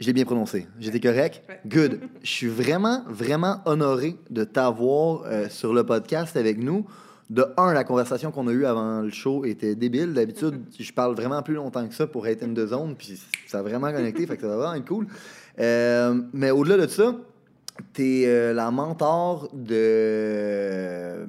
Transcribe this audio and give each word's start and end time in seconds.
J'ai 0.00 0.14
bien 0.14 0.24
prononcé. 0.24 0.66
J'étais 0.78 0.98
correct? 0.98 1.42
Good. 1.66 2.00
Je 2.22 2.30
suis 2.30 2.46
vraiment, 2.46 3.04
vraiment 3.06 3.60
honoré 3.66 4.16
de 4.30 4.44
t'avoir 4.44 5.24
euh, 5.26 5.50
sur 5.50 5.74
le 5.74 5.84
podcast 5.84 6.38
avec 6.38 6.56
nous. 6.56 6.86
De 7.28 7.44
un, 7.58 7.74
la 7.74 7.84
conversation 7.84 8.30
qu'on 8.30 8.48
a 8.48 8.52
eue 8.52 8.64
avant 8.64 9.02
le 9.02 9.10
show 9.10 9.44
était 9.44 9.74
débile. 9.74 10.14
D'habitude, 10.14 10.62
je 10.80 10.92
parle 10.94 11.14
vraiment 11.14 11.42
plus 11.42 11.52
longtemps 11.52 11.86
que 11.86 11.94
ça 11.94 12.06
pour 12.06 12.26
être 12.26 12.42
in 12.42 12.54
the 12.54 12.66
zone, 12.66 12.96
puis 12.96 13.20
ça 13.46 13.58
a 13.58 13.62
vraiment 13.62 13.92
connecté, 13.92 14.26
fait 14.26 14.36
que 14.36 14.42
ça 14.42 14.48
va 14.48 14.56
vraiment 14.56 14.74
être 14.74 14.88
cool. 14.88 15.06
Euh, 15.58 16.18
mais 16.32 16.50
au-delà 16.50 16.78
de 16.78 16.86
ça, 16.86 17.14
t'es 17.92 18.24
euh, 18.24 18.54
la 18.54 18.70
mentor 18.70 19.50
de 19.52 21.26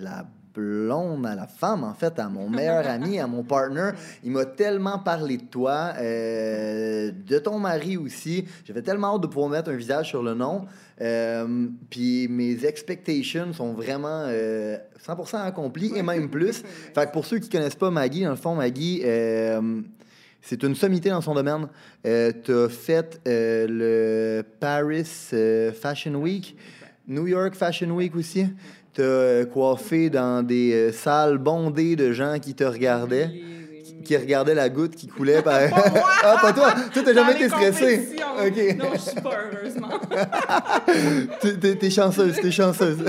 la 0.00 0.26
blonde 0.54 1.26
à 1.26 1.34
la 1.34 1.46
femme, 1.46 1.84
en 1.84 1.94
fait, 1.94 2.18
à 2.18 2.28
mon 2.28 2.48
meilleur 2.50 2.86
ami, 2.86 3.18
à 3.18 3.26
mon 3.26 3.42
partner. 3.42 3.90
Il 4.24 4.32
m'a 4.32 4.44
tellement 4.44 4.98
parlé 4.98 5.36
de 5.36 5.44
toi, 5.44 5.92
euh, 5.98 7.10
de 7.26 7.38
ton 7.38 7.58
mari 7.58 7.96
aussi. 7.96 8.44
J'avais 8.64 8.82
tellement 8.82 9.14
hâte 9.14 9.22
de 9.22 9.26
pouvoir 9.26 9.50
mettre 9.50 9.70
un 9.70 9.76
visage 9.76 10.08
sur 10.08 10.22
le 10.22 10.34
nom. 10.34 10.66
Euh, 11.00 11.68
puis 11.90 12.28
mes 12.28 12.64
expectations 12.64 13.52
sont 13.52 13.72
vraiment 13.72 14.24
euh, 14.26 14.76
100% 15.04 15.42
accomplies 15.44 15.92
et 15.96 16.02
même 16.02 16.28
plus. 16.28 16.62
Fait 16.94 17.06
que 17.06 17.12
pour 17.12 17.26
ceux 17.26 17.38
qui 17.38 17.48
connaissent 17.48 17.74
pas 17.74 17.90
Maggie, 17.90 18.22
dans 18.24 18.30
le 18.30 18.36
fond, 18.36 18.54
Maggie, 18.54 19.02
euh, 19.04 19.82
c'est 20.42 20.62
une 20.64 20.74
sommité 20.74 21.08
dans 21.08 21.20
son 21.20 21.34
domaine. 21.34 21.68
Euh, 22.04 22.32
tu 22.44 22.52
as 22.52 22.68
fait 22.68 23.20
euh, 23.26 23.66
le 23.68 24.42
Paris 24.42 25.06
euh, 25.32 25.72
Fashion 25.72 26.16
Week, 26.16 26.56
New 27.06 27.28
York 27.28 27.54
Fashion 27.54 27.90
Week 27.90 28.14
aussi. 28.16 28.46
Tu 28.94 29.02
as 29.02 29.44
coiffé 29.46 30.10
dans 30.10 30.42
des 30.46 30.72
euh, 30.74 30.92
salles 30.92 31.38
bondées 31.38 31.96
de 31.96 32.12
gens 32.12 32.38
qui 32.38 32.54
te 32.54 32.64
regardaient, 32.64 33.30
Oui, 33.32 33.42
oui, 33.70 33.82
qui, 33.82 33.94
oui. 33.96 34.02
qui 34.04 34.16
regardaient 34.18 34.54
la 34.54 34.68
goutte 34.68 34.94
qui 34.94 35.06
coulait 35.06 35.40
par. 35.40 35.58
Pas 35.70 35.90
moi! 35.90 36.02
ah, 36.22 36.36
pas 36.42 36.52
toi! 36.52 36.74
Toi, 36.92 37.02
t'as 37.04 37.14
jamais 37.14 37.32
été 37.32 37.48
stressé? 37.48 38.10
Non, 38.76 38.86
je 38.92 38.98
suis 38.98 39.20
pas 39.20 39.30
heureusement. 39.50 39.88
T'es- 41.80 41.90
chanceuse, 41.90 42.34
t'es 42.40 42.50
chanceuse. 42.50 42.98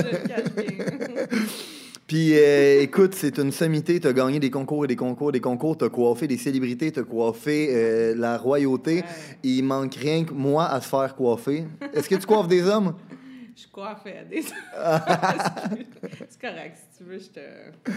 Puis 2.06 2.32
euh, 2.34 2.82
écoute, 2.82 3.14
c'est 3.14 3.38
une 3.38 3.50
sommité, 3.50 3.98
tu 3.98 4.06
as 4.06 4.12
gagné 4.12 4.38
des 4.38 4.50
concours 4.50 4.84
et 4.84 4.88
des 4.88 4.96
concours, 4.96 5.32
des 5.32 5.40
concours, 5.40 5.76
tu 5.78 5.84
as 5.84 5.88
coiffé 5.88 6.26
des 6.26 6.36
célébrités, 6.36 6.92
tu 6.92 7.00
as 7.00 7.02
coiffé 7.02 7.68
euh, 7.72 8.14
la 8.16 8.36
royauté. 8.36 8.96
Ouais. 8.96 9.04
Il 9.42 9.62
manque 9.64 9.94
rien 9.94 10.24
que 10.24 10.32
moi 10.34 10.66
à 10.66 10.80
se 10.82 10.88
faire 10.88 11.14
coiffer. 11.16 11.64
Est-ce 11.94 12.08
que 12.08 12.14
tu 12.16 12.26
coiffes 12.26 12.48
des 12.48 12.62
hommes? 12.68 12.94
Je 13.56 13.68
coiffe 13.68 14.04
à 14.06 14.24
des. 14.24 14.42
c'est 14.42 16.40
correct, 16.40 16.76
si 16.90 16.98
tu 16.98 17.04
veux, 17.04 17.18
je 17.18 17.28
te. 17.28 17.40
je 17.86 17.92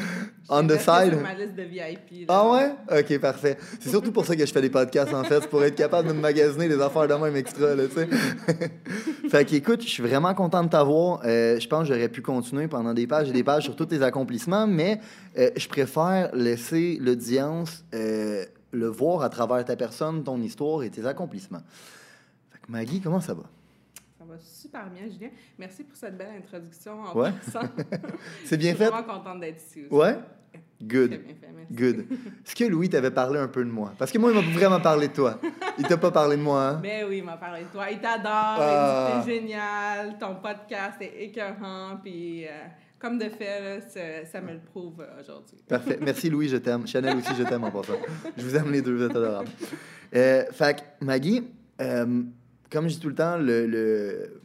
On 0.49 0.61
te 0.67 0.73
the 0.73 0.79
side? 0.79 1.13
sur 1.13 1.21
ma 1.21 1.33
liste 1.33 1.55
de 1.55 1.63
VIP. 1.63 2.27
là. 2.27 2.35
Ah 2.35 2.51
ouais? 2.51 2.99
Ok, 2.99 3.19
parfait. 3.19 3.57
C'est 3.79 3.89
surtout 3.89 4.11
pour 4.11 4.23
ça 4.23 4.35
que 4.35 4.45
je 4.45 4.51
fais 4.51 4.61
des 4.61 4.69
podcasts, 4.69 5.15
en 5.15 5.23
fait. 5.23 5.41
C'est 5.41 5.49
pour 5.49 5.63
être 5.63 5.75
capable 5.75 6.09
de 6.09 6.13
me 6.13 6.19
magasiner 6.19 6.69
des 6.69 6.79
affaires 6.79 7.07
de 7.07 7.13
même 7.15 7.35
extra, 7.35 7.73
là, 7.73 7.87
tu 7.87 7.95
sais. 7.95 8.07
fait 9.29 9.45
qu'écoute, 9.45 9.81
je 9.81 9.87
suis 9.87 10.03
vraiment 10.03 10.35
content 10.35 10.63
de 10.63 10.69
t'avoir. 10.69 11.21
Euh, 11.25 11.59
je 11.59 11.67
pense 11.67 11.87
que 11.87 11.93
j'aurais 11.93 12.09
pu 12.09 12.21
continuer 12.21 12.67
pendant 12.67 12.93
des 12.93 13.07
pages 13.07 13.29
et 13.29 13.33
des 13.33 13.43
pages 13.43 13.63
sur 13.63 13.75
tous 13.75 13.87
tes 13.87 14.03
accomplissements, 14.03 14.67
mais 14.67 14.99
euh, 15.39 15.49
je 15.55 15.67
préfère 15.67 16.29
laisser 16.35 16.99
l'audience 17.01 17.83
euh, 17.95 18.45
le 18.71 18.87
voir 18.87 19.23
à 19.23 19.29
travers 19.29 19.65
ta 19.65 19.75
personne, 19.75 20.23
ton 20.23 20.39
histoire 20.39 20.83
et 20.83 20.91
tes 20.91 21.07
accomplissements. 21.07 21.63
Fait 22.51 22.59
que 22.59 22.71
Maggie, 22.71 23.01
comment 23.01 23.21
ça 23.21 23.33
va? 23.33 23.43
Va 24.27 24.35
super 24.39 24.89
bien, 24.89 25.03
Julien. 25.11 25.29
Merci 25.57 25.83
pour 25.83 25.95
cette 25.95 26.17
belle 26.17 26.33
introduction 26.37 27.01
en 27.01 27.15
Ouais. 27.17 27.31
C'est 28.45 28.57
bien 28.57 28.71
Je 28.71 28.75
suis 28.77 28.85
fait? 28.85 28.91
vraiment 28.91 29.03
contente 29.13 29.39
d'être 29.39 29.61
ici 29.65 29.81
aussi. 29.85 29.93
Ouais? 29.93 30.17
Good. 30.81 31.09
bien 31.09 31.19
fait, 31.39 31.49
merci. 31.55 31.73
Good. 31.73 32.05
Est-ce 32.45 32.55
que 32.55 32.63
Louis 32.65 32.89
t'avait 32.89 33.11
parlé 33.11 33.39
un 33.39 33.47
peu 33.47 33.63
de 33.63 33.69
moi? 33.69 33.93
Parce 33.97 34.11
que 34.11 34.17
moi, 34.17 34.31
il 34.31 34.35
m'a 34.35 34.53
vraiment 34.59 34.79
parlé 34.79 35.07
de 35.07 35.13
toi. 35.13 35.39
Il 35.77 35.85
t'a 35.87 35.97
pas 35.97 36.11
parlé 36.11 36.37
de 36.37 36.41
moi, 36.41 36.61
hein? 36.67 36.79
Ben 36.83 37.05
oui, 37.07 37.17
il 37.19 37.23
m'a 37.23 37.37
parlé 37.37 37.63
de 37.63 37.67
toi. 37.69 37.89
Il 37.89 37.99
t'adore, 37.99 38.29
Ah. 38.59 39.11
il 39.15 39.19
dit 39.21 39.25
t'es 39.25 39.33
génial, 39.41 40.17
ton 40.19 40.35
podcast 40.35 40.97
est 41.01 41.23
écœurant, 41.23 41.97
puis 42.03 42.45
euh, 42.45 42.49
comme 42.99 43.17
de 43.17 43.29
fait, 43.29 43.59
là, 43.61 43.81
ça, 43.81 44.25
ça 44.31 44.41
me 44.41 44.53
le 44.53 44.59
prouve 44.59 45.01
euh, 45.01 45.19
aujourd'hui. 45.21 45.57
Parfait. 45.67 45.97
Merci 46.01 46.29
Louis, 46.29 46.47
je 46.49 46.57
t'aime. 46.57 46.85
Chanel 46.87 47.17
aussi, 47.17 47.33
je 47.37 47.43
t'aime 47.43 47.63
en 47.63 47.71
passant. 47.71 47.93
Je 48.37 48.43
vous 48.43 48.55
aime 48.55 48.71
les 48.71 48.81
deux, 48.81 48.95
vous 48.95 49.03
êtes 49.03 49.15
adorables. 49.15 49.49
Euh, 50.15 50.45
fait 50.51 50.83
Maggie, 51.01 51.43
euh, 51.81 52.23
comme 52.71 52.87
je 52.87 52.95
dis 52.95 52.99
tout 52.99 53.09
le 53.09 53.15
temps, 53.15 53.37
le, 53.37 53.65
le, 53.65 54.39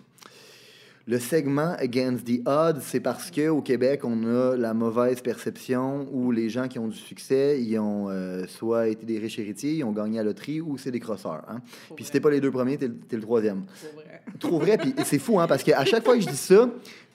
le 1.09 1.19
segment 1.19 1.75
Against 1.79 2.25
the 2.25 2.47
Odds, 2.47 2.81
c'est 2.81 3.01
parce 3.01 3.31
qu'au 3.31 3.61
Québec, 3.63 4.03
on 4.05 4.25
a 4.25 4.57
la 4.57 4.73
mauvaise 4.75 5.21
perception 5.21 6.07
où 6.13 6.31
les 6.31 6.49
gens 6.49 6.69
qui 6.69 6.79
ont 6.79 6.87
du 6.89 6.97
succès, 6.97 7.61
ils 7.61 7.79
ont 7.79 8.09
euh, 8.09 8.47
soit 8.47 8.89
été 8.89 9.05
des 9.05 9.19
riches 9.19 9.39
héritiers, 9.39 9.73
ils 9.75 9.85
ont 9.85 9.93
gagné 9.93 10.21
à 10.21 10.23
la 10.23 10.29
loterie 10.29 10.61
ou 10.61 10.79
c'est 10.79 10.93
des 10.93 11.01
crosseurs. 11.01 11.43
Hein? 11.49 11.61
Puis 11.97 12.05
si 12.05 12.13
t'es 12.13 12.21
pas 12.21 12.31
les 12.31 12.41
deux 12.41 12.53
premiers, 12.53 12.79
t'es, 12.79 12.89
le- 12.89 13.21
troisième. 13.23 13.63
Pour 13.65 13.95
vrai. 14.01 14.23
Trop 14.39 14.59
vrai, 14.61 14.79
puis 14.79 14.95
c'est 15.05 15.19
fou, 15.19 15.41
hein, 15.41 15.47
parce 15.49 15.63
qu'à 15.65 15.85
chaque 15.85 16.05
fois 16.05 16.15
que 16.15 16.21
je 16.21 16.29
dis 16.29 16.37
ça, 16.37 16.69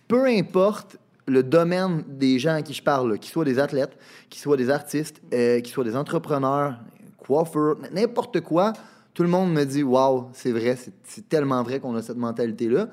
peu 0.07 0.25
importe 0.25 0.97
le 1.25 1.43
domaine 1.43 2.03
des 2.07 2.39
gens 2.39 2.55
à 2.55 2.61
qui 2.61 2.73
je 2.73 2.83
parle, 2.83 3.17
qu'ils 3.19 3.31
soient 3.31 3.45
des 3.45 3.59
athlètes, 3.59 3.97
qu'ils 4.29 4.41
soient 4.41 4.55
des 4.57 4.69
artistes, 4.69 5.21
euh, 5.33 5.59
qu'ils 5.61 5.73
soient 5.73 5.83
des 5.83 5.95
entrepreneurs, 5.95 6.77
coiffeurs, 7.17 7.77
n'importe 7.93 8.41
quoi, 8.41 8.73
tout 9.17 9.23
le 9.23 9.29
monde 9.29 9.51
me 9.51 9.63
dit 9.63 9.81
Waouh, 9.81 10.27
c'est 10.31 10.51
vrai, 10.51 10.77
c'est- 11.03 11.27
tellement 11.27 11.63
vrai 11.63 11.79
qu'on 11.79 11.95
a 11.95 12.03
cette 12.03 12.17
mentalité-là. 12.17 12.89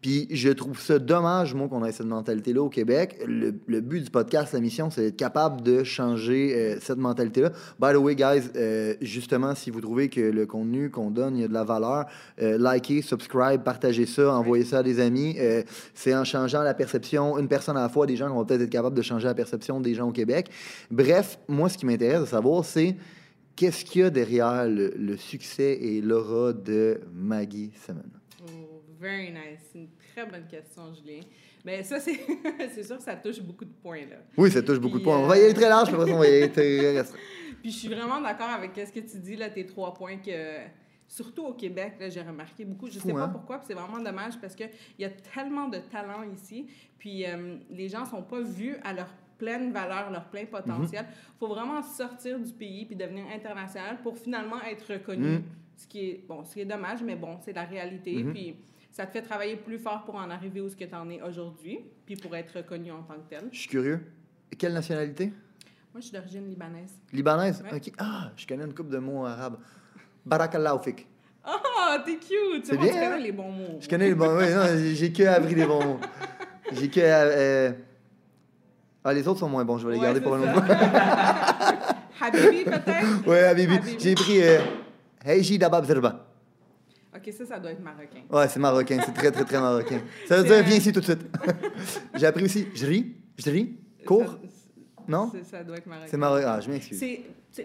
Puis 0.00 0.26
je 0.30 0.48
trouve 0.48 0.80
ça 0.80 0.98
dommage, 0.98 1.52
moi, 1.52 1.68
qu'on 1.68 1.84
ait 1.84 1.92
cette 1.92 2.06
mentalité-là 2.06 2.62
au 2.62 2.70
Québec. 2.70 3.22
Le, 3.26 3.50
but 3.80 4.04
du 4.04 4.10
podcast, 4.10 4.54
la 4.54 4.60
mission, 4.60 4.88
c'est 4.90 5.02
d'être 5.02 5.16
capable 5.16 5.60
de 5.60 5.84
changer 5.84 6.54
euh, 6.54 6.78
cette 6.80 6.96
mentalité-là. 6.96 7.50
By 7.78 7.92
the 7.92 7.96
way, 7.96 8.14
guys, 8.14 8.48
euh, 8.56 8.94
justement, 9.02 9.54
si 9.54 9.70
vous 9.70 9.82
trouvez 9.82 10.08
que 10.08 10.20
le 10.22 10.46
contenu 10.46 10.88
qu'on 10.90 11.10
donne, 11.10 11.36
il 11.36 11.42
y 11.42 11.44
a 11.44 11.48
de 11.48 11.52
la 11.52 11.64
valeur, 11.64 12.06
euh, 12.40 12.56
likez, 12.56 13.02
subscribe, 13.02 13.62
partagez 13.62 14.06
ça, 14.06 14.34
envoyez 14.34 14.64
ça 14.64 14.78
à 14.78 14.82
des 14.82 14.98
amis. 14.98 15.36
C'est 15.92 16.14
en 16.14 16.24
changeant 16.24 16.62
la 16.62 16.72
perception, 16.72 17.38
une 17.38 17.48
personne 17.48 17.76
à 17.76 17.82
la 17.82 17.90
fois, 17.90 18.06
des 18.06 18.16
gens 18.16 18.28
qui 18.28 18.34
vont 18.34 18.46
peut-être 18.46 18.62
être 18.62 18.70
capables 18.70 18.96
de 18.96 19.02
changer 19.02 19.26
la 19.26 19.34
perception 19.34 19.78
des 19.78 19.92
gens 19.92 20.08
au 20.08 20.12
Québec. 20.12 20.48
Bref, 20.90 21.38
moi, 21.48 21.68
ce 21.68 21.76
qui 21.76 21.84
m'intéresse 21.84 22.22
de 22.22 22.26
savoir, 22.26 22.64
c'est 22.64 22.96
qu'est-ce 23.56 23.84
qu'il 23.84 24.02
y 24.02 24.04
a 24.04 24.10
derrière 24.10 24.68
le, 24.68 24.92
le 24.96 25.16
succès 25.16 25.72
et 25.72 26.00
l'aura 26.00 26.52
de 26.52 27.00
Maggie 27.12 27.72
Simon? 27.74 28.02
Oh, 28.42 28.82
very 29.00 29.30
nice. 29.30 29.60
C'est 29.72 29.78
une 29.78 29.88
très 30.14 30.26
bonne 30.26 30.46
question, 30.46 30.94
Julien. 30.94 31.22
Mais 31.64 31.82
ça, 31.82 31.98
c'est 31.98 32.20
c'est 32.74 32.84
sûr 32.84 32.98
que 32.98 33.02
ça 33.02 33.16
touche 33.16 33.40
beaucoup 33.40 33.64
de 33.64 33.72
points, 33.82 34.06
là. 34.08 34.16
Oui, 34.36 34.50
ça 34.50 34.62
touche 34.62 34.78
beaucoup 34.78 34.98
Puis, 34.98 35.00
de 35.00 35.04
points. 35.04 35.18
On 35.18 35.24
euh, 35.24 35.28
va 35.28 35.38
y 35.38 35.44
aller 35.44 35.54
très 35.54 35.68
large, 35.68 35.88
puis 35.88 35.96
on 35.96 36.18
va 36.18 36.28
y 36.28 36.42
aller 36.42 36.52
très 36.52 36.92
restreint. 36.98 37.18
Puis 37.60 37.72
je 37.72 37.76
suis 37.78 37.88
vraiment 37.88 38.20
d'accord 38.20 38.50
avec 38.50 38.72
ce 38.76 38.92
que 38.92 39.00
tu 39.00 39.18
dis, 39.18 39.36
là, 39.36 39.50
tes 39.50 39.66
trois 39.66 39.92
points 39.92 40.18
que... 40.18 40.58
Surtout 41.08 41.44
au 41.44 41.52
Québec, 41.52 41.94
là, 42.00 42.08
j'ai 42.08 42.20
remarqué 42.20 42.64
beaucoup. 42.64 42.88
Je 42.88 42.98
Fou, 42.98 43.06
sais 43.06 43.14
pas 43.14 43.22
hein? 43.22 43.28
pourquoi, 43.28 43.58
puis 43.58 43.66
c'est 43.68 43.74
vraiment 43.74 44.00
dommage 44.00 44.40
parce 44.40 44.56
qu'il 44.56 44.68
y 44.98 45.04
a 45.04 45.08
tellement 45.08 45.68
de 45.68 45.78
talent 45.78 46.24
ici. 46.34 46.66
Puis 46.98 47.24
euh, 47.24 47.58
les 47.70 47.88
gens 47.88 48.04
sont 48.04 48.22
pas 48.22 48.40
vus 48.40 48.76
à 48.82 48.92
leur 48.92 49.06
pleine 49.38 49.72
valeur, 49.72 50.10
leur 50.10 50.24
plein 50.26 50.44
potentiel. 50.46 51.04
Mm-hmm. 51.04 51.38
faut 51.38 51.48
vraiment 51.48 51.82
sortir 51.82 52.38
du 52.40 52.52
pays 52.52 52.84
puis 52.86 52.96
devenir 52.96 53.24
international 53.34 53.98
pour 54.02 54.16
finalement 54.18 54.60
être 54.62 54.92
reconnu. 54.92 55.38
Mm. 55.38 55.42
Ce 55.76 55.86
qui 55.86 56.08
est, 56.08 56.24
bon, 56.26 56.42
ce 56.44 56.54
qui 56.54 56.60
est 56.60 56.64
dommage, 56.64 57.02
mais 57.02 57.16
bon, 57.16 57.36
c'est 57.44 57.52
la 57.52 57.64
réalité. 57.64 58.24
Mhm. 58.24 58.32
Puis 58.32 58.56
ça 58.90 59.04
te 59.04 59.12
fait 59.12 59.20
travailler 59.20 59.56
plus 59.56 59.78
fort 59.78 60.04
pour 60.04 60.14
en 60.14 60.30
arriver 60.30 60.62
où 60.62 60.70
ce 60.70 60.76
que 60.76 60.84
tu 60.86 60.94
en 60.94 61.10
es 61.10 61.20
aujourd'hui, 61.20 61.80
puis 62.06 62.16
pour 62.16 62.34
être 62.34 62.56
reconnu 62.56 62.90
en 62.90 63.02
tant 63.02 63.16
que 63.16 63.28
tel. 63.28 63.48
Je 63.52 63.58
suis 63.58 63.68
curieux. 63.68 64.00
Quelle 64.56 64.72
nationalité? 64.72 65.26
Moi, 65.92 66.00
je 66.00 66.06
suis 66.06 66.12
d'origine 66.12 66.48
libanaise. 66.48 66.94
Libanaise? 67.12 67.62
Ouais. 67.62 67.76
OK. 67.76 67.92
Ah, 67.98 68.30
je 68.36 68.46
connais 68.46 68.64
une 68.64 68.72
couple 68.72 68.88
de 68.90 68.98
mots 68.98 69.26
arabes. 69.26 69.58
Barakallahu 70.24 70.78
fik. 70.84 71.06
Oh, 71.46 71.96
t'es 72.06 72.16
cute! 72.16 72.70
Bien, 72.70 72.70
tu 72.70 72.76
bien, 72.78 72.96
hein? 72.96 73.10
connais 73.10 73.22
les 73.22 73.32
bons 73.32 73.52
mots. 73.52 73.78
Je 73.80 73.88
connais 73.88 74.08
les 74.08 74.14
bons 74.14 74.32
non, 74.32 74.66
j'ai- 74.78 74.94
j'ai 74.94 75.12
que 75.12 75.22
appris 75.24 75.54
les 75.54 75.66
bons 75.66 75.84
mots. 75.84 76.00
J'ai 76.72 76.88
que... 76.90 77.00
euh, 77.00 77.72
Ah, 79.08 79.14
les 79.14 79.28
autres 79.28 79.38
sont 79.38 79.48
moins 79.48 79.64
bons. 79.64 79.78
Je 79.78 79.86
vais 79.86 79.94
les 79.94 80.00
Ouais, 80.00 80.04
garder 80.04 80.20
pour 80.20 80.34
un 80.34 80.42
autre. 80.42 80.62
Habibi, 82.20 82.64
peut-être? 82.64 83.26
Ouais, 83.26 83.44
Habibi. 83.44 83.74
Habibi. 83.74 83.96
J'ai 84.00 84.14
pris... 84.14 84.40
Heiji 85.24 85.58
Dabab 85.58 85.84
Zerba. 85.84 86.26
Ok, 87.14 87.32
ça, 87.32 87.46
ça 87.46 87.58
doit 87.58 87.72
être 87.72 87.82
marocain. 87.82 88.22
Ouais, 88.30 88.48
c'est 88.48 88.60
marocain. 88.60 88.98
C'est 89.04 89.12
très, 89.12 89.30
très, 89.30 89.44
très 89.44 89.60
marocain. 89.60 90.00
Ça 90.26 90.36
veut 90.36 90.44
dire, 90.44 90.62
viens 90.62 90.76
ici 90.76 90.92
tout 90.92 91.00
de 91.00 91.04
suite. 91.04 91.22
J'ai 92.14 92.26
appris 92.26 92.44
aussi, 92.44 92.68
je 92.74 92.86
ris, 92.86 93.14
je 93.36 93.50
ris, 93.50 93.76
cours. 94.04 94.38
Non? 95.08 95.32
Ça 95.44 95.64
doit 95.64 95.78
être 95.78 95.86
marocain. 95.86 96.08
C'est 96.10 96.16
marocain. 96.16 96.46
Ah, 96.48 96.60
je 96.60 96.70
m'excuse. 96.70 97.02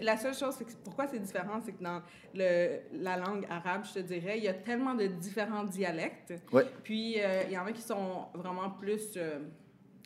La 0.00 0.16
seule 0.16 0.34
chose, 0.34 0.54
c'est 0.56 0.64
que 0.64 0.72
pourquoi 0.82 1.06
c'est 1.06 1.18
différent, 1.18 1.60
c'est 1.64 1.72
que 1.72 1.82
dans 1.82 2.00
le, 2.34 2.78
la 2.94 3.18
langue 3.18 3.46
arabe, 3.50 3.82
je 3.84 3.94
te 3.94 3.98
dirais, 3.98 4.38
il 4.38 4.44
y 4.44 4.48
a 4.48 4.54
tellement 4.54 4.94
de 4.94 5.06
différents 5.06 5.64
dialectes. 5.64 6.32
Ouais. 6.50 6.64
Puis, 6.82 7.16
euh, 7.18 7.42
il 7.46 7.52
y 7.52 7.58
en 7.58 7.66
a 7.66 7.72
qui 7.72 7.82
sont 7.82 8.26
vraiment 8.34 8.70
plus... 8.70 9.12
Euh, 9.16 9.38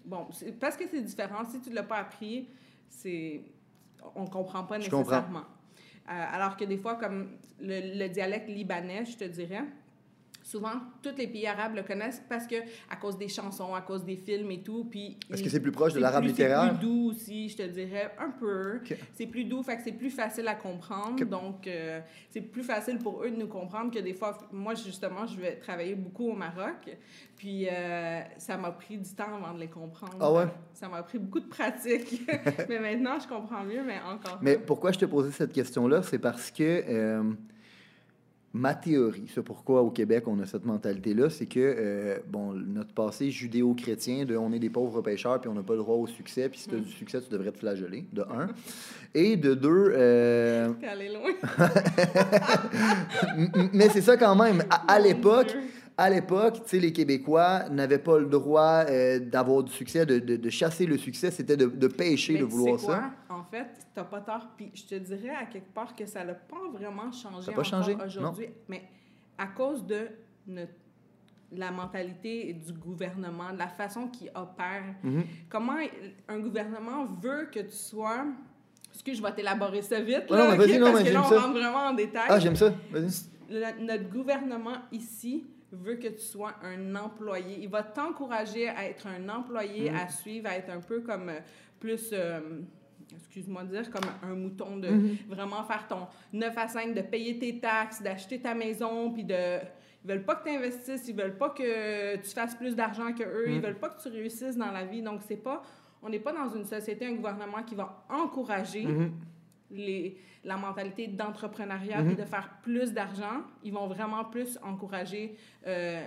bon, 0.06 0.26
parce 0.60 0.76
que 0.76 0.84
c'est 0.90 1.02
différent. 1.02 1.44
Si 1.44 1.60
tu 1.60 1.70
ne 1.70 1.74
l'as 1.74 1.82
pas 1.82 1.98
appris, 1.98 2.48
c'est 2.88 3.42
on 4.14 4.22
ne 4.22 4.28
comprend 4.28 4.64
pas 4.64 4.78
nécessairement. 4.78 5.44
Euh, 6.08 6.24
alors 6.32 6.56
que 6.56 6.64
des 6.64 6.76
fois, 6.76 6.94
comme 6.94 7.30
le, 7.60 8.06
dialecte 8.08 8.48
libanais, 8.48 9.04
je 9.04 9.16
te 9.16 9.24
dirais, 9.24 9.64
souvent, 10.46 10.74
tous 11.02 11.16
les 11.18 11.26
pays 11.26 11.46
arabes 11.46 11.74
le 11.74 11.82
connaissent 11.82 12.22
parce 12.28 12.46
que 12.46 12.54
à 12.88 12.94
cause 12.94 13.18
des 13.18 13.28
chansons, 13.28 13.74
à 13.74 13.80
cause 13.80 14.04
des 14.04 14.16
films 14.16 14.50
et 14.52 14.62
tout. 14.62 14.86
Puis 14.88 15.18
Est-ce 15.30 15.42
que 15.42 15.50
c'est 15.50 15.60
plus 15.60 15.72
proche 15.72 15.92
de 15.92 15.98
l'arabe 15.98 16.24
littéraire? 16.24 16.62
C'est 16.62 16.78
plus 16.78 16.86
doux 16.86 17.10
aussi, 17.10 17.48
je 17.48 17.56
te 17.56 17.62
dirais, 17.64 18.14
un 18.18 18.30
peu. 18.30 18.80
C'est 19.14 19.26
plus 19.26 19.44
doux, 19.44 19.62
fait 19.64 19.76
que 19.76 19.82
c'est 19.82 19.92
plus 19.92 20.10
facile 20.10 20.46
à 20.46 20.54
comprendre. 20.54 21.24
Donc, 21.24 21.66
euh, 21.66 22.00
c'est 22.30 22.42
plus 22.42 22.62
facile 22.62 22.98
pour 22.98 23.24
eux 23.24 23.30
de 23.30 23.36
nous 23.36 23.48
comprendre 23.48 23.92
que 23.92 23.98
des 23.98 24.14
fois, 24.14 24.38
moi, 24.52 24.74
justement, 24.74 25.26
je 25.26 25.40
vais 25.40 25.56
travailler 25.56 25.96
beaucoup 25.96 26.30
au 26.30 26.34
Maroc. 26.34 26.96
Puis, 27.36 27.66
euh, 27.68 28.20
ça 28.38 28.56
m'a 28.56 28.70
pris 28.70 28.98
du 28.98 29.10
temps 29.10 29.34
avant 29.42 29.52
de 29.52 29.58
les 29.58 29.68
comprendre. 29.68 30.16
Ah 30.20 30.32
ouais? 30.32 30.46
Ça 30.72 30.88
m'a 30.88 31.02
pris 31.02 31.18
beaucoup 31.18 31.40
de 31.40 31.48
pratique. 31.48 32.22
mais 32.68 32.78
maintenant, 32.78 33.18
je 33.18 33.26
comprends 33.26 33.64
mieux, 33.64 33.82
mais 33.82 33.98
encore. 33.98 34.38
Mais 34.42 34.58
pourquoi 34.58 34.92
je 34.92 35.00
te 35.00 35.06
posais 35.06 35.32
cette 35.32 35.52
question-là? 35.52 36.02
C'est 36.02 36.20
parce 36.20 36.52
que... 36.52 36.84
Euh, 36.88 37.32
ma 38.56 38.74
théorie, 38.74 39.26
c'est 39.34 39.42
pourquoi 39.42 39.82
au 39.82 39.90
Québec 39.90 40.24
on 40.26 40.40
a 40.40 40.46
cette 40.46 40.64
mentalité-là, 40.64 41.30
c'est 41.30 41.46
que 41.46 41.60
euh, 41.60 42.18
bon, 42.28 42.52
notre 42.54 42.92
passé 42.94 43.30
judéo-chrétien 43.30 44.24
de 44.24 44.36
on 44.36 44.52
est 44.52 44.58
des 44.58 44.70
pauvres 44.70 45.02
pêcheurs 45.02 45.40
puis 45.40 45.48
on 45.48 45.54
n'a 45.54 45.62
pas 45.62 45.74
le 45.74 45.80
droit 45.80 45.96
au 45.96 46.06
succès, 46.06 46.48
puis 46.48 46.60
si 46.60 46.68
tu 46.68 46.74
as 46.74 46.78
du 46.78 46.90
succès, 46.90 47.20
tu 47.20 47.30
devrais 47.30 47.52
te 47.52 47.58
flageller, 47.58 48.06
de 48.12 48.22
un. 48.22 48.48
Et 49.14 49.36
de 49.36 49.54
deux. 49.54 49.92
Euh... 49.94 50.68
loin. 51.12 51.32
Mais 53.72 53.88
c'est 53.90 54.00
ça 54.00 54.16
quand 54.16 54.34
même. 54.34 54.62
à 54.88 54.98
l'époque, 54.98 55.54
à 55.98 56.10
l'époque, 56.10 56.62
tu 56.64 56.70
sais, 56.70 56.78
les 56.78 56.92
Québécois 56.92 57.68
n'avaient 57.70 57.98
pas 57.98 58.18
le 58.18 58.26
droit 58.26 58.84
euh, 58.88 59.18
d'avoir 59.18 59.62
du 59.62 59.72
succès, 59.72 60.04
de, 60.04 60.18
de, 60.18 60.50
chasser 60.50 60.84
le 60.84 60.98
succès. 60.98 61.30
C'était 61.30 61.56
de, 61.56 61.66
de 61.66 61.86
pêcher, 61.88 62.38
de 62.38 62.44
vouloir 62.44 62.78
quoi? 62.78 62.94
ça. 62.94 63.25
En 63.46 63.50
fait, 63.50 63.86
t'as 63.94 64.04
pas 64.04 64.20
tort. 64.20 64.48
Puis 64.56 64.72
je 64.74 64.84
te 64.84 64.94
dirais 64.96 65.34
à 65.34 65.44
quelque 65.44 65.72
part 65.72 65.94
que 65.94 66.04
ça 66.04 66.24
n'a 66.24 66.34
pas 66.34 66.68
vraiment 66.72 67.12
changé, 67.12 67.52
pas 67.52 67.62
changé? 67.62 67.96
aujourd'hui. 68.04 68.48
Mais 68.68 68.82
à 69.38 69.46
cause 69.46 69.86
de 69.86 70.08
notre, 70.46 70.72
la 71.52 71.70
mentalité 71.70 72.52
du 72.52 72.72
gouvernement, 72.72 73.52
de 73.52 73.58
la 73.58 73.68
façon 73.68 74.08
qu'il 74.08 74.30
opère, 74.34 74.82
mm-hmm. 75.04 75.24
comment 75.48 75.76
un 76.28 76.38
gouvernement 76.40 77.06
veut 77.20 77.48
que 77.52 77.60
tu 77.60 77.76
sois... 77.76 78.26
Excuse, 78.92 79.18
je 79.18 79.22
vais 79.22 79.32
t'élaborer 79.32 79.82
ça 79.82 80.00
vite. 80.00 80.28
là, 80.30 80.56
non, 80.56 80.56
mais 80.56 80.78
non, 80.78 80.92
parce 80.92 81.04
que 81.04 81.12
là, 81.12 81.22
on 81.24 81.28
rentre 81.28 81.52
vraiment 81.52 81.86
en 81.86 81.92
détail. 81.92 82.26
Ah, 82.28 82.40
j'aime 82.40 82.56
ça. 82.56 82.72
Vas-y. 82.90 83.84
Notre 83.84 84.08
gouvernement 84.10 84.78
ici 84.90 85.44
veut 85.70 85.96
que 85.96 86.08
tu 86.08 86.22
sois 86.22 86.54
un 86.62 86.96
employé. 86.96 87.58
Il 87.60 87.68
va 87.68 87.82
t'encourager 87.82 88.68
à 88.68 88.88
être 88.88 89.06
un 89.06 89.28
employé, 89.28 89.90
mm-hmm. 89.90 90.04
à 90.04 90.08
suivre, 90.08 90.48
à 90.48 90.56
être 90.56 90.70
un 90.70 90.80
peu 90.80 91.00
comme 91.00 91.28
euh, 91.28 91.40
plus... 91.78 92.10
Euh, 92.12 92.40
excuse-moi 93.14 93.64
de 93.64 93.70
dire, 93.70 93.90
comme 93.90 94.08
un 94.22 94.34
mouton, 94.34 94.76
de 94.78 94.88
mm-hmm. 94.88 95.26
vraiment 95.28 95.62
faire 95.64 95.86
ton 95.88 96.06
9 96.32 96.56
à 96.56 96.68
5, 96.68 96.94
de 96.94 97.02
payer 97.02 97.38
tes 97.38 97.58
taxes, 97.58 98.02
d'acheter 98.02 98.40
ta 98.40 98.54
maison, 98.54 99.10
puis 99.12 99.24
de... 99.24 99.58
Ils 100.04 100.12
veulent 100.12 100.24
pas 100.24 100.36
que 100.36 100.48
tu 100.48 100.54
investisses, 100.54 101.08
ils 101.08 101.16
veulent 101.16 101.36
pas 101.36 101.50
que 101.50 102.16
tu 102.16 102.30
fasses 102.30 102.54
plus 102.54 102.76
d'argent 102.76 103.12
que 103.12 103.24
eux, 103.24 103.46
ils 103.48 103.58
mm. 103.58 103.62
veulent 103.62 103.78
pas 103.78 103.88
que 103.88 104.00
tu 104.00 104.08
réussisses 104.08 104.56
dans 104.56 104.70
la 104.70 104.84
vie. 104.84 105.02
Donc, 105.02 105.20
c'est 105.26 105.36
pas... 105.36 105.62
On 106.02 106.08
n'est 106.08 106.20
pas 106.20 106.32
dans 106.32 106.48
une 106.48 106.64
société, 106.64 107.06
un 107.06 107.14
gouvernement 107.14 107.62
qui 107.64 107.74
va 107.74 108.06
encourager 108.08 108.84
mm-hmm. 108.84 109.10
les 109.72 110.18
la 110.46 110.56
mentalité 110.56 111.08
d'entrepreneuriat 111.08 112.00
et 112.00 112.04
mhm. 112.04 112.14
de 112.14 112.24
faire 112.24 112.50
plus 112.62 112.92
d'argent, 112.92 113.42
ils 113.64 113.72
vont 113.72 113.88
vraiment 113.88 114.24
plus 114.24 114.58
encourager 114.62 115.36
euh, 115.66 116.06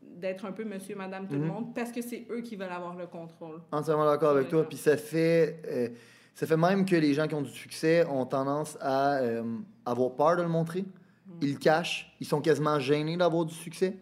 d'être 0.00 0.44
un 0.44 0.52
peu 0.52 0.64
monsieur, 0.64 0.94
madame, 0.94 1.26
tout 1.26 1.34
le 1.34 1.40
mhm. 1.40 1.48
monde, 1.48 1.74
parce 1.74 1.90
que 1.90 2.00
c'est 2.00 2.24
eux 2.30 2.40
qui 2.40 2.54
veulent 2.54 2.70
avoir 2.70 2.94
le 2.94 3.06
contrôle. 3.06 3.60
Entièrement 3.72 4.06
d'accord 4.06 4.30
avec 4.30 4.48
toi. 4.48 4.66
Puis 4.66 4.78
ça 4.78 4.96
fait, 4.96 5.60
euh, 5.66 5.88
ça 6.34 6.46
fait 6.46 6.56
même 6.56 6.84
que 6.84 6.96
les 6.96 7.14
gens 7.14 7.26
qui 7.26 7.34
ont 7.34 7.42
du 7.42 7.50
succès 7.50 8.04
ont 8.06 8.26
tendance 8.26 8.76
à 8.80 9.18
euh, 9.18 9.42
avoir 9.86 10.14
peur 10.14 10.36
de 10.36 10.42
le 10.42 10.48
montrer. 10.48 10.82
Mhm. 10.82 11.38
Ils 11.42 11.52
le 11.52 11.58
cachent. 11.58 12.14
Ils 12.20 12.26
sont 12.26 12.40
quasiment 12.40 12.78
gênés 12.78 13.16
d'avoir 13.16 13.44
du 13.44 13.54
succès. 13.54 13.96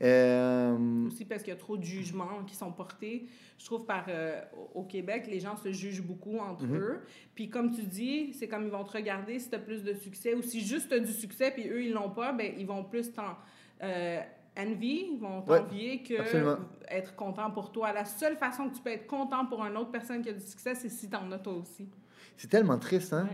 Aussi 0.00 1.24
parce 1.24 1.42
qu'il 1.42 1.52
y 1.52 1.56
a 1.56 1.58
trop 1.58 1.76
de 1.76 1.82
jugements 1.82 2.44
qui 2.46 2.54
sont 2.54 2.70
portés 2.70 3.26
je 3.58 3.64
trouve, 3.64 3.84
par, 3.84 4.06
euh, 4.08 4.40
au 4.74 4.84
Québec, 4.84 5.26
les 5.28 5.40
gens 5.40 5.56
se 5.56 5.72
jugent 5.72 6.02
beaucoup 6.02 6.38
entre 6.38 6.64
mhm. 6.64 6.76
eux. 6.76 7.00
Puis 7.34 7.48
comme 7.48 7.74
tu 7.74 7.82
dis, 7.82 8.32
c'est 8.32 8.46
comme 8.46 8.64
ils 8.64 8.70
vont 8.70 8.84
te 8.84 8.92
regarder 8.92 9.38
si 9.38 9.50
tu 9.50 9.56
as 9.56 9.58
plus 9.58 9.82
de 9.82 9.94
succès 9.94 10.34
ou 10.34 10.42
si 10.42 10.60
juste 10.64 10.88
tu 10.88 10.94
as 10.94 11.00
du 11.00 11.12
succès 11.12 11.50
puis 11.50 11.68
eux, 11.68 11.82
ils 11.82 11.92
l'ont 11.92 12.10
pas, 12.10 12.32
ben 12.32 12.52
ils 12.56 12.66
vont 12.66 12.84
plus 12.84 13.12
t'en... 13.12 13.36
Euh, 13.82 14.20
envy, 14.58 15.06
ils 15.12 15.18
vont 15.18 15.42
t'envier 15.42 16.02
que 16.02 16.14
être 16.90 17.14
content 17.14 17.50
pour 17.50 17.70
toi. 17.70 17.92
La 17.92 18.04
seule 18.04 18.36
façon 18.36 18.68
que 18.68 18.76
tu 18.76 18.82
peux 18.82 18.90
être 18.90 19.06
content 19.06 19.46
pour 19.46 19.64
une 19.64 19.76
autre 19.76 19.90
personne 19.90 20.22
qui 20.22 20.30
a 20.30 20.32
du 20.32 20.44
succès, 20.44 20.74
c'est 20.74 20.88
si 20.88 21.08
tu 21.08 21.16
en 21.16 21.30
as 21.32 21.38
toi 21.38 21.54
aussi. 21.54 21.88
C'est 22.36 22.48
tellement 22.48 22.78
triste, 22.78 23.12
hein? 23.12 23.28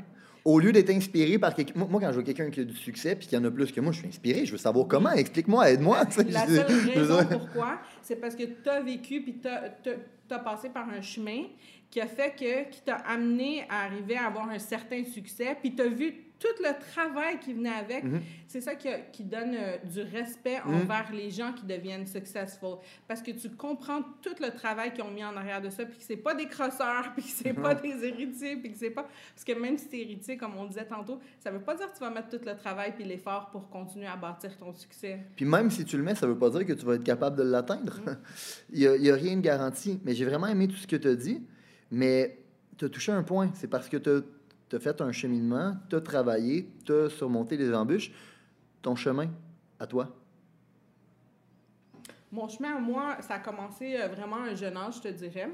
Au 0.44 0.58
lieu 0.58 0.72
d'être 0.72 0.90
inspiré 0.90 1.38
par 1.38 1.54
quelqu'un. 1.54 1.72
Moi, 1.74 2.00
quand 2.00 2.08
je 2.08 2.14
vois 2.14 2.22
quelqu'un 2.22 2.50
qui 2.50 2.60
a 2.60 2.64
du 2.64 2.76
succès 2.76 3.16
puis 3.16 3.26
qu'il 3.26 3.38
y 3.38 3.40
en 3.40 3.44
a 3.44 3.50
plus 3.50 3.72
que 3.72 3.80
moi, 3.80 3.92
je 3.92 4.00
suis 4.00 4.08
inspiré. 4.08 4.44
Je 4.44 4.52
veux 4.52 4.58
savoir 4.58 4.86
comment. 4.86 5.10
Explique-moi, 5.10 5.70
aide-moi. 5.70 6.02
La 6.28 6.46
seule 6.46 6.90
raison 6.90 7.24
pourquoi, 7.24 7.80
c'est 8.02 8.16
parce 8.16 8.34
que 8.34 8.44
tu 8.44 8.68
as 8.68 8.80
vécu 8.80 9.22
puis 9.22 9.40
tu 9.40 9.48
as, 9.48 10.38
passé 10.38 10.68
par 10.68 10.88
un 10.90 11.00
chemin 11.00 11.44
qui 11.90 12.00
a 12.00 12.06
fait 12.06 12.34
que, 12.38 12.70
qui 12.70 12.82
t'a 12.82 12.96
amené 12.96 13.64
à 13.70 13.84
arriver 13.84 14.16
à 14.16 14.26
avoir 14.26 14.48
un 14.50 14.58
certain 14.58 15.04
succès, 15.04 15.56
puis 15.60 15.74
tu 15.74 15.80
as 15.80 15.88
vu 15.88 16.23
tout 16.38 16.62
le 16.62 16.78
travail 16.92 17.38
qui 17.38 17.52
venait 17.52 17.70
avec, 17.70 18.04
mhm. 18.04 18.20
c'est 18.46 18.60
ça 18.60 18.74
qui, 18.74 18.88
qui 19.12 19.24
donne 19.24 19.54
euh, 19.54 19.76
du 19.84 20.02
respect 20.02 20.60
mhm. 20.64 20.74
envers 20.74 21.10
les 21.12 21.30
gens 21.30 21.52
qui 21.52 21.64
deviennent 21.64 22.06
successful. 22.06 22.78
Parce 23.06 23.22
que 23.22 23.30
tu 23.30 23.50
comprends 23.50 24.02
tout 24.20 24.34
le 24.40 24.50
travail 24.50 24.92
qu'ils 24.92 25.04
ont 25.04 25.10
mis 25.10 25.24
en 25.24 25.36
arrière 25.36 25.62
de 25.62 25.70
ça, 25.70 25.84
puis 25.84 25.96
que 25.96 26.04
c'est 26.04 26.16
pas 26.16 26.34
des 26.34 26.46
crosseurs, 26.46 27.12
puis 27.16 27.24
que 27.24 27.30
c'est 27.30 27.56
mhm. 27.56 27.62
pas 27.62 27.74
des 27.74 28.04
héritiers, 28.04 28.56
puis 28.56 28.72
que 28.72 28.78
c'est 28.78 28.90
pas... 28.90 29.06
Parce 29.34 29.44
que 29.44 29.52
même 29.58 29.78
si 29.78 29.88
es 29.96 30.02
héritier, 30.02 30.36
comme 30.36 30.56
on 30.56 30.66
disait 30.66 30.86
tantôt, 30.86 31.20
ça 31.38 31.50
veut 31.50 31.60
pas 31.60 31.74
dire 31.76 31.90
que 31.90 31.96
tu 31.96 32.00
vas 32.00 32.10
mettre 32.10 32.28
tout 32.28 32.44
le 32.44 32.56
travail 32.56 32.92
puis 32.94 33.04
l'effort 33.04 33.50
pour 33.50 33.68
continuer 33.70 34.06
à 34.06 34.16
bâtir 34.16 34.56
ton 34.58 34.72
succès. 34.74 35.20
Puis 35.36 35.44
même 35.44 35.70
si 35.70 35.84
tu 35.84 35.96
le 35.96 36.02
mets, 36.02 36.14
ça 36.14 36.26
veut 36.26 36.38
pas 36.38 36.50
dire 36.50 36.66
que 36.66 36.72
tu 36.72 36.84
vas 36.84 36.94
être 36.94 37.04
capable 37.04 37.36
de 37.36 37.44
l'atteindre. 37.44 38.00
il, 38.72 38.80
y 38.80 38.88
a, 38.88 38.96
y 38.96 39.10
a 39.10 39.14
rien 39.14 39.36
de 39.36 39.42
garanti. 39.42 40.00
Mais 40.04 40.14
j'ai 40.14 40.24
vraiment 40.24 40.48
aimé 40.48 40.68
tout 40.68 40.76
ce 40.76 40.86
que 40.86 40.96
tu 40.96 41.08
as 41.08 41.16
dit, 41.16 41.42
mais 41.90 42.38
tu 42.76 42.84
as 42.84 42.88
touché 42.88 43.12
un 43.12 43.22
point. 43.22 43.50
C'est 43.54 43.68
parce 43.68 43.88
que 43.88 43.96
tu 43.96 44.10
as 44.10 44.20
tu 44.74 44.76
as 44.76 44.92
fait 44.92 45.00
un 45.00 45.12
cheminement, 45.12 45.76
tu 45.88 45.94
as 45.94 46.00
travaillé, 46.00 46.68
tu 46.84 46.92
as 46.92 47.08
surmonté 47.08 47.56
les 47.56 47.72
embûches. 47.72 48.10
Ton 48.82 48.96
chemin, 48.96 49.28
à 49.78 49.86
toi? 49.86 50.08
Mon 52.32 52.48
chemin 52.48 52.76
à 52.76 52.80
moi, 52.80 53.16
ça 53.20 53.34
a 53.34 53.38
commencé 53.38 53.96
euh, 53.96 54.08
vraiment 54.08 54.36
à 54.36 54.50
un 54.50 54.54
jeune 54.56 54.76
âge, 54.76 54.96
je 54.96 55.02
te 55.02 55.08
dirais. 55.08 55.48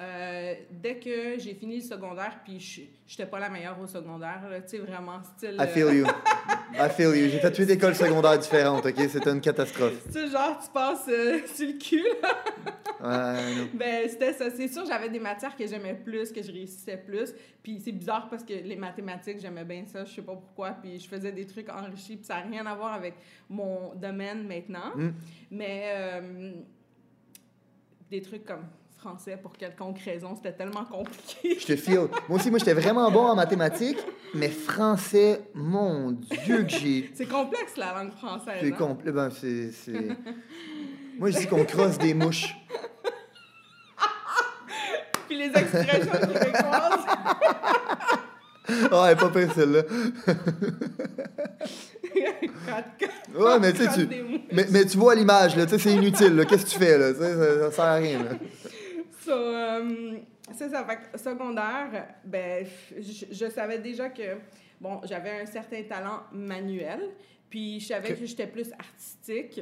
Euh, 0.00 0.54
dès 0.70 0.96
que 0.96 1.38
j'ai 1.38 1.54
fini 1.54 1.76
le 1.76 1.82
secondaire, 1.82 2.40
puis 2.42 2.58
je 2.58 2.80
n'étais 3.12 3.30
pas 3.30 3.38
la 3.38 3.50
meilleure 3.50 3.78
au 3.78 3.86
secondaire, 3.86 4.40
tu 4.62 4.68
sais, 4.68 4.78
vraiment 4.78 5.22
style. 5.22 5.56
I 5.60 5.66
feel 5.66 5.94
you. 5.94 6.06
I 6.74 6.88
feel 6.88 7.14
you. 7.14 7.28
J'ai 7.28 7.38
fait 7.40 7.56
huit 7.58 7.70
écoles 7.76 7.94
secondaires 7.94 8.38
différentes, 8.38 8.86
OK? 8.86 8.96
C'était 8.96 9.30
une 9.30 9.42
catastrophe. 9.42 10.02
Tu 10.06 10.12
sais, 10.12 10.28
genre, 10.28 10.58
tu 10.64 10.70
passes 10.72 11.06
euh, 11.08 11.40
sur 11.54 11.66
le 11.66 11.78
cul, 11.78 12.06
Ouais, 13.02 13.66
Ben, 13.74 14.08
c'était 14.08 14.32
ça. 14.32 14.50
C'est 14.50 14.68
sûr, 14.68 14.86
j'avais 14.86 15.10
des 15.10 15.18
matières 15.18 15.56
que 15.56 15.66
j'aimais 15.66 15.94
plus, 15.94 16.32
que 16.32 16.42
je 16.42 16.52
réussissais 16.52 16.96
plus. 16.96 17.34
Puis 17.62 17.80
c'est 17.84 17.92
bizarre 17.92 18.28
parce 18.30 18.44
que 18.44 18.54
les 18.54 18.76
mathématiques, 18.76 19.40
j'aimais 19.40 19.64
bien 19.64 19.84
ça, 19.86 20.04
je 20.04 20.14
sais 20.14 20.22
pas 20.22 20.34
pourquoi. 20.34 20.70
Puis 20.70 21.00
je 21.00 21.08
faisais 21.08 21.32
des 21.32 21.46
trucs 21.46 21.68
enrichis, 21.68 22.16
puis 22.16 22.24
ça 22.24 22.36
n'a 22.36 22.42
rien 22.42 22.64
à 22.64 22.74
voir 22.74 22.94
avec 22.94 23.14
mon 23.50 23.94
domaine 23.94 24.46
maintenant. 24.46 24.94
Hmm. 24.94 25.10
Mais 25.50 25.82
euh, 25.94 26.52
des 28.08 28.22
trucs 28.22 28.44
comme 28.44 28.64
français 29.02 29.36
pour 29.40 29.52
quelconque 29.52 29.98
raison. 29.98 30.34
C'était 30.36 30.52
tellement 30.52 30.84
compliqué. 30.84 31.58
Je 31.60 31.66
te 31.66 31.76
file. 31.76 32.06
Moi 32.28 32.38
aussi, 32.38 32.50
moi, 32.50 32.58
j'étais 32.58 32.74
vraiment 32.74 33.10
bon 33.10 33.26
en 33.26 33.34
mathématiques, 33.34 33.98
mais 34.34 34.48
français, 34.48 35.40
mon 35.54 36.12
Dieu 36.12 36.62
que 36.62 36.68
j'ai... 36.68 37.10
C'est 37.14 37.26
complexe, 37.26 37.76
la 37.76 37.94
langue 37.94 38.12
française. 38.12 38.58
C'est 38.60 38.72
hein? 38.72 38.76
complexe. 38.78 39.14
Ben, 39.14 39.30
c'est... 39.30 39.72
moi, 41.18 41.30
je 41.30 41.38
dis 41.38 41.46
qu'on 41.46 41.64
crosse 41.64 41.98
des 41.98 42.14
mouches. 42.14 42.54
Puis 45.28 45.38
les 45.38 45.46
expressions 45.46 46.10
québécoises. 46.10 47.06
Ah, 48.92 49.06
elle 49.06 49.12
est 49.12 49.16
pas 49.16 49.28
pire, 49.30 49.52
celle-là. 49.54 49.82
ouais, 53.34 53.58
mais 53.60 53.72
tu. 53.72 53.82
Mais, 54.52 54.66
mais, 54.70 54.84
tu 54.84 54.96
vois 54.96 55.14
l'image, 55.14 55.56
là, 55.56 55.66
tu 55.66 55.72
sais, 55.72 55.78
c'est 55.78 55.92
inutile, 55.92 56.44
Qu'est-ce 56.48 56.66
que 56.66 56.70
tu 56.70 56.78
fais, 56.78 56.96
là? 56.98 57.12
Ça, 57.14 57.34
ça, 57.34 57.70
sert 57.72 57.84
à 57.84 57.94
rien, 57.94 58.22
là. 58.22 58.30
So, 59.24 59.30
euh, 59.32 60.18
c'est 60.52 60.68
ça. 60.70 60.84
Fait 60.84 61.16
secondaire, 61.18 62.14
ben, 62.24 62.66
je, 62.98 63.48
savais 63.50 63.78
déjà 63.78 64.08
que, 64.10 64.36
bon, 64.80 65.00
j'avais 65.04 65.42
un 65.42 65.46
certain 65.46 65.82
talent 65.84 66.20
manuel, 66.32 67.00
puis 67.48 67.78
je 67.80 67.86
savais 67.88 68.14
que 68.14 68.24
j'étais 68.26 68.46
plus 68.46 68.72
artistique. 68.72 69.60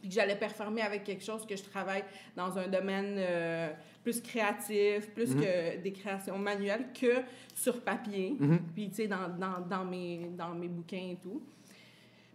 puis 0.00 0.10
que 0.10 0.14
j'allais 0.14 0.36
performer 0.36 0.82
avec 0.82 1.02
quelque 1.04 1.24
chose 1.24 1.44
que 1.46 1.56
je 1.56 1.64
travaille 1.64 2.04
dans 2.36 2.56
un 2.58 2.68
domaine 2.68 3.16
euh, 3.18 3.72
plus 4.04 4.20
créatif, 4.20 5.10
plus 5.14 5.34
Mhm. 5.34 5.40
que 5.42 5.76
des 5.82 5.92
créations 5.92 6.38
manuelles 6.38 6.86
que 6.92 7.22
sur 7.54 7.80
papier, 7.80 8.36
Mhm. 8.38 8.58
puis 8.74 8.88
tu 8.90 8.96
sais, 8.96 9.08
dans, 9.08 9.28
dans, 9.28 9.60
dans, 9.68 9.84
mes, 9.84 10.28
dans 10.36 10.50
mes 10.54 10.68
bouquins 10.68 11.08
et 11.12 11.18
tout. 11.20 11.42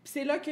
Puis 0.03 0.13
c'est 0.13 0.23
là 0.23 0.39
que 0.39 0.51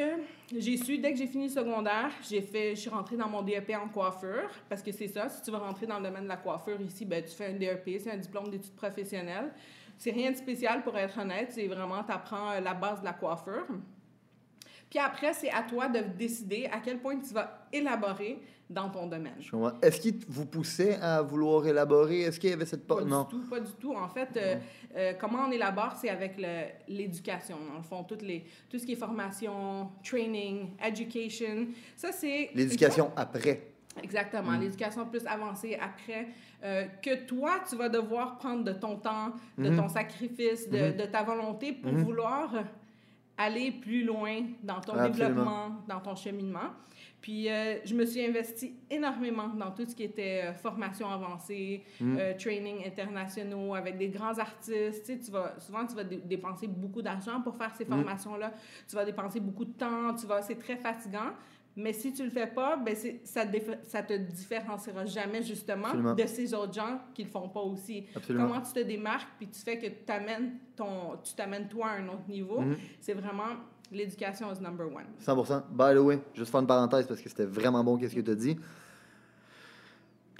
j'ai 0.56 0.77
su, 0.77 1.00
dès 1.00 1.12
que 1.12 1.18
j'ai 1.18 1.25
fini 1.25 1.46
le 1.46 1.50
secondaire, 1.51 2.12
j'ai 2.29 2.41
fait, 2.41 2.75
je 2.75 2.82
suis 2.82 2.89
rentrée 2.89 3.18
dans 3.18 3.27
mon 3.27 3.41
DEP 3.41 3.72
en 3.82 3.89
coiffure, 3.89 4.50
parce 4.70 4.84
que 4.84 4.91
c'est 4.91 5.08
ça, 5.08 5.27
si 5.27 5.41
tu 5.41 5.50
veux 5.50 5.58
rentrer 5.58 5.88
dans 5.88 5.98
le 5.98 6.03
domaine 6.03 6.24
de 6.24 6.29
la 6.29 6.38
coiffure 6.38 6.79
ici, 6.82 7.03
ben, 7.03 7.24
tu 7.24 7.36
fais 7.36 7.48
un 7.48 7.53
DEP, 7.53 8.00
c'est 8.00 8.12
un 8.12 8.18
diplôme 8.18 8.50
d'études 8.50 8.75
professionnelles. 8.75 9.51
C'est 9.98 10.12
rien 10.12 10.32
de 10.32 10.38
spécial 10.38 10.84
pour 10.84 10.96
être 10.98 11.20
honnête, 11.20 11.51
c'est 11.51 11.68
vraiment, 11.68 12.03
tu 12.03 12.12
apprends 12.12 12.60
la 12.60 12.74
base 12.74 13.00
de 13.00 13.06
la 13.06 13.13
coiffure. 13.13 13.65
Puis 14.89 15.00
après, 15.00 15.34
c'est 15.34 15.51
à 15.51 15.62
toi 15.63 15.88
de 15.88 16.00
décider 16.17 16.67
à 16.72 16.79
quel 16.79 16.98
point 17.00 17.17
tu 17.19 17.34
vas 17.34 17.67
élaborer 17.72 18.39
dans 18.69 18.89
ton 18.89 19.08
domaine. 19.08 19.34
Est-ce 19.81 20.00
qu'il 20.01 20.19
vous 20.27 20.46
poussait 20.46 20.96
à 21.01 21.22
vouloir 21.22 21.65
élaborer? 21.67 22.22
Est-ce 22.22 22.39
qu'il 22.39 22.50
y 22.51 22.53
avait 22.53 22.65
cette 22.65 22.86
Pas 22.88 22.96
porte? 22.96 23.05
du 23.05 23.12
Non. 23.12 23.24
tout, 23.25 23.41
pas 23.50 23.60
du 23.60 23.72
tout. 23.74 23.93
En 23.96 24.08
fait, 24.08 24.29
euh, 24.38 24.55
euh, 24.96 25.13
comment 25.19 25.46
on 25.48 25.51
élabore, 25.51 25.96
c'est 26.00 26.10
avec 26.10 26.38
l'éducation. 26.88 27.58
Dans 27.72 27.77
le 27.77 27.84
fond, 27.84 28.03
toutes 28.03 28.22
les, 28.22 28.43
tout 28.69 28.77
ce 28.79 28.86
qui 28.86 28.93
est 28.93 28.96
formation, 28.96 29.89
training, 30.03 30.72
education. 30.84 31.67
Ça, 31.96 32.12
c'est... 32.12 32.50
L'éducation 32.53 33.12
après. 33.15 33.62
Exactement, 34.03 34.51
Mm. 34.51 34.62
l'éducation 34.62 35.05
plus 35.08 35.25
avancée 35.25 35.75
après, 35.81 36.27
euh, 36.63 36.86
que 37.03 37.25
toi, 37.25 37.60
tu 37.67 37.75
vas 37.75 37.89
devoir 37.89 38.38
prendre 38.38 38.63
de 38.63 38.72
ton 38.72 38.96
temps, 38.98 39.34
de 39.58 39.69
Mhm. 39.69 39.77
ton 39.77 39.89
sacrifice, 39.89 40.69
de, 40.69 40.91
Mhm. 40.91 40.98
de 40.98 41.03
ta 41.05 41.24
volonté 41.24 41.74
pour 41.74 41.91
Mhm. 41.91 42.03
vouloir 42.03 42.53
aller 43.39 43.72
plus 43.72 44.03
loin 44.03 44.41
dans 44.62 44.81
ton 44.81 44.93
Absolument. 44.93 45.10
développement, 45.29 45.69
dans 45.88 46.00
ton 46.01 46.13
cheminement. 46.15 46.69
Puis, 47.22 47.50
euh, 47.50 47.77
je 47.86 47.96
me 47.96 48.05
suis 48.05 48.24
investie 48.25 48.75
énormément 48.89 49.48
dans 49.48 49.72
tout 49.72 49.86
ce 49.86 49.96
qui 49.96 50.03
était 50.03 50.41
euh, 50.46 50.53
formation 50.53 51.10
avancée, 51.10 51.84
Mhm. 52.01 52.17
euh, 52.19 52.34
training 52.38 52.86
internationaux 52.86 53.74
avec 53.75 53.98
des 53.98 54.10
grands 54.10 54.38
artistes. 54.38 55.05
Tu 55.05 55.13
sais, 55.13 55.19
tu 55.19 55.31
vas, 55.31 55.55
souvent, 55.60 55.86
tu 55.86 55.96
vas 55.96 56.03
dé- 56.03 56.17
dépenser 56.24 56.67
beaucoup 56.67 57.01
d'argent 57.01 57.41
pour 57.41 57.55
faire 57.55 57.74
ces 57.75 57.86
Mhm. 57.86 57.91
formations-là. 57.91 58.53
Tu 58.89 58.96
vas 58.96 59.05
dépenser 59.05 59.39
beaucoup 59.39 59.65
de 59.65 59.72
temps. 59.74 60.13
Tu 60.15 60.25
vas, 60.27 60.41
c'est 60.41 60.55
très 60.60 60.75
fatigant. 60.75 61.31
Mais 61.81 61.93
si 61.93 62.12
tu 62.12 62.24
le 62.24 62.29
fais 62.29 62.48
pas, 62.48 62.75
ben 62.77 62.95
ça, 63.24 63.43
ça 63.83 64.03
te 64.03 64.13
différenciera 64.17 65.05
jamais 65.05 65.41
justement 65.43 65.86
Absolument. 65.88 66.13
de 66.13 66.25
ces 66.25 66.53
autres 66.53 66.74
gens 66.74 67.00
qui 67.13 67.24
le 67.24 67.29
font 67.29 67.48
pas 67.48 67.62
aussi. 67.62 68.05
Absolument. 68.15 68.48
Comment 68.50 68.62
tu 68.62 68.74
te 68.74 68.79
démarques 68.79 69.29
puis 69.38 69.48
tu 69.48 69.59
fais 69.62 69.77
que 69.79 69.88
t'amènes 70.05 70.57
ton, 70.75 71.17
tu 71.24 71.33
t'amènes 71.36 71.67
toi 71.69 71.88
à 71.88 71.91
un 72.00 72.07
autre 72.09 72.27
niveau, 72.27 72.59
Mhm. 72.62 72.75
c'est 73.00 73.13
vraiment 73.13 73.55
l'éducation 73.91 74.51
is 74.53 74.62
number 74.62 74.88
one. 74.88 75.05
100%. 75.19 75.63
By 75.71 75.95
the 75.95 76.00
way, 76.00 76.19
juste 76.36 76.51
faire 76.51 76.59
une 76.62 76.67
parenthèse 76.67 77.07
parce 77.07 77.21
que 77.21 77.29
c'était 77.29 77.45
vraiment 77.45 77.83
bon 77.83 77.98
qu'est-ce 77.98 78.15
que 78.15 78.21
tu 78.21 78.31
as 78.31 78.36
dit. 78.36 78.57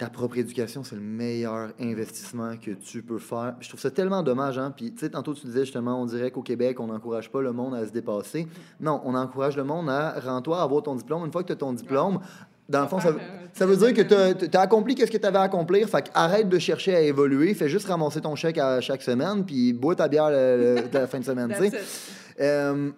Ta 0.00 0.08
propre 0.08 0.38
éducation, 0.38 0.82
c'est 0.82 0.94
le 0.94 1.02
meilleur 1.02 1.72
investissement 1.78 2.56
que 2.56 2.70
tu 2.70 3.02
peux 3.02 3.18
faire. 3.18 3.56
Je 3.60 3.68
trouve 3.68 3.80
ça 3.80 3.90
tellement 3.90 4.22
dommage, 4.22 4.58
hein. 4.58 4.72
Puis, 4.74 4.92
tu 4.92 5.00
sais, 5.00 5.10
tantôt, 5.10 5.34
tu 5.34 5.44
disais 5.44 5.66
justement, 5.66 6.00
on 6.00 6.06
dirait 6.06 6.30
qu'au 6.30 6.40
Québec, 6.40 6.80
on 6.80 6.86
n'encourage 6.86 7.30
pas 7.30 7.42
le 7.42 7.52
monde 7.52 7.74
à 7.74 7.86
se 7.86 7.92
dépasser. 7.92 8.48
Non, 8.80 9.02
on 9.04 9.14
encourage 9.14 9.58
le 9.58 9.64
monde 9.64 9.90
à 9.90 10.18
rends-toi 10.18 10.58
à 10.58 10.62
avoir 10.62 10.82
ton 10.82 10.94
diplôme. 10.94 11.26
Une 11.26 11.30
fois 11.30 11.42
que 11.42 11.48
tu 11.48 11.52
as 11.52 11.56
ton 11.56 11.74
diplôme, 11.74 12.18
dans 12.66 12.80
le 12.80 12.88
fond, 12.88 12.98
ça, 12.98 13.08
euh, 13.08 13.18
ça 13.52 13.66
veut 13.66 13.76
dire 13.76 13.92
que 13.92 14.00
tu 14.40 14.56
as, 14.56 14.60
accompli 14.62 14.96
ce 14.96 15.04
que 15.04 15.18
tu 15.18 15.26
avais 15.26 15.36
à 15.36 15.42
accomplir. 15.42 15.86
Fait 15.86 16.10
arrête 16.14 16.48
de 16.48 16.58
chercher 16.58 16.96
à 16.96 17.02
évoluer. 17.02 17.52
Fais 17.52 17.68
juste 17.68 17.86
ramasser 17.86 18.22
ton 18.22 18.34
chèque 18.34 18.56
à 18.56 18.80
chaque 18.80 19.02
semaine, 19.02 19.44
puis 19.44 19.74
bois 19.74 19.96
ta 19.96 20.08
bière 20.08 20.30
le- 20.30 20.84
la 20.94 21.06
fin 21.08 21.18
de 21.18 21.24
semaine, 21.26 21.52
tu 21.54 21.68
sais. 21.68 21.78
Euh, 22.40 22.90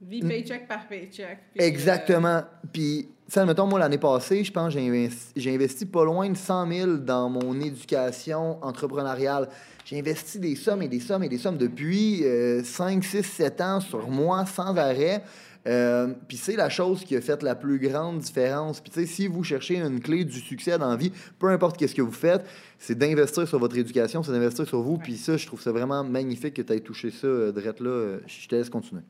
Vie 0.00 0.22
paycheck 0.22 0.66
par 0.66 0.88
paycheck. 0.88 1.40
puis, 1.52 1.62
Exactement. 1.62 2.42
Puis, 2.72 3.08
ça, 3.28 3.44
mettons, 3.44 3.66
moi, 3.66 3.78
l'année 3.78 3.98
passée, 3.98 4.42
je 4.42 4.50
pense 4.50 4.72
que 4.72 4.80
j'ai 4.80 4.88
investi, 4.88 5.32
j'ai 5.36 5.54
investi 5.54 5.84
pas 5.84 6.02
loin 6.02 6.30
de 6.30 6.36
100 6.36 6.72
000 6.72 6.96
dans 6.96 7.28
mon 7.28 7.60
éducation 7.60 8.56
entrepreneuriale. 8.64 9.50
J'ai 9.84 9.98
investi 9.98 10.38
des 10.38 10.56
sommes 10.56 10.80
et 10.80 10.88
des 10.88 11.00
sommes 11.00 11.22
et 11.22 11.28
des 11.28 11.36
sommes 11.36 11.58
depuis 11.58 12.24
euh, 12.24 12.64
5, 12.64 13.04
6, 13.04 13.22
7 13.22 13.60
ans 13.60 13.80
sur 13.80 14.08
moi 14.08 14.46
sans 14.46 14.74
arrêt. 14.76 15.22
Euh, 15.66 16.14
puis 16.26 16.38
c'est 16.38 16.56
la 16.56 16.70
chose 16.70 17.04
qui 17.04 17.16
a 17.16 17.20
fait 17.20 17.42
la 17.42 17.54
plus 17.54 17.78
grande 17.78 18.20
différence. 18.20 18.80
Puis 18.80 18.90
tu 18.90 19.00
sais, 19.00 19.06
si 19.06 19.26
vous 19.26 19.44
cherchez 19.44 19.76
une 19.76 20.00
clé 20.00 20.24
du 20.24 20.40
succès 20.40 20.78
dans 20.78 20.88
la 20.88 20.96
vie, 20.96 21.12
peu 21.38 21.48
importe 21.48 21.76
qu'est-ce 21.76 21.94
que 21.94 22.00
vous 22.00 22.10
faites, 22.12 22.46
c'est 22.78 22.96
d'investir 22.96 23.46
sur 23.46 23.58
votre 23.58 23.76
éducation, 23.76 24.22
c'est 24.22 24.32
d'investir 24.32 24.66
sur 24.66 24.80
vous. 24.80 24.96
Puis 24.96 25.18
ça, 25.18 25.36
je 25.36 25.46
trouve 25.46 25.60
ça 25.60 25.70
vraiment 25.70 26.02
magnifique 26.02 26.54
que 26.54 26.62
tu 26.62 26.72
aies 26.72 26.80
touché 26.80 27.10
ça, 27.10 27.26
euh, 27.26 27.52
Drette, 27.52 27.80
là. 27.80 27.90
Euh, 27.90 28.20
Je 28.26 28.48
te 28.48 28.54
laisse 28.54 28.70
continuer. 28.70 29.02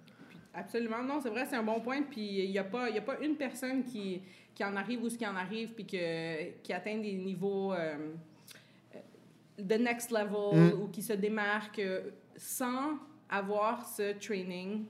Absolument, 0.58 1.02
non, 1.02 1.20
c'est 1.22 1.30
vrai, 1.30 1.46
c'est 1.48 1.56
un 1.56 1.62
bon 1.62 1.80
point. 1.80 2.02
Puis 2.02 2.44
il 2.44 2.50
n'y 2.50 2.58
a, 2.58 2.64
pas- 2.64 2.90
y 2.90 2.98
a 2.98 3.02
pas 3.02 3.18
une 3.20 3.36
personne 3.36 3.84
qui, 3.84 4.20
qui 4.54 4.64
en 4.64 4.74
arrive 4.76 5.02
ou 5.04 5.08
ce 5.08 5.16
qui 5.16 5.26
en 5.26 5.36
arrive, 5.36 5.70
puis 5.74 5.84
que, 5.86 6.60
qui 6.62 6.72
atteint 6.72 6.98
des 6.98 7.12
niveaux 7.14 7.72
euh, 7.72 7.96
euh, 8.94 8.98
de 9.58 9.74
next 9.74 10.10
level 10.10 10.28
Mm. 10.74 10.80
ou 10.82 10.88
qui 10.88 11.02
se 11.02 11.12
démarque 11.12 11.78
euh, 11.78 12.10
sans 12.36 12.98
avoir 13.28 13.86
ce 13.86 14.12
training, 14.18 14.84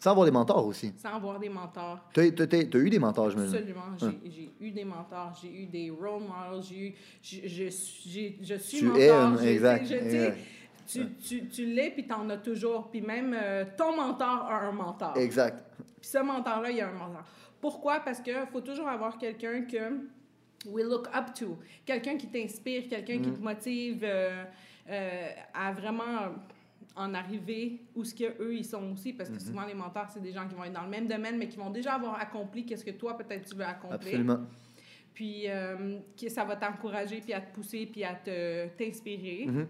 Sans 0.00 0.10
avoir 0.10 0.26
des 0.26 0.32
mentors 0.32 0.66
aussi. 0.66 0.92
sans 0.96 1.14
avoir 1.14 1.38
des 1.38 1.48
mentors. 1.48 2.00
Tu 2.12 2.20
as, 2.20 2.24
eu 2.26 2.90
des 2.90 2.98
mentors, 2.98 3.30
je 3.30 3.36
me 3.38 3.46
dis. 3.46 3.56
Absolument. 3.56 3.96
J'ai 3.98 4.30
j'ai 4.30 4.50
eu 4.60 4.70
des 4.70 4.84
mentors, 4.84 5.32
j'ai 5.40 5.62
eu 5.62 5.66
des 5.66 5.90
role 5.90 6.22
models, 6.22 6.62
j'ai 6.68 6.88
eu. 6.88 6.94
Je, 7.22 7.48
je, 7.48 8.30
je 8.42 8.54
suis 8.56 8.78
Tu 8.78 8.84
mentor. 8.84 9.42
es 9.42 9.52
exact, 9.54 9.86
je- 9.86 9.94
exact. 9.94 10.38
Tu, 10.86 11.14
tu, 11.16 11.48
tu 11.48 11.66
l'es, 11.66 11.90
puis 11.90 12.06
tu 12.06 12.12
en 12.12 12.28
as 12.30 12.36
toujours. 12.38 12.90
Puis 12.90 13.00
même 13.00 13.34
euh, 13.38 13.64
ton 13.76 13.96
mentor 13.96 14.46
a 14.50 14.60
un 14.66 14.72
mentor. 14.72 15.16
Exact. 15.16 15.56
Puis 16.00 16.10
ce 16.10 16.18
mentor-là, 16.18 16.70
il 16.70 16.76
y 16.76 16.80
a 16.80 16.88
un 16.88 16.92
mentor. 16.92 17.24
Pourquoi? 17.60 18.00
Parce 18.00 18.20
qu'il 18.20 18.34
faut 18.52 18.60
toujours 18.60 18.88
avoir 18.88 19.16
quelqu'un 19.18 19.62
que 19.62 20.06
we 20.66 20.84
look 20.84 21.08
up 21.14 21.32
to. 21.34 21.58
Quelqu'un 21.84 22.16
qui 22.16 22.28
t'inspire, 22.28 22.88
quelqu'un 22.88 23.18
qui 23.20 23.32
te 23.32 23.40
motive 23.40 24.00
euh, 24.02 24.44
euh, 24.90 25.28
à 25.54 25.72
vraiment 25.72 26.32
en 26.96 27.12
arriver 27.14 27.80
où 27.96 28.04
ce 28.04 28.14
que 28.14 28.40
eux 28.40 28.54
ils 28.54 28.64
sont 28.64 28.92
aussi 28.92 29.12
parce 29.12 29.28
que 29.28 29.40
souvent 29.40 29.64
les 29.66 29.74
mentors 29.74 30.06
c'est 30.12 30.22
des 30.22 30.30
gens 30.32 30.46
qui 30.46 30.54
vont 30.54 30.62
être 30.64 30.72
dans 30.74 30.84
le 30.84 30.88
même 30.90 31.08
domaine 31.08 31.36
mais 31.38 31.48
qui 31.48 31.56
vont 31.56 31.70
déjà 31.70 31.94
avoir 31.94 32.20
accompli 32.20 32.64
qu'est-ce 32.64 32.84
que 32.84 32.92
toi 32.92 33.16
peut-être 33.18 33.48
tu 33.48 33.56
veux 33.56 33.64
accomplir 33.64 33.94
Absolument. 33.96 34.40
puis 35.12 35.44
euh, 35.48 35.98
que 36.20 36.28
ça 36.28 36.44
va 36.44 36.54
t'encourager 36.54 37.20
puis 37.20 37.32
à 37.32 37.40
te 37.40 37.52
pousser 37.52 37.86
puis 37.86 38.04
à 38.04 38.14
te 38.14 38.68
t'inspirer 38.76 39.46
Mhm. 39.46 39.66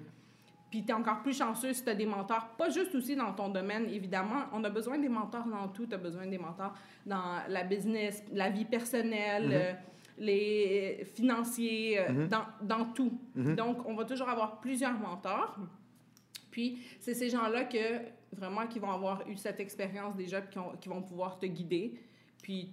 Puis 0.74 0.82
tu 0.84 0.90
es 0.90 0.92
encore 0.92 1.22
plus 1.22 1.38
chanceux 1.38 1.72
si 1.72 1.84
tu 1.84 1.88
as 1.90 1.94
des 1.94 2.04
mentors, 2.04 2.48
pas 2.58 2.68
juste 2.68 2.92
aussi 2.96 3.14
dans 3.14 3.32
ton 3.32 3.48
domaine, 3.48 3.88
évidemment. 3.88 4.46
On 4.52 4.64
a 4.64 4.70
besoin 4.70 4.98
des 4.98 5.08
mentors 5.08 5.46
dans 5.46 5.68
tout. 5.68 5.86
Tu 5.86 5.94
as 5.94 5.98
besoin 5.98 6.26
des 6.26 6.36
mentors 6.36 6.74
dans 7.06 7.36
la 7.48 7.62
business, 7.62 8.24
la 8.32 8.50
vie 8.50 8.64
personnelle, 8.64 9.44
Mhm. 9.46 9.52
euh, 9.52 9.72
les 10.18 11.04
financiers, 11.14 12.00
euh, 12.00 12.12
Mhm. 12.12 12.26
dans, 12.28 12.44
dans 12.60 12.84
tout. 12.86 13.16
Mhm. 13.36 13.54
Donc, 13.54 13.86
on 13.86 13.94
va 13.94 14.04
toujours 14.04 14.28
avoir 14.28 14.58
plusieurs 14.60 14.98
mentors. 14.98 15.56
Puis, 16.50 16.78
c'est 16.98 17.14
ces 17.14 17.30
gens-là 17.30 17.64
que 17.66 18.00
vraiment 18.32 18.66
qui 18.66 18.80
vont 18.80 18.90
avoir 18.90 19.28
eu 19.28 19.36
cette 19.36 19.60
expérience 19.60 20.16
déjà, 20.16 20.40
puis 20.40 20.50
qui, 20.50 20.58
ont- 20.58 20.72
qui 20.80 20.88
vont 20.88 21.02
pouvoir 21.02 21.38
te 21.38 21.46
guider, 21.46 21.94
puis 22.42 22.72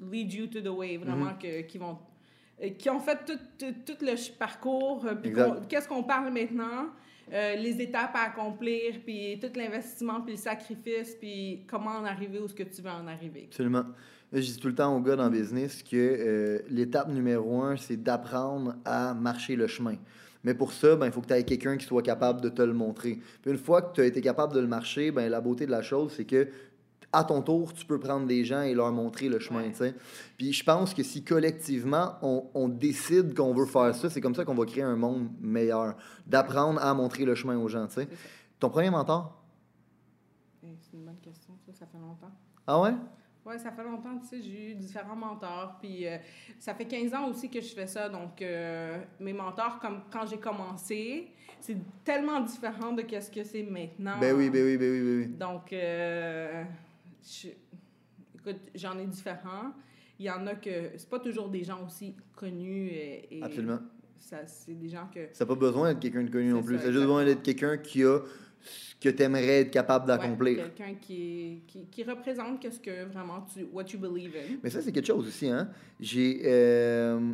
lead 0.00 0.32
you 0.32 0.46
to 0.46 0.60
the 0.60 0.68
way, 0.68 0.96
vraiment, 0.96 1.34
que, 1.34 1.62
qui 1.62 1.78
vont 1.78 1.98
euh, 2.62 2.68
qui 2.78 2.88
ont 2.88 3.00
fait 3.00 3.18
tout, 3.24 3.38
tout, 3.58 3.74
tout 3.84 3.98
le 4.04 4.14
parcours, 4.38 5.04
puis 5.20 5.32
qu'est-ce 5.68 5.88
qu'on 5.88 6.04
parle 6.04 6.32
maintenant, 6.32 6.90
euh, 7.32 7.56
les 7.56 7.80
étapes 7.80 8.14
à 8.14 8.30
accomplir, 8.30 9.00
puis 9.04 9.38
tout 9.40 9.50
l'investissement, 9.56 10.20
puis 10.20 10.32
le 10.32 10.38
sacrifice, 10.38 11.14
puis 11.18 11.64
comment 11.68 11.90
en 11.90 12.04
arriver 12.04 12.38
où 12.38 12.48
ce 12.48 12.54
que 12.54 12.62
tu 12.62 12.82
veux 12.82 12.90
en 12.90 13.06
arriver. 13.06 13.44
Absolument. 13.48 13.84
Je 14.32 14.40
dis 14.40 14.56
tout 14.56 14.68
le 14.68 14.74
temps 14.74 14.96
aux 14.96 15.00
gars 15.00 15.16
dans 15.16 15.28
le 15.28 15.38
business 15.38 15.82
que 15.82 15.96
euh, 15.96 16.58
l'étape 16.70 17.08
numéro 17.08 17.62
un, 17.62 17.76
c'est 17.76 18.02
d'apprendre 18.02 18.76
à 18.84 19.12
marcher 19.12 19.56
le 19.56 19.66
chemin. 19.66 19.96
Mais 20.44 20.54
pour 20.54 20.72
ça, 20.72 20.96
ben, 20.96 21.06
il 21.06 21.12
faut 21.12 21.20
que 21.20 21.26
tu 21.28 21.34
aies 21.34 21.44
quelqu'un 21.44 21.76
qui 21.76 21.86
soit 21.86 22.02
capable 22.02 22.40
de 22.40 22.48
te 22.48 22.62
le 22.62 22.72
montrer. 22.72 23.20
Puis 23.42 23.50
une 23.50 23.58
fois 23.58 23.82
que 23.82 23.94
tu 23.94 24.00
as 24.00 24.06
été 24.06 24.20
capable 24.20 24.54
de 24.54 24.60
le 24.60 24.66
marcher, 24.66 25.10
ben, 25.10 25.28
la 25.30 25.40
beauté 25.40 25.66
de 25.66 25.70
la 25.70 25.82
chose, 25.82 26.14
c'est 26.16 26.24
que 26.24 26.48
à 27.12 27.24
ton 27.24 27.42
tour, 27.42 27.72
tu 27.74 27.84
peux 27.84 27.98
prendre 28.00 28.26
des 28.26 28.44
gens 28.44 28.62
et 28.62 28.74
leur 28.74 28.90
montrer 28.92 29.28
le 29.28 29.38
chemin. 29.38 29.62
Ouais. 29.62 29.70
tu 29.70 29.76
sais. 29.78 29.94
Puis 30.36 30.52
je 30.52 30.64
pense 30.64 30.94
que 30.94 31.02
si 31.02 31.22
collectivement, 31.24 32.14
on, 32.22 32.44
on 32.54 32.68
décide 32.68 33.34
qu'on 33.34 33.52
veut 33.52 33.66
faire 33.66 33.94
ça, 33.94 34.08
c'est 34.08 34.20
comme 34.20 34.34
ça 34.34 34.44
qu'on 34.44 34.54
va 34.54 34.64
créer 34.64 34.82
un 34.84 34.96
monde 34.96 35.28
meilleur. 35.40 35.96
D'apprendre 36.26 36.82
à 36.82 36.94
montrer 36.94 37.24
le 37.24 37.34
chemin 37.34 37.56
aux 37.58 37.68
gens. 37.68 37.86
tu 37.86 37.94
sais. 37.94 38.08
C'est 38.10 38.16
ça. 38.16 38.22
Ton 38.58 38.70
premier 38.70 38.90
mentor? 38.90 39.42
Eh, 40.64 40.68
C'est 40.80 40.96
une 40.96 41.04
bonne 41.04 41.18
question, 41.20 41.54
ça, 41.66 41.72
ça 41.72 41.86
fait 41.86 41.98
longtemps. 41.98 42.30
Ah 42.66 42.80
ouais? 42.80 42.94
Oui, 43.44 43.58
ça 43.58 43.72
fait 43.72 43.82
longtemps, 43.82 44.16
tu 44.20 44.28
sais, 44.28 44.40
j'ai 44.40 44.70
eu 44.70 44.74
différents 44.76 45.16
mentors. 45.16 45.78
Puis 45.80 46.06
euh, 46.06 46.16
ça 46.60 46.74
fait 46.74 46.84
15 46.84 47.12
ans 47.12 47.28
aussi 47.28 47.50
que 47.50 47.60
je 47.60 47.74
fais 47.74 47.88
ça. 47.88 48.08
Donc, 48.08 48.40
euh, 48.40 49.00
mes 49.18 49.32
mentors, 49.32 49.80
comme 49.80 50.02
quand 50.12 50.24
j'ai 50.26 50.38
commencé, 50.38 51.32
c'est 51.60 51.76
tellement 52.04 52.40
différent 52.40 52.92
de 52.92 53.02
ce 53.02 53.30
que 53.30 53.42
c'est 53.42 53.64
maintenant. 53.64 54.14
Ben 54.20 54.36
oui, 54.36 54.48
ben 54.48 54.64
oui, 54.64 54.76
ben 54.76 54.92
oui, 54.92 55.00
ben 55.00 55.18
oui. 55.18 55.26
Donc, 55.36 55.72
euh, 55.72 56.62
je- 57.24 57.48
écoute, 58.38 58.60
j'en 58.74 58.98
ai 58.98 59.06
différents. 59.06 59.72
Il 60.18 60.26
y 60.26 60.30
en 60.30 60.46
a 60.46 60.54
que 60.54 60.90
c'est 60.96 61.08
pas 61.08 61.18
toujours 61.18 61.48
des 61.48 61.64
gens 61.64 61.84
aussi 61.86 62.14
connus 62.36 62.88
et, 62.88 63.38
et 63.38 63.42
Absolument. 63.42 63.80
ça, 64.18 64.46
c'est 64.46 64.74
des 64.74 64.88
gens 64.88 65.08
que 65.12 65.28
Ça 65.32 65.44
n'a 65.44 65.48
pas 65.48 65.54
besoin 65.54 65.88
d'être 65.92 66.00
quelqu'un 66.00 66.22
de 66.24 66.30
connu 66.30 66.50
non 66.50 66.60
C'est 66.60 66.66
plus. 66.66 66.76
ça, 66.78 66.82
a 66.84 66.86
juste 66.92 67.00
besoin 67.00 67.24
d'être 67.24 67.42
quelqu'un 67.42 67.76
qui 67.78 68.04
a 68.04 68.20
ce 68.60 68.94
que 69.00 69.08
tu 69.08 69.22
aimerais 69.24 69.62
être 69.62 69.70
capable 69.72 70.06
d'accomplir. 70.06 70.58
Ouais, 70.58 70.62
Quelqu'un 70.76 70.94
qui, 71.00 71.62
qui, 71.66 71.86
qui, 71.86 72.04
représente 72.04 72.60
qu'est-ce 72.60 72.78
que 72.78 73.04
vraiment 73.06 73.44
tu, 73.52 73.64
what 73.72 73.84
you 73.92 73.98
believe 73.98 74.36
in. 74.36 74.58
Mais 74.62 74.70
ça, 74.70 74.80
c'est 74.80 74.92
quelque 74.92 75.06
chose 75.08 75.26
aussi, 75.26 75.48
hein. 75.48 75.68
J'ai. 75.98 76.40
Euh, 76.44 77.32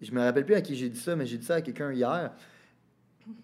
je 0.00 0.12
me 0.12 0.20
rappelle 0.20 0.44
plus 0.44 0.54
à 0.54 0.60
qui 0.60 0.76
j'ai 0.76 0.88
dit 0.90 1.00
ça, 1.00 1.16
mais 1.16 1.26
j'ai 1.26 1.38
dit 1.38 1.44
ça 1.46 1.56
à 1.56 1.62
quelqu'un 1.62 1.90
hier 1.92 2.32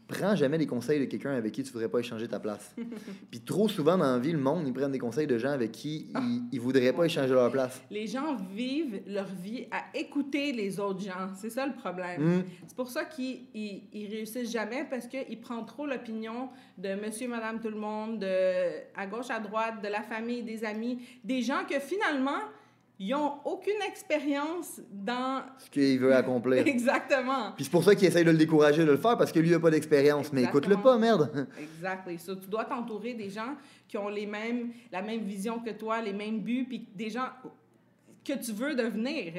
prends 0.07 0.37
jamais 0.37 0.59
les 0.59 0.67
conseils 0.67 1.01
de 1.01 1.07
quelqu'un 1.07 1.33
avec 1.33 1.53
qui 1.53 1.63
tu 1.63 1.73
voudrais 1.73 1.89
pas 1.89 1.99
échanger 1.99 2.29
ta 2.29 2.39
place. 2.39 2.75
Puis 3.31 3.41
trop 3.41 3.69
souvent 3.69 3.97
dans 3.97 4.13
la 4.13 4.19
vie, 4.19 4.33
le 4.33 4.39
monde, 4.39 4.65
ils 4.67 4.73
prennent 4.73 4.93
des 4.93 4.99
conseils 4.99 5.27
de 5.27 5.39
gens 5.39 5.51
avec 5.51 5.73
qui 5.73 6.09
ils, 6.15 6.43
ils 6.53 6.61
voudraient 6.61 6.93
pas 6.93 7.05
échanger 7.05 7.33
leur 7.33 7.51
place. 7.51 7.83
Les 7.91 8.07
gens 8.07 8.37
vivent 8.55 9.03
leur 9.07 9.27
vie 9.27 9.67
à 9.71 9.85
écouter 9.97 10.53
les 10.53 10.79
autres 10.79 11.01
gens. 11.01 11.31
C'est 11.37 11.51
ça 11.51 11.67
le 11.67 11.73
problème. 11.73 12.39
Mm. 12.39 12.45
C'est 12.67 12.77
pour 12.77 12.91
ça 12.91 13.05
qu'ils 13.05 13.41
ils, 13.55 13.83
ils 13.93 14.09
réussissent 14.09 14.53
jamais 14.53 14.87
parce 14.89 15.07
qu'ils 15.07 15.41
prennent 15.41 15.67
trop 15.67 15.87
l'opinion 15.87 16.51
de 16.79 16.95
monsieur, 16.95 17.29
madame, 17.29 17.61
tout 17.61 17.71
le 17.71 17.79
monde, 17.79 18.21
de, 18.21 18.27
à 18.97 19.07
gauche, 19.07 19.31
à 19.31 19.41
droite, 19.41 19.83
de 19.83 19.89
la 19.89 20.03
famille, 20.03 20.43
des 20.43 20.65
amis, 20.65 21.01
des 21.25 21.43
gens 21.43 21.65
que 21.69 21.79
finalement, 21.79 22.41
ils 22.99 23.11
n'ont 23.11 23.35
aucune 23.45 23.81
expérience 23.89 24.81
dans... 24.91 25.43
Ce 25.59 25.71
qu'il 25.71 25.99
veut 25.99 26.15
accomplir. 26.15 26.67
Exactement. 26.67 27.53
Puis 27.57 27.65
c'est 27.65 27.71
pour 27.71 27.83
ça 27.83 27.95
qu'il 27.95 28.07
essaye 28.07 28.25
de 28.25 28.31
le 28.31 28.37
décourager 28.37 28.85
de 28.85 28.91
le 28.91 28.97
faire, 28.97 29.17
parce 29.17 29.33
que 29.33 29.41
lui 29.41 29.51
n'a 29.51 29.59
pas 29.59 29.71
d'expérience. 29.71 30.33
Mais 30.33 30.45
écoute-le 30.45 30.77
pas, 30.77 30.97
merde. 30.99 31.49
Exactement. 31.61 32.19
So, 32.19 32.37
tu 32.37 32.49
dois 32.49 32.65
t'entourer 32.65 33.15
des 33.15 33.31
gens 33.31 33.57
qui 33.89 33.99
ont 33.99 34.09
les 34.09 34.27
mêmes, 34.27 34.71
la 34.91 35.03
même 35.03 35.23
vision 35.23 35.59
que 35.59 35.71
toi, 35.71 36.01
les 36.01 36.13
mêmes 36.13 36.41
buts, 36.41 36.67
puis 36.69 36.87
des 36.95 37.11
gens 37.11 37.29
que 38.25 38.35
tu 38.35 38.53
veux 38.53 38.75
devenir. 38.75 39.33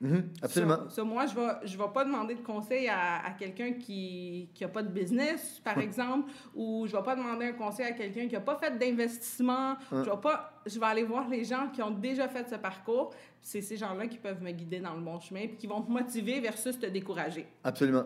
Mhm, 0.00 0.30
absolument. 0.42 0.78
So, 0.88 0.96
so 0.96 1.04
moi, 1.04 1.26
je 1.26 1.34
ne 1.38 1.46
vais, 1.46 1.52
je 1.64 1.78
vais 1.78 1.92
pas 1.94 2.04
demander 2.04 2.34
de 2.34 2.40
conseil 2.40 2.88
à, 2.88 3.24
à 3.24 3.30
quelqu'un 3.38 3.72
qui 3.74 4.48
n'a 4.60 4.68
pas 4.68 4.82
de 4.82 4.88
business, 4.88 5.60
par 5.62 5.78
exemple, 5.78 6.30
ou 6.56 6.86
je 6.88 6.92
ne 6.92 6.98
vais 6.98 7.04
pas 7.04 7.14
demander 7.14 7.46
un 7.46 7.52
conseil 7.52 7.86
à 7.86 7.92
quelqu'un 7.92 8.26
qui 8.26 8.34
n'a 8.34 8.40
pas 8.40 8.56
fait 8.56 8.76
d'investissement. 8.76 9.76
Je, 9.92 9.98
vais 9.98 10.20
pas, 10.20 10.51
je 10.66 10.78
vais 10.78 10.86
aller 10.86 11.02
voir 11.04 11.28
les 11.28 11.44
gens 11.44 11.68
qui 11.68 11.82
ont 11.82 11.90
déjà 11.90 12.28
fait 12.28 12.48
ce 12.48 12.56
parcours. 12.56 13.14
C'est 13.40 13.60
ces 13.60 13.76
gens-là 13.76 14.06
qui 14.06 14.18
peuvent 14.18 14.42
me 14.42 14.50
guider 14.52 14.80
dans 14.80 14.94
le 14.94 15.00
bon 15.00 15.18
chemin, 15.20 15.46
puis 15.48 15.56
qui 15.56 15.66
vont 15.66 15.82
te 15.82 15.90
motiver 15.90 16.40
versus 16.40 16.78
te 16.78 16.86
décourager. 16.86 17.46
Absolument. 17.64 18.04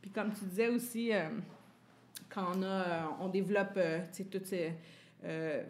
Puis 0.00 0.10
comme 0.10 0.32
tu 0.32 0.44
disais 0.44 0.68
aussi, 0.68 1.12
euh, 1.12 1.28
quand 2.28 2.46
on, 2.56 2.62
a, 2.62 3.16
on 3.20 3.28
développe 3.28 3.74
euh, 3.76 4.00
tout 4.30 4.40
ces, 4.44 4.72
euh, 5.24 5.62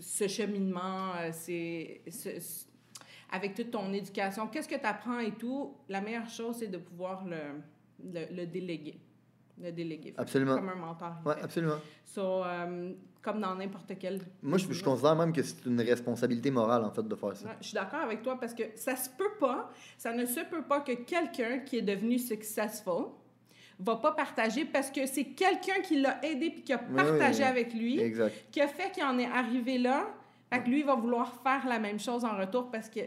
ce 0.00 0.28
cheminement, 0.28 1.12
euh, 1.16 1.30
c'est 1.32 2.00
avec 3.30 3.54
toute 3.54 3.70
ton 3.70 3.92
éducation, 3.92 4.46
qu'est-ce 4.46 4.68
que 4.68 4.76
tu 4.76 4.86
apprends 4.86 5.18
et 5.18 5.32
tout, 5.32 5.74
la 5.88 6.00
meilleure 6.00 6.28
chose, 6.28 6.56
c'est 6.58 6.68
de 6.68 6.78
pouvoir 6.78 7.24
le, 7.24 7.36
le, 8.04 8.26
le, 8.32 8.46
déléguer. 8.46 9.00
Le 9.60 9.72
déléguer. 9.72 10.14
Absolument. 10.16 10.54
Comme 10.54 10.68
un 10.68 10.74
mentor. 10.76 11.14
Oui, 11.24 11.34
absolument. 11.42 11.78
So, 12.04 12.44
euh, 12.44 12.92
comme 13.24 13.40
dans 13.40 13.54
n'importe 13.54 13.92
quel. 13.98 14.20
Moi, 14.42 14.58
je, 14.58 14.70
je, 14.70 14.84
considère 14.84 15.16
même 15.16 15.32
que 15.32 15.42
c'est 15.42 15.64
une 15.64 15.80
responsabilité 15.80 16.50
morale, 16.50 16.84
en 16.84 16.90
fait, 16.90 17.02
de 17.02 17.14
faire 17.14 17.34
ça. 17.34 17.48
Ouais, 17.48 17.54
je 17.60 17.68
suis 17.68 17.74
d'accord 17.74 18.00
avec 18.00 18.22
toi 18.22 18.38
parce 18.38 18.52
que 18.52 18.64
ça 18.74 18.94
se 18.96 19.08
peut 19.08 19.32
pas, 19.40 19.70
ça 19.96 20.12
ne 20.12 20.26
se 20.26 20.40
peut 20.40 20.62
pas 20.62 20.80
que 20.80 20.92
quelqu'un 20.92 21.60
qui 21.60 21.78
est 21.78 21.82
devenu 21.82 22.18
successful 22.18 23.06
va 23.78 23.96
pas 23.96 24.12
partager 24.12 24.66
parce 24.66 24.90
que 24.90 25.06
c'est 25.06 25.24
quelqu'un 25.24 25.80
qui 25.82 26.00
l'a 26.00 26.22
aidé 26.24 26.50
puis 26.50 26.62
qui 26.62 26.72
a 26.74 26.78
partagé 26.78 27.42
oui, 27.42 27.44
oui. 27.44 27.50
avec 27.50 27.74
lui, 27.74 27.98
exact. 27.98 28.34
qui 28.52 28.60
a 28.60 28.68
fait 28.68 28.90
qu'il 28.90 29.02
en 29.02 29.18
est 29.18 29.26
arrivé 29.26 29.78
là. 29.78 30.06
Fait 30.52 30.62
que 30.62 30.68
lui, 30.68 30.80
il 30.80 30.86
va 30.86 30.94
vouloir 30.94 31.32
faire 31.42 31.66
la 31.66 31.78
même 31.78 31.98
chose 31.98 32.24
en 32.24 32.36
retour 32.36 32.70
parce 32.70 32.90
que 32.90 33.00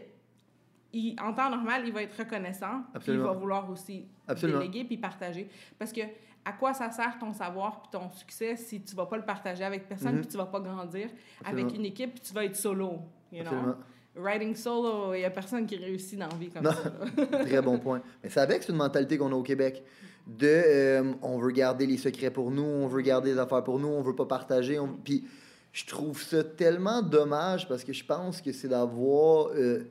il, 0.92 1.16
en 1.20 1.32
temps 1.32 1.50
normal, 1.50 1.82
il 1.86 1.92
va 1.92 2.02
être 2.02 2.18
reconnaissant. 2.18 2.82
Puis 3.00 3.12
il 3.12 3.18
va 3.18 3.32
vouloir 3.32 3.70
aussi 3.70 4.06
Absolument. 4.26 4.58
déléguer 4.58 4.84
puis 4.84 4.96
partager. 4.96 5.48
Parce 5.78 5.92
que 5.92 6.00
à 6.48 6.52
quoi 6.52 6.72
ça 6.74 6.90
sert 6.90 7.16
ton 7.20 7.32
savoir 7.32 7.82
puis 7.82 7.90
ton 7.92 8.10
succès 8.10 8.56
si 8.56 8.80
tu 8.80 8.94
vas 8.96 9.06
pas 9.06 9.16
le 9.16 9.24
partager 9.24 9.64
avec 9.64 9.88
personne 9.88 10.14
Mhm. 10.14 10.20
puis 10.20 10.28
tu 10.28 10.36
vas 10.36 10.46
pas 10.46 10.60
grandir 10.60 11.08
Absolument. 11.40 11.66
avec 11.68 11.78
une 11.78 11.84
équipe 11.84 12.12
puis 12.14 12.22
tu 12.22 12.32
vas 12.34 12.44
être 12.44 12.56
solo, 12.56 13.00
you 13.32 13.42
know? 13.42 13.74
Writing 14.16 14.56
solo, 14.56 15.14
il 15.14 15.20
y 15.20 15.24
a 15.24 15.30
personne 15.30 15.64
qui 15.66 15.76
réussit 15.76 16.18
dans 16.18 16.26
la 16.28 16.34
vie 16.34 16.48
comme 16.50 16.64
Non. 16.64 16.70
ça. 16.72 17.26
Très 17.44 17.62
bon 17.62 17.78
point. 17.78 18.00
Mais 18.22 18.28
c'est 18.30 18.40
avec, 18.40 18.62
c'est 18.64 18.72
une 18.72 18.78
mentalité 18.78 19.16
qu'on 19.18 19.30
a 19.30 19.34
au 19.36 19.42
Québec. 19.42 19.84
De 20.26 20.46
euh, 20.46 21.12
on 21.22 21.38
veut 21.38 21.52
garder 21.52 21.86
les 21.86 21.96
secrets 21.96 22.30
pour 22.30 22.50
nous, 22.50 22.62
on 22.64 22.86
veut 22.88 23.00
garder 23.02 23.32
les 23.32 23.38
affaires 23.38 23.62
pour 23.64 23.78
nous, 23.78 23.88
on 23.88 24.02
veut 24.02 24.14
pas 24.16 24.26
partager. 24.26 24.78
On... 24.78 24.88
Puis 24.88 25.24
je 25.72 25.86
trouve 25.86 26.20
ça 26.20 26.42
tellement 26.42 27.00
dommage 27.02 27.68
parce 27.68 27.84
que 27.84 27.92
je 27.92 28.04
pense 28.04 28.40
que 28.42 28.52
c'est 28.52 28.68
d'avoir. 28.68 29.48
euh, 29.54 29.84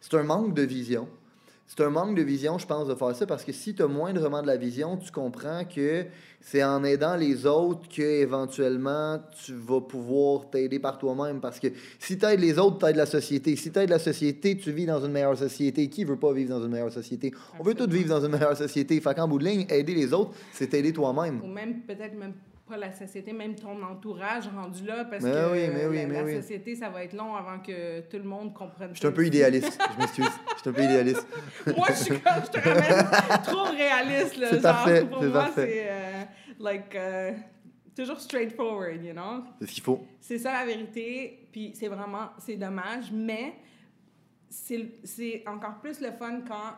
c'est 0.00 0.14
un 0.14 0.22
manque 0.22 0.54
de 0.54 0.62
vision. 0.62 1.06
C'est 1.66 1.82
un 1.82 1.90
manque 1.90 2.14
de 2.14 2.22
vision, 2.22 2.58
je 2.58 2.66
pense, 2.66 2.86
de 2.86 2.94
faire 2.94 3.16
ça 3.16 3.26
parce 3.26 3.42
que 3.42 3.52
si 3.52 3.74
tu 3.74 3.82
as 3.82 3.88
moindrement 3.88 4.42
de 4.42 4.46
la 4.46 4.56
vision, 4.56 4.96
tu 4.96 5.10
comprends 5.10 5.64
que 5.64 6.04
c'est 6.40 6.62
en 6.62 6.84
aidant 6.84 7.16
les 7.16 7.46
autres 7.46 7.88
que 7.88 8.02
éventuellement 8.02 9.18
tu 9.44 9.54
vas 9.54 9.80
pouvoir 9.80 10.50
t'aider 10.50 10.78
par 10.78 10.98
toi-même. 10.98 11.40
Parce 11.40 11.58
que 11.58 11.68
si 11.98 12.18
tu 12.18 12.26
aides 12.26 12.40
les 12.40 12.58
autres, 12.58 12.78
tu 12.78 12.86
aides 12.86 12.96
la 12.96 13.06
société. 13.06 13.56
Si 13.56 13.72
tu 13.72 13.78
aides 13.78 13.90
la 13.90 13.98
société, 13.98 14.56
tu 14.56 14.70
vis 14.72 14.84
dans 14.84 15.04
une 15.04 15.10
meilleure 15.10 15.38
société. 15.38 15.88
Qui 15.88 16.04
veut 16.04 16.18
pas 16.18 16.32
vivre 16.32 16.50
dans 16.50 16.64
une 16.64 16.70
meilleure 16.70 16.92
société? 16.92 17.32
On 17.58 17.62
veut 17.62 17.74
tous 17.74 17.88
vivre 17.88 18.10
dans 18.10 18.24
une 18.24 18.32
meilleure 18.32 18.56
société. 18.56 19.00
Fait 19.00 19.14
qu'en 19.14 19.26
bout 19.26 19.38
de 19.38 19.44
ligne, 19.46 19.66
aider 19.70 19.94
les 19.94 20.12
autres, 20.12 20.32
c'est 20.52 20.68
t'aider 20.68 20.92
toi-même. 20.92 21.42
Ou 21.42 21.48
même, 21.48 21.80
peut-être 21.80 22.14
même 22.14 22.34
pas 22.66 22.76
la 22.78 22.92
société, 22.92 23.32
même 23.32 23.54
ton 23.54 23.82
entourage 23.82 24.48
rendu 24.48 24.84
là, 24.86 25.04
parce 25.04 25.22
Mais 25.22 25.30
que 25.32 25.52
oui, 25.52 25.68
mais 25.74 25.86
oui, 25.86 25.96
la, 25.98 26.06
mais 26.06 26.14
la 26.14 26.24
oui. 26.24 26.34
société, 26.36 26.74
ça 26.74 26.88
va 26.88 27.04
être 27.04 27.12
long 27.12 27.34
avant 27.36 27.58
que 27.58 28.00
tout 28.02 28.16
le 28.16 28.22
monde 28.24 28.54
comprenne. 28.54 28.90
Je 28.94 28.98
suis 29.00 29.06
un 29.06 29.12
peu 29.12 29.26
idéaliste. 29.26 29.78
Je 29.94 29.98
m'excuse. 30.00 30.24
Je 30.56 30.60
suis 30.60 30.70
un 30.70 30.72
peu 30.72 30.82
idéaliste. 30.82 31.26
moi, 31.76 31.86
je 31.90 31.94
suis 31.94 32.20
comme, 32.20 32.42
je 32.46 32.50
te 32.50 32.68
ramène 32.68 33.42
trop 33.42 33.64
réaliste, 33.64 34.36
là. 34.38 34.50
Genre, 34.52 34.62
parfait, 34.62 35.04
pour 35.04 35.22
moi, 35.22 35.50
c'est, 35.54 35.86
euh, 35.90 36.22
like, 36.58 36.94
euh, 36.94 37.32
toujours 37.94 38.18
straightforward, 38.18 39.04
you 39.04 39.12
know? 39.12 39.44
C'est 39.60 39.66
ce 39.66 39.72
qu'il 39.72 39.82
faut. 39.82 40.02
C'est 40.20 40.38
ça 40.38 40.52
la 40.52 40.64
vérité, 40.64 41.46
puis 41.52 41.72
c'est 41.74 41.88
vraiment, 41.88 42.30
c'est 42.38 42.56
dommage, 42.56 43.12
mais 43.12 43.54
c'est 44.48 44.86
c'est 45.04 45.42
encore 45.46 45.80
plus 45.80 46.00
le 46.00 46.12
fun 46.12 46.40
quand 46.46 46.74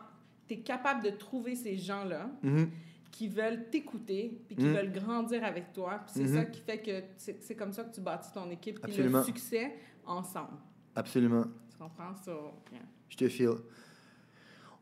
tu 0.47 0.55
es 0.55 0.57
capable 0.57 1.03
de 1.03 1.11
trouver 1.11 1.55
ces 1.55 1.77
gens-là 1.77 2.27
Mhm. 2.43 2.69
Qui 3.11 3.27
veulent 3.27 3.69
t'écouter, 3.71 4.39
puis 4.47 4.55
qui 4.55 4.65
Mhm. 4.65 4.73
veulent 4.75 4.91
grandir 4.91 5.43
avec 5.43 5.73
toi. 5.73 6.01
Puis 6.05 6.13
c'est 6.15 6.23
Mhm. 6.31 6.35
ça 6.35 6.45
qui 6.45 6.61
fait 6.61 6.77
que 6.79 7.03
c'est 7.39 7.55
comme 7.55 7.71
ça 7.73 7.83
que 7.83 7.93
tu 7.93 8.01
bâtis 8.01 8.31
ton 8.33 8.49
équipe, 8.51 8.79
puis 8.81 8.95
le 8.97 9.23
succès 9.23 9.73
ensemble. 10.05 10.53
Absolument. 10.95 11.45
Tu 11.71 11.77
comprends 11.77 12.15
ça? 12.15 12.31
Yeah. 12.71 12.81
Je 13.09 13.17
te 13.17 13.27
file. 13.27 13.49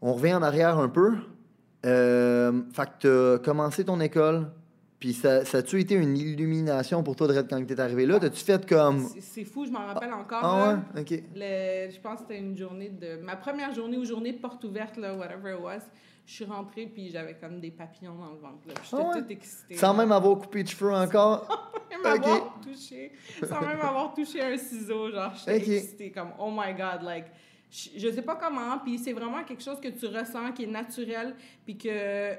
On 0.01 0.13
revient 0.13 0.33
en 0.33 0.41
arrière 0.41 0.77
un 0.77 0.89
peu. 0.89 1.15
Euh, 1.85 2.61
fait 2.73 2.85
que 2.85 2.89
tu 2.99 3.07
as 3.07 3.39
commencé 3.43 3.85
ton 3.85 3.99
école, 3.99 4.47
puis 4.99 5.13
ça, 5.13 5.45
ça 5.45 5.59
a-tu 5.59 5.79
été 5.79 5.93
une 5.95 6.17
illumination 6.17 7.03
pour 7.03 7.15
toi 7.15 7.27
de 7.27 7.39
quand 7.41 7.63
tu 7.65 7.73
es 7.73 7.79
arrivé 7.79 8.05
là? 8.05 8.19
T'as-tu 8.19 8.43
fait 8.43 8.67
comme. 8.67 9.07
C'est- 9.19 9.43
fou, 9.43 9.65
je 9.65 9.71
m'en 9.71 9.85
rappelle 9.85 10.13
encore. 10.13 10.39
Ah 10.43 10.79
ouais? 10.95 11.01
Ok. 11.01 11.11
Le- 11.35 11.91
je 11.91 11.99
pense 12.01 12.15
que 12.15 12.21
c'était 12.21 12.39
une 12.39 12.57
journée 12.57 12.89
de... 12.89 13.17
Ma 13.21 13.35
première 13.35 13.71
journée 13.73 13.97
ou 13.97 14.05
journée 14.05 14.31
de 14.33 14.39
porte 14.39 14.63
ouverte, 14.63 14.97
là, 14.97 15.15
whatever 15.15 15.53
it 15.55 15.61
was, 15.61 15.81
je 16.25 16.31
suis 16.33 16.45
rentrée, 16.45 16.87
puis 16.87 17.09
j'avais 17.11 17.35
comme 17.35 17.59
des 17.59 17.71
papillons 17.71 18.15
dans 18.15 18.31
le 18.31 18.39
ventre. 18.39 18.67
là. 18.67 18.73
J'étais 18.83 18.95
Ah 19.03 19.09
ouais? 19.09 19.21
toute 19.21 19.31
excitée. 19.31 19.75
Sans 19.75 19.91
là. 19.93 19.99
même 19.99 20.11
avoir 20.11 20.37
coupé 20.39 20.63
de 20.63 20.67
cheveux 20.69 20.93
encore? 20.93 21.47
même 21.89 21.99
Ok. 22.15 22.25
avoir 22.25 22.59
touché, 22.61 23.11
sans 23.43 23.61
même 23.61 23.81
avoir 23.81 24.13
touché 24.13 24.41
un 24.41 24.57
ciseau, 24.57 25.11
genre, 25.11 25.33
j'étais 25.35 25.55
Ok. 25.61 25.67
excitée, 25.69 26.11
comme, 26.11 26.31
oh 26.39 26.51
my 26.51 26.73
God, 26.73 27.03
like, 27.03 27.25
je 27.71 27.89
je 27.97 28.11
sais 28.11 28.21
pas 28.21 28.35
comment, 28.35 28.77
puis 28.79 28.97
c'est 28.99 29.13
vraiment 29.13 29.43
quelque 29.43 29.63
chose 29.63 29.79
que 29.79 29.87
tu 29.89 30.05
ressens, 30.07 30.51
qui 30.53 30.63
est 30.63 30.67
naturel, 30.67 31.35
puis 31.65 31.77
que 31.77 32.33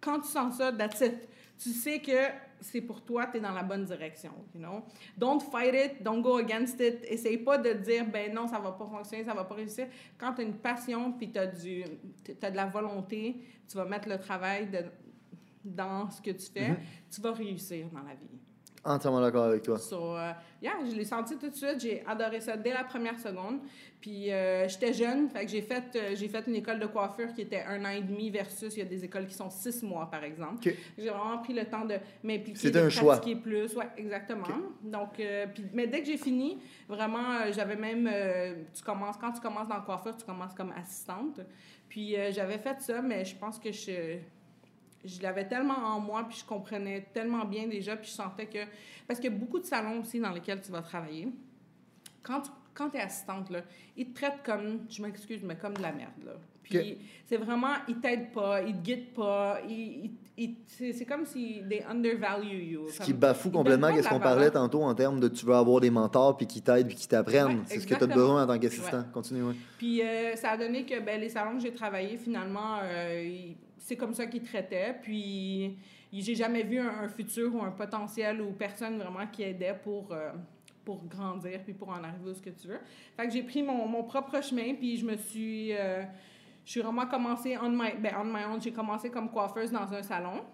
quand 0.00 0.20
tu 0.20 0.28
sens 0.28 0.56
ça, 0.56 0.72
that's 0.72 1.00
it. 1.00 1.28
Tu 1.58 1.70
sais 1.70 2.00
que 2.00 2.28
c'est 2.62 2.80
pour 2.80 3.02
toi, 3.02 3.26
tu 3.26 3.36
es 3.36 3.40
dans 3.40 3.52
la 3.52 3.62
bonne 3.62 3.84
direction, 3.84 4.32
you 4.54 4.60
know? 4.60 4.82
Don't 5.16 5.40
fight 5.40 5.74
it, 5.74 6.02
don't 6.02 6.22
go 6.22 6.38
against 6.38 6.80
it. 6.80 7.04
Essaye 7.04 7.38
pas 7.38 7.58
de 7.58 7.72
dire, 7.74 8.06
ben 8.06 8.32
non, 8.32 8.46
ça 8.48 8.58
va 8.58 8.72
pas 8.72 8.86
fonctionner, 8.86 9.24
ça 9.24 9.34
va 9.34 9.44
pas 9.44 9.54
réussir. 9.54 9.88
Quand 10.16 10.32
tu 10.34 10.40
as 10.40 10.44
une 10.44 10.56
passion, 10.56 11.12
puis 11.12 11.30
tu 11.30 11.38
as, 11.38 11.46
de 11.46 12.56
la 12.56 12.66
volonté, 12.66 13.36
tu 13.68 13.76
vas 13.76 13.84
mettre 13.84 14.08
le 14.08 14.18
travail 14.18 14.68
de, 14.70 14.78
dans 15.64 16.10
ce 16.10 16.20
que 16.20 16.30
tu 16.30 16.46
fais, 16.50 16.70
Mhm. 16.70 16.76
tu 17.10 17.20
vas 17.20 17.32
réussir 17.32 17.86
dans 17.90 18.02
la 18.02 18.14
vie. 18.14 18.38
Entièrement 18.84 19.20
d'accord 19.20 19.44
avec 19.44 19.62
toi. 19.62 19.78
So, 19.78 20.16
euh, 20.16 20.32
yeah, 20.60 20.72
je 20.90 20.96
l'ai 20.96 21.04
senti 21.04 21.36
tout 21.36 21.48
de 21.48 21.54
suite. 21.54 21.78
J'ai 21.80 22.02
adoré 22.04 22.40
ça 22.40 22.56
dès 22.56 22.72
la 22.72 22.82
première 22.82 23.16
seconde. 23.18 23.60
Puis 24.00 24.32
euh, 24.32 24.66
j'étais 24.66 24.92
jeune, 24.92 25.28
fait 25.28 25.44
que 25.44 25.50
j'ai 25.52 25.62
fait, 25.62 25.84
euh, 25.94 26.16
j'ai 26.16 26.26
fait 26.26 26.44
une 26.48 26.56
école 26.56 26.80
de 26.80 26.86
coiffure 26.86 27.32
qui 27.32 27.42
était 27.42 27.62
un 27.62 27.84
an 27.84 27.90
et 27.90 28.00
demi 28.00 28.28
versus 28.30 28.74
il 28.74 28.80
y 28.80 28.82
a 28.82 28.86
des 28.86 29.04
écoles 29.04 29.28
qui 29.28 29.34
sont 29.34 29.50
six 29.50 29.84
mois, 29.84 30.10
par 30.10 30.24
exemple. 30.24 30.68
J'ai 30.98 31.10
vraiment 31.10 31.38
pris 31.38 31.52
le 31.52 31.64
temps 31.66 31.84
de 31.84 31.94
m'impliquer, 32.24 32.58
C'était 32.58 32.80
de 32.80 32.86
un 32.86 32.90
choix. 32.90 33.18
pratiquer 33.18 33.36
plus. 33.40 33.72
Ouais, 33.76 33.88
exactement. 33.96 34.48
Donc, 34.82 35.22
puis, 35.54 35.64
mais 35.72 35.86
dès 35.86 36.00
que 36.00 36.06
j'ai 36.06 36.16
fini, 36.16 36.58
vraiment, 36.88 37.52
j'avais 37.52 37.76
même, 37.76 38.10
tu 38.74 38.82
commences, 38.82 39.16
quand 39.16 39.30
tu 39.30 39.40
commences 39.40 39.68
dans 39.68 39.76
la 39.76 39.82
coiffure, 39.82 40.16
tu 40.16 40.24
commences 40.24 40.54
comme 40.54 40.72
assistante. 40.72 41.38
Puis 41.88 42.16
j'avais 42.32 42.58
fait 42.58 42.80
ça, 42.80 43.00
mais 43.00 43.24
je 43.24 43.36
pense 43.36 43.60
que 43.60 43.70
je 43.70 44.18
je 45.04 45.20
l'avais 45.22 45.46
tellement 45.46 45.74
en 45.74 46.00
moi, 46.00 46.24
puis 46.28 46.38
je 46.38 46.44
comprenais 46.44 47.08
tellement 47.12 47.44
bien 47.44 47.66
déjà, 47.66 47.96
puis 47.96 48.08
je 48.08 48.14
sentais 48.14 48.46
que... 48.46 48.64
Parce 49.06 49.18
qu'il 49.20 49.32
y 49.32 49.34
a 49.34 49.38
beaucoup 49.38 49.58
de 49.58 49.64
salons 49.64 50.00
aussi 50.00 50.20
dans 50.20 50.30
lesquels 50.30 50.60
tu 50.60 50.70
vas 50.70 50.82
travailler. 50.82 51.28
Quand 52.22 52.42
tu, 52.42 52.50
quand 52.74 52.94
es 52.94 53.00
assistante, 53.00 53.50
là, 53.50 53.62
ils 53.96 54.12
te 54.12 54.14
traitent 54.14 54.42
comme, 54.44 54.86
je 54.88 55.02
m'excuse, 55.02 55.42
mais 55.42 55.56
comme 55.56 55.74
de 55.74 55.82
la 55.82 55.92
merde. 55.92 56.24
Là. 56.24 56.32
Puis 56.62 56.98
c'est 57.26 57.36
vraiment, 57.36 57.74
ils 57.88 57.98
t'aident 57.98 58.32
pas, 58.32 58.62
ils 58.62 58.74
te 58.74 58.82
guident 58.82 59.14
pas, 59.14 59.60
c'est 60.66 61.04
comme 61.04 61.26
si 61.26 61.62
they 61.68 61.82
undervalue 61.88 62.62
you. 62.62 62.88
Ce 62.90 63.02
qui 63.02 63.12
bafoue 63.12 63.50
complètement 63.50 63.92
qu'est-ce 63.92 64.08
qu'on 64.08 64.20
parlait 64.20 64.50
tantôt 64.50 64.82
en 64.82 64.94
termes 64.94 65.20
de 65.20 65.28
tu 65.28 65.44
veux 65.44 65.54
avoir 65.54 65.80
des 65.80 65.90
mentors 65.90 66.36
puis 66.36 66.46
qui 66.46 66.62
t'aident 66.62 66.86
puis 66.86 66.96
qui 66.96 67.08
t'apprennent. 67.08 67.62
c'est 67.66 67.80
ce 67.80 67.86
que 67.86 67.94
tu 67.94 68.04
as 68.04 68.06
besoin 68.06 68.44
en 68.44 68.46
tant 68.46 68.58
qu'assistant. 68.58 69.04
Continue, 69.12 69.42
ouais. 69.42 69.54
Puis 69.78 70.02
euh, 70.02 70.34
ça 70.36 70.50
a 70.50 70.56
donné 70.56 70.84
que 70.84 70.98
ben, 71.00 71.20
les 71.20 71.28
salons 71.28 71.56
que 71.56 71.62
j'ai 71.62 71.72
travaillé, 71.72 72.16
finalement, 72.16 72.78
euh, 72.82 73.52
c'est 73.78 73.96
comme 73.96 74.14
ça 74.14 74.26
qu'ils 74.26 74.42
traitaient. 74.42 74.96
Puis 75.02 75.76
j'ai 76.12 76.34
jamais 76.34 76.62
vu 76.62 76.78
un, 76.78 77.08
futur 77.08 77.54
ou 77.54 77.62
un 77.62 77.70
potentiel 77.70 78.40
ou 78.40 78.52
personne 78.52 78.98
vraiment 78.98 79.26
qui 79.30 79.42
aidait 79.42 79.78
pour. 79.82 80.12
Euh, 80.12 80.30
pour 80.84 81.06
grandir 81.06 81.60
puis 81.62 81.74
pour 81.74 81.90
en 81.90 82.02
arriver 82.02 82.28
où 82.28 82.34
ce 82.34 82.42
que 82.42 82.50
tu 82.50 82.66
veux. 82.66 82.80
Fait 83.16 83.28
que 83.28 83.32
j'ai 83.32 83.44
pris 83.44 83.62
mon, 83.62 83.86
mon, 83.86 84.02
propre 84.02 84.42
chemin 84.42 84.74
puis 84.74 84.96
je 84.96 85.06
me 85.06 85.16
suis 85.16 85.70
je 86.64 86.70
suis 86.70 86.80
vraiment 86.80 87.06
commencé 87.06 87.56
on 87.58 87.70
my, 87.70 87.92
ben, 87.98 88.14
on 88.18 88.34
own. 88.34 88.60
J'ai 88.60 88.72
commencé 88.72 89.10
comme 89.10 89.30
coiffeuse 89.30 89.72
dans 89.72 89.92
un 89.92 90.02
salon. 90.02 90.44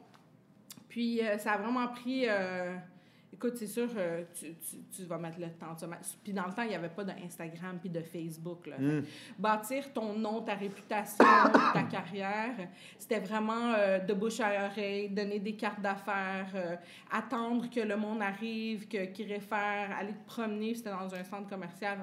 Puis 0.88 1.22
euh, 1.22 1.36
ça 1.38 1.52
a 1.52 1.58
vraiment 1.58 1.88
pris 1.88 2.24
euh, 2.26 2.76
Écoute, 3.38 3.52
c'est 3.54 3.68
sûr, 3.68 3.88
euh, 3.96 4.24
tu, 4.34 4.46
tu, 4.56 4.78
tu, 4.90 5.04
vas 5.04 5.16
mettre 5.16 5.38
le 5.38 5.46
temps. 5.50 5.76
Puis 6.24 6.32
dans 6.32 6.46
le 6.46 6.52
temps, 6.52 6.62
il 6.62 6.70
n'y 6.70 6.74
avait 6.74 6.88
pas 6.88 7.04
d'Instagram 7.04 7.78
puis 7.80 7.88
de 7.88 8.00
Facebook. 8.00 8.66
Là. 8.66 8.76
Hmm. 8.80 9.04
Bâtir 9.38 9.92
ton 9.92 10.12
nom, 10.14 10.42
ta 10.42 10.54
réputation, 10.54 11.24
ta 11.72 11.84
carrière, 11.84 12.56
c'était 12.98 13.20
vraiment 13.20 13.74
euh, 13.78 14.00
de 14.00 14.12
bouche 14.12 14.40
à 14.40 14.66
oreille, 14.66 15.10
donner 15.10 15.38
des 15.38 15.54
cartes 15.54 15.80
d'affaires, 15.80 16.50
euh, 16.56 16.74
attendre 17.12 17.70
que 17.70 17.78
le 17.78 17.96
monde 17.96 18.22
arrive, 18.22 18.88
que, 18.88 19.04
qu'il 19.04 19.32
réfère, 19.32 19.96
aller 19.96 20.14
te 20.14 20.26
promener, 20.26 20.74
c'était 20.74 20.90
dans 20.90 21.14
un 21.14 21.22
centre 21.22 21.48
commercial. 21.48 21.96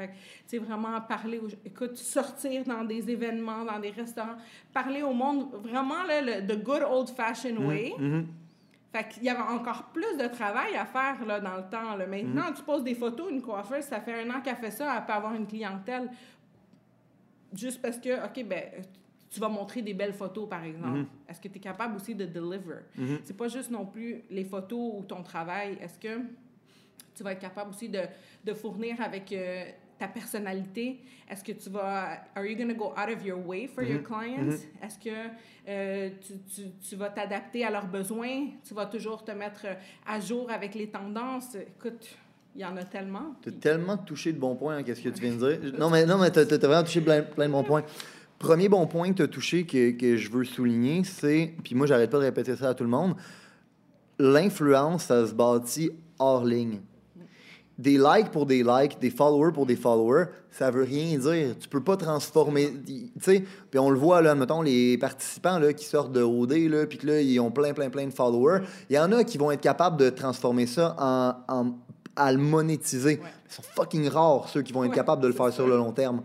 Tu 0.47 0.57
vraiment 0.59 1.01
parler, 1.01 1.39
aux, 1.39 1.49
écoute, 1.65 1.97
sortir 1.97 2.63
dans 2.63 2.85
des 2.85 3.09
événements, 3.09 3.65
dans 3.65 3.79
des 3.79 3.91
restaurants, 3.91 4.37
parler 4.73 5.01
au 5.01 5.11
monde, 5.11 5.49
vraiment, 5.55 6.01
là, 6.03 6.21
le 6.21 6.47
the 6.47 6.63
good 6.63 6.83
old-fashioned 6.89 7.59
hmm. 7.59 7.67
way. 7.67 7.93
Hmm. 7.97 8.23
Fait 8.95 9.09
qu'il 9.09 9.23
y 9.23 9.29
avait 9.29 9.41
encore 9.41 9.87
plus 9.91 10.15
de 10.17 10.25
travail 10.27 10.73
à 10.77 10.85
faire 10.85 11.25
là, 11.25 11.41
dans 11.41 11.57
le 11.57 11.63
temps. 11.63 11.97
Là. 11.97 12.07
Maintenant, 12.07 12.47
mhm. 12.47 12.53
tu 12.53 12.63
poses 12.63 12.83
des 12.85 12.95
photos, 12.95 13.29
une 13.29 13.41
coiffeuse, 13.41 13.83
ça 13.83 13.99
fait 13.99 14.23
un 14.23 14.29
an 14.29 14.39
qu'elle 14.39 14.55
fait 14.55 14.71
ça, 14.71 14.95
elle 14.95 15.05
peut 15.05 15.11
avoir 15.11 15.33
une 15.33 15.45
clientèle. 15.45 16.09
Juste 17.53 17.81
parce 17.81 17.97
que, 17.97 18.25
OK, 18.25 18.45
ben, 18.45 18.63
tu 19.29 19.41
vas 19.41 19.49
montrer 19.49 19.81
des 19.81 19.93
belles 19.93 20.13
photos, 20.13 20.47
par 20.47 20.63
exemple. 20.63 20.99
Mhm. 20.99 21.07
Est-ce 21.27 21.41
que 21.41 21.49
tu 21.49 21.57
es 21.57 21.59
capable 21.59 21.97
aussi 21.97 22.15
de 22.15 22.25
deliver? 22.25 22.83
Mhm. 22.97 23.19
C'est 23.25 23.35
pas 23.35 23.49
juste 23.49 23.69
non 23.69 23.85
plus 23.85 24.23
les 24.29 24.45
photos 24.45 24.93
ou 24.97 25.03
ton 25.03 25.23
travail. 25.23 25.77
Est-ce 25.81 25.99
que 25.99 26.21
tu 27.13 27.21
vas 27.21 27.33
être 27.33 27.41
capable 27.41 27.71
aussi 27.71 27.89
de, 27.89 27.99
de 28.45 28.53
fournir 28.53 29.01
avec 29.01 29.29
euh, 29.33 29.65
ta 30.05 30.11
personnalité? 30.11 30.99
Est-ce 31.29 31.43
que 31.43 31.51
tu 31.51 31.69
vas... 31.69 32.19
Are 32.35 32.45
you 32.45 32.55
going 32.55 32.67
to 32.67 32.75
go 32.75 32.93
out 32.95 33.09
of 33.09 33.25
your 33.25 33.39
way 33.39 33.67
for 33.67 33.83
your 33.83 34.03
clients? 34.03 34.55
Est-ce 34.83 34.99
que 34.99 35.09
euh, 35.67 36.09
tu, 36.25 36.33
tu, 36.53 36.69
tu, 36.87 36.95
vas 36.95 37.09
t'adapter 37.09 37.65
à 37.65 37.71
leurs 37.71 37.87
besoins, 37.87 38.47
tu 38.63 38.73
vas 38.73 38.85
toujours 38.85 39.23
te 39.23 39.31
mettre 39.31 39.65
à 40.05 40.19
jour 40.19 40.51
avec 40.51 40.75
les 40.75 40.87
tendances? 40.87 41.55
Écoute, 41.55 42.15
il 42.55 42.61
y 42.61 42.65
en 42.65 42.77
a 42.77 42.83
tellement. 42.83 43.35
Tu 43.41 43.49
as 43.49 43.53
tellement 43.53 43.97
touché 43.97 44.31
de 44.31 44.39
bons 44.39 44.55
points, 44.55 44.83
qu'est-ce 44.83 45.01
que 45.01 45.09
tu 45.09 45.21
viens 45.21 45.35
de 45.35 45.55
dire? 45.55 45.73
Non, 45.79 45.89
mais, 45.89 46.05
non, 46.05 46.17
mais 46.19 46.31
tu 46.31 46.39
as, 46.39 46.57
vraiment 46.57 46.83
touché 46.83 47.01
plein, 47.01 47.23
plein, 47.23 47.47
de 47.47 47.51
bons 47.51 47.63
points. 47.63 47.83
Premier 48.37 48.69
bon 48.69 48.85
point 48.85 49.09
que 49.11 49.17
tu 49.17 49.23
as 49.23 49.27
touché 49.27 49.65
que, 49.65 49.91
que 49.91 50.17
je 50.17 50.29
veux 50.29 50.43
souligner, 50.43 51.03
c'est, 51.03 51.53
puis 51.63 51.73
moi, 51.73 51.87
j'arrête 51.87 52.11
pas 52.11 52.19
de 52.19 52.23
répéter 52.23 52.55
ça 52.55 52.69
à 52.69 52.73
tout 52.73 52.83
le 52.83 52.89
monde, 52.89 53.15
l'influence, 54.19 55.05
ça 55.05 55.25
se 55.25 55.33
bâtit 55.33 55.89
hors 56.19 56.45
ligne 56.45 56.81
des 57.77 57.97
likes 57.97 58.31
pour 58.31 58.45
des 58.45 58.63
likes, 58.63 58.99
des 58.99 59.09
followers 59.09 59.51
pour 59.51 59.65
des 59.65 59.75
followers, 59.75 60.25
ça 60.51 60.71
veut 60.71 60.83
rien 60.83 61.17
dire. 61.17 61.55
Tu 61.59 61.67
peux 61.67 61.83
pas 61.83 61.97
transformer, 61.97 62.71
tu 62.85 63.09
sais, 63.19 63.43
puis 63.69 63.79
on 63.79 63.89
le 63.89 63.99
voit 63.99 64.21
là, 64.21 64.33
mettons 64.33 64.61
les 64.61 64.97
participants 64.97 65.59
là 65.59 65.73
qui 65.73 65.85
sortent 65.85 66.13
de 66.13 66.21
OD 66.21 66.53
là, 66.69 66.85
puis 66.85 66.97
que 66.97 67.07
là 67.07 67.21
ils 67.21 67.39
ont 67.39 67.51
plein 67.51 67.73
plein 67.73 67.89
plein 67.89 68.05
de 68.05 68.13
followers, 68.13 68.61
il 68.89 68.95
y 68.95 68.99
en 68.99 69.11
a 69.11 69.23
qui 69.23 69.37
vont 69.37 69.51
être 69.51 69.61
capables 69.61 69.97
de 69.97 70.09
transformer 70.09 70.67
ça 70.67 70.95
en, 70.97 71.33
en 71.53 71.71
à 72.15 72.31
le 72.31 72.37
monétiser. 72.37 73.19
Ils 73.21 73.53
sont 73.53 73.63
fucking 73.75 74.07
rares 74.07 74.47
ceux 74.49 74.61
qui 74.61 74.71
vont 74.71 74.83
être 74.85 74.93
capables 74.93 75.21
de 75.21 75.27
le 75.27 75.33
faire 75.33 75.51
sur 75.51 75.67
le 75.67 75.75
long 75.75 75.91
terme. 75.91 76.21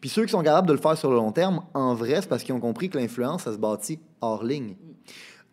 Puis 0.00 0.08
ceux 0.10 0.24
qui 0.24 0.30
sont 0.30 0.42
capables 0.42 0.66
de 0.66 0.72
le 0.72 0.78
faire 0.78 0.96
sur 0.96 1.10
le 1.10 1.16
long 1.16 1.32
terme, 1.32 1.62
en 1.74 1.94
vrai, 1.94 2.20
c'est 2.20 2.28
parce 2.28 2.42
qu'ils 2.42 2.54
ont 2.54 2.60
compris 2.60 2.88
que 2.88 2.98
l'influence, 2.98 3.44
ça 3.44 3.52
se 3.52 3.58
bâtit 3.58 3.98
hors 4.20 4.44
ligne. 4.44 4.70
Mm. 4.70 4.94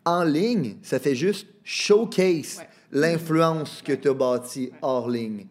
En 0.04 0.24
ligne, 0.24 0.76
ça 0.82 0.98
fait 0.98 1.14
juste 1.14 1.46
showcase 1.64 2.62
l'influence 2.92 3.82
que 3.82 3.92
tu 3.92 4.08
as 4.08 4.14
bâtie 4.14 4.70
hors 4.82 5.08
ligne. 5.08 5.46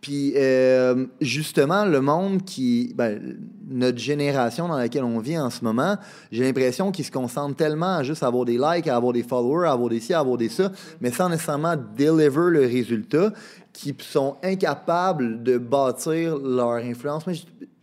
Puis 0.00 0.34
euh, 0.36 1.06
justement, 1.20 1.84
le 1.84 2.00
monde 2.00 2.44
qui, 2.44 2.92
ben, 2.94 3.36
notre 3.68 3.98
génération 3.98 4.68
dans 4.68 4.76
laquelle 4.76 5.02
on 5.02 5.18
vit 5.18 5.38
en 5.38 5.50
ce 5.50 5.64
moment, 5.64 5.96
j'ai 6.30 6.44
l'impression 6.44 6.92
qu'ils 6.92 7.04
se 7.04 7.10
concentrent 7.10 7.56
tellement 7.56 7.96
à 7.96 8.02
juste 8.04 8.22
avoir 8.22 8.44
des 8.44 8.58
likes, 8.58 8.86
à 8.86 8.94
avoir 8.94 9.12
des 9.12 9.24
followers, 9.24 9.66
à 9.66 9.72
avoir 9.72 9.88
des 9.88 10.00
ci, 10.00 10.14
à 10.14 10.20
avoir 10.20 10.36
des 10.36 10.48
ça, 10.48 10.70
mais 11.00 11.10
sans 11.10 11.28
nécessairement 11.28 11.74
deliver 11.96 12.50
le 12.50 12.60
résultat, 12.60 13.32
qui 13.72 13.94
sont 14.00 14.36
incapables 14.42 15.42
de 15.42 15.58
bâtir 15.58 16.36
leur 16.38 16.74
influence. 16.74 17.26
Mais 17.26 17.34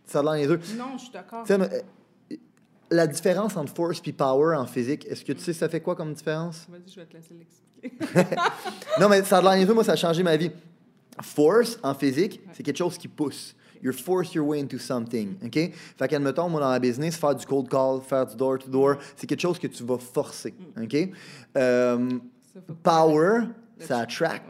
ça 0.06 0.20
a 0.20 0.36
les 0.36 0.46
deux. 0.46 0.60
Non, 0.78 0.96
je 0.96 1.02
suis 1.02 1.12
d'accord. 1.12 1.44
La 2.88 3.06
différence 3.08 3.56
entre 3.56 3.74
force 3.74 4.00
et 4.06 4.12
power 4.12 4.54
en 4.56 4.64
physique, 4.64 5.06
est-ce 5.06 5.24
que 5.24 5.32
tu 5.32 5.40
sais 5.40 5.52
ça 5.52 5.68
fait 5.68 5.80
quoi 5.80 5.96
comme 5.96 6.14
différence? 6.14 6.66
Vas-y, 6.70 6.92
je 6.92 7.00
vais 7.00 7.06
te 7.06 7.14
laisser 7.14 7.34
l'expliquer. 7.34 7.65
non, 9.00 9.08
mais 9.08 9.22
ça 9.24 9.38
a 9.38 9.56
l'air 9.56 9.74
moi, 9.74 9.84
ça 9.84 9.92
a 9.92 9.96
changé 9.96 10.22
ma 10.22 10.36
vie. 10.36 10.50
Force, 11.22 11.78
en 11.82 11.94
physique, 11.94 12.40
c'est 12.52 12.62
quelque 12.62 12.76
chose 12.76 12.98
qui 12.98 13.08
pousse. 13.08 13.54
You 13.82 13.92
force 13.92 14.34
your 14.34 14.46
way 14.46 14.60
into 14.60 14.78
something, 14.78 15.36
OK? 15.44 15.52
Fait 15.52 16.08
qu'admettons, 16.08 16.48
moi, 16.48 16.60
dans 16.60 16.70
la 16.70 16.78
business, 16.78 17.16
faire 17.16 17.34
du 17.34 17.44
cold 17.46 17.68
call, 17.68 18.00
faire 18.00 18.26
du 18.26 18.36
door-to-door, 18.36 18.96
c'est 19.14 19.26
quelque 19.26 19.40
chose 19.40 19.58
que 19.58 19.66
tu 19.66 19.84
vas 19.84 19.98
forcer, 19.98 20.54
mm. 20.76 20.82
OK? 20.82 21.08
Euh, 21.56 22.10
power, 22.82 23.42
ça 23.78 24.00
attract. 24.00 24.44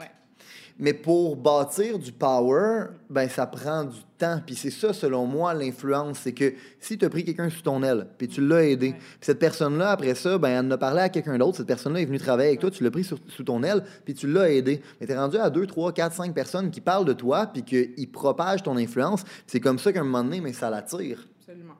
Mais 0.79 0.93
pour 0.93 1.37
bâtir 1.37 1.99
du 1.99 2.13
power, 2.13 2.89
ben 3.09 3.29
ça 3.31 3.47
prend 3.47 3.85
du 3.85 3.97
temps. 4.19 4.41
Puis 4.45 4.55
c'est 4.55 4.71
ça, 4.71 4.93
selon 4.93 5.25
moi, 5.27 5.55
l'influence. 5.55 6.19
C'est 6.19 6.35
que 6.35 6.53
si 6.81 6.99
tu 6.99 7.05
as 7.07 7.09
pris 7.09 7.25
quelqu'un 7.25 7.49
sous 7.49 7.63
ton 7.63 7.83
aile, 7.83 8.07
puis 8.19 8.29
tu 8.29 8.47
l'as 8.47 8.65
aidé, 8.65 8.93
puis 8.93 9.01
cette 9.21 9.39
personne-là, 9.39 9.91
après 9.91 10.15
ça, 10.15 10.37
ben, 10.37 10.49
elle 10.51 10.67
en 10.67 10.71
a 10.73 10.79
parlé 10.79 11.01
à 11.01 11.09
quelqu'un 11.09 11.39
d'autre. 11.39 11.57
Cette 11.57 11.67
personne-là 11.67 12.03
est 12.03 12.05
venue 12.05 12.19
travailler 12.19 12.51
avec 12.51 12.61
toi, 12.61 12.71
tu 12.71 12.85
l'as 12.85 12.91
pris 12.91 13.05
sous 13.05 13.45
ton 13.45 13.63
aile, 13.63 13.85
puis 14.05 14.13
tu 14.13 14.31
l'as 14.31 14.51
aidé. 14.51 14.83
Mais 15.01 15.07
tu 15.07 15.13
es 15.13 15.17
rendu 15.17 15.39
à 15.39 15.49
deux, 15.49 15.67
trois, 15.67 15.93
quatre, 15.93 16.15
cinq 16.15 16.35
personnes 16.35 16.71
qui 16.71 16.83
parlent 16.83 17.07
de 17.07 17.15
toi, 17.15 17.47
puis 17.47 17.63
qu'ils 17.63 18.11
propagent 18.11 18.63
ton 18.63 18.77
influence. 18.77 19.25
C'est 19.47 19.61
comme 19.61 19.79
ça 19.79 19.93
qu'à 19.95 20.01
un 20.01 20.05
moment 20.05 20.25
donné, 20.25 20.43
mais 20.43 20.53
ça 20.53 20.69
l'attire. 20.69 21.27
Absolument. 21.41 21.75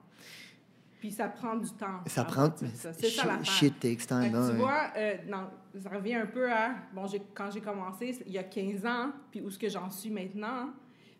Puis 0.99 1.11
ça 1.11 1.27
prend 1.27 1.55
du 1.55 1.69
temps. 1.71 2.01
Ça 2.07 2.23
prend. 2.23 2.51
C'est 2.57 3.09
ça, 3.09 3.25
la 3.25 3.43
Shit 3.43 3.79
takes 3.79 4.07
time. 4.07 4.31
tu 4.31 4.57
vois, 4.57 4.91
euh, 4.97 5.15
ça 5.81 5.89
revient 5.89 6.15
un 6.15 6.25
peu 6.25 6.51
à. 6.51 6.71
Bon, 6.93 7.05
quand 7.33 7.51
j'ai 7.51 7.61
commencé, 7.61 8.17
il 8.25 8.33
y 8.33 8.37
a 8.37 8.43
15 8.43 8.85
ans, 8.85 9.11
puis 9.29 9.41
où 9.41 9.49
est-ce 9.49 9.59
que 9.59 9.69
j'en 9.69 9.89
suis 9.89 10.09
maintenant. 10.09 10.69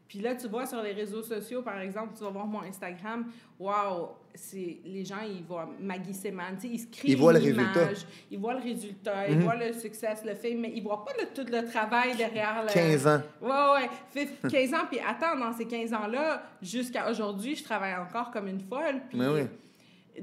Puis 0.08 0.20
là, 0.20 0.36
tu 0.36 0.48
vois, 0.48 0.66
sur 0.66 0.82
les 0.82 0.94
réseaux 0.94 1.22
sociaux, 1.22 1.62
par 1.62 1.80
exemple, 1.80 2.14
tu 2.18 2.24
vas 2.24 2.30
voir 2.30 2.48
mon 2.48 2.62
Instagram, 2.62 3.26
waouh, 3.60 4.08
les 4.86 5.04
gens, 5.04 5.20
ils 5.28 5.44
voient 5.44 5.70
Maggie 5.82 6.14
Seman, 6.14 6.58
ils 6.64 6.80
se 6.80 6.88
créent 6.88 7.10
ils 7.10 7.18
voient 7.18 7.34
le 7.34 7.40
résultat. 7.40 7.90
Ils 8.32 8.40
voient 8.40 8.54
le 8.54 8.62
résultat, 8.62 9.28
ils 9.28 9.36
mhm. 9.36 9.44
voient 9.44 9.56
le 9.58 9.74
succès, 9.74 10.14
le 10.26 10.36
fait, 10.36 10.56
mais 10.56 10.72
ils 10.74 10.82
voient 10.82 11.04
pas 11.04 11.12
le, 11.20 11.26
tout 11.36 11.52
le 11.52 11.70
travail 11.70 12.16
derrière. 12.16 12.64
Le... 12.64 12.72
15 12.72 13.08
ans. 13.08 13.22
Ouais, 13.42 13.90
ouais. 14.16 14.30
15 14.50 14.74
ans, 14.74 14.86
puis 14.90 15.00
attends, 15.06 15.38
dans 15.38 15.52
ces 15.52 15.66
15 15.66 15.94
ans-là, 15.94 16.42
jusqu'à 16.62 17.12
aujourd'hui, 17.12 17.56
je 17.56 17.66
travaille 17.66 17.96
encore 17.96 18.32
comme 18.32 18.48
une 18.48 18.62
folle. 18.62 19.02
Puis, 19.10 19.18
mais 19.18 19.28
oui 19.28 19.42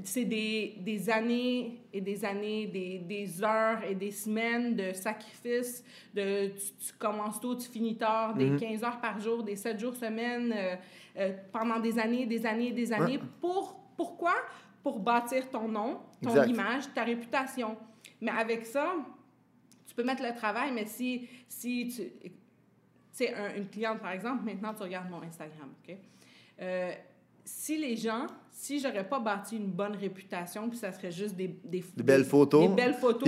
c'est 0.03 0.25
des, 0.25 0.75
des, 0.79 1.09
années 1.09 1.81
et 1.93 2.01
des 2.01 2.25
années, 2.25 2.67
des, 2.67 2.99
des, 2.99 3.43
heures 3.43 3.83
et 3.83 3.95
des 3.95 4.11
semaines 4.11 4.75
de 4.75 4.93
sacrifice. 4.93 5.83
De, 6.13 6.49
tu, 6.49 6.93
commences 6.99 7.39
tôt, 7.39 7.55
tu 7.55 7.69
finis 7.69 7.95
tard, 7.95 8.33
des 8.33 8.55
15 8.55 8.61
mhm. 8.61 8.83
heures 8.83 8.99
par 8.99 9.19
jour, 9.19 9.43
des 9.43 9.55
7 9.55 9.79
jours 9.79 9.95
semaine, 9.95 10.53
euh, 10.55 10.75
euh, 11.17 11.33
pendant 11.51 11.79
des 11.79 11.97
années, 11.97 12.25
des 12.25 12.45
années, 12.45 12.71
des 12.71 12.91
années. 12.91 13.19
Pour, 13.39 13.79
pourquoi? 13.95 14.35
Pour 14.83 14.99
bâtir 14.99 15.49
ton 15.49 15.67
nom, 15.67 15.99
ton 16.21 16.43
image, 16.43 16.93
ta 16.93 17.03
réputation. 17.03 17.77
Mais 18.21 18.31
avec 18.31 18.65
ça, 18.65 18.93
tu 19.87 19.95
peux 19.95 20.03
mettre 20.03 20.23
le 20.23 20.35
travail, 20.35 20.71
mais 20.73 20.85
si, 20.85 21.27
si 21.47 21.87
tu... 21.87 22.29
sais, 23.11 23.33
une 23.55 23.67
cliente, 23.67 23.99
par 23.99 24.11
exemple, 24.11 24.43
maintenant, 24.43 24.73
tu 24.73 24.83
regardes 24.83 25.09
mon 25.09 25.21
Instagram, 25.23 25.69
OK? 25.87 25.95
Euh, 26.61 26.91
si 27.43 27.77
les 27.77 27.95
gens, 27.95 28.27
si 28.55 28.79
j'aurais 28.79 29.03
pas 29.03 29.19
bâti 29.19 29.57
une 29.57 29.69
bonne 29.69 29.97
réputation, 29.97 30.69
puis 30.69 30.77
ça 30.77 30.93
serait 30.93 31.11
juste 31.11 31.35
des, 31.35 31.59
des, 31.65 31.83
belles 31.97 32.23
photos, 32.23 32.69
des 32.69 32.73
belles 32.73 32.93
photos 32.93 33.27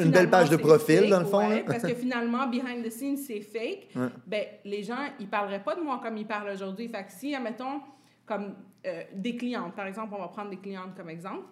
une 0.00 0.10
belle 0.10 0.30
page 0.30 0.48
de 0.48 0.56
profil, 0.56 1.10
dans 1.10 1.20
le 1.20 1.26
fond. 1.26 1.46
parce 1.66 1.82
que 1.82 1.94
finalement, 1.94 2.46
behind 2.48 2.82
the 2.82 2.90
scenes, 2.90 3.18
c'est 3.18 3.42
fake. 3.42 3.88
Ben, 4.26 4.44
les 4.64 4.82
gens, 4.82 4.96
ils 5.20 5.28
parleraient 5.28 5.62
pas 5.62 5.74
de 5.74 5.82
moi 5.82 6.00
comme 6.02 6.16
ils 6.16 6.26
parlent 6.26 6.50
aujourd'hui. 6.50 6.88
Fait 6.88 7.04
que 7.04 7.12
si, 7.12 7.34
admettons, 7.34 7.82
comme 8.24 8.54
euh, 8.86 9.02
des 9.14 9.36
clientes, 9.36 9.74
par 9.74 9.86
exemple, 9.86 10.14
on 10.16 10.22
va 10.22 10.28
prendre 10.28 10.48
des 10.48 10.56
clientes 10.56 10.94
comme 10.96 11.10
exemple, 11.10 11.44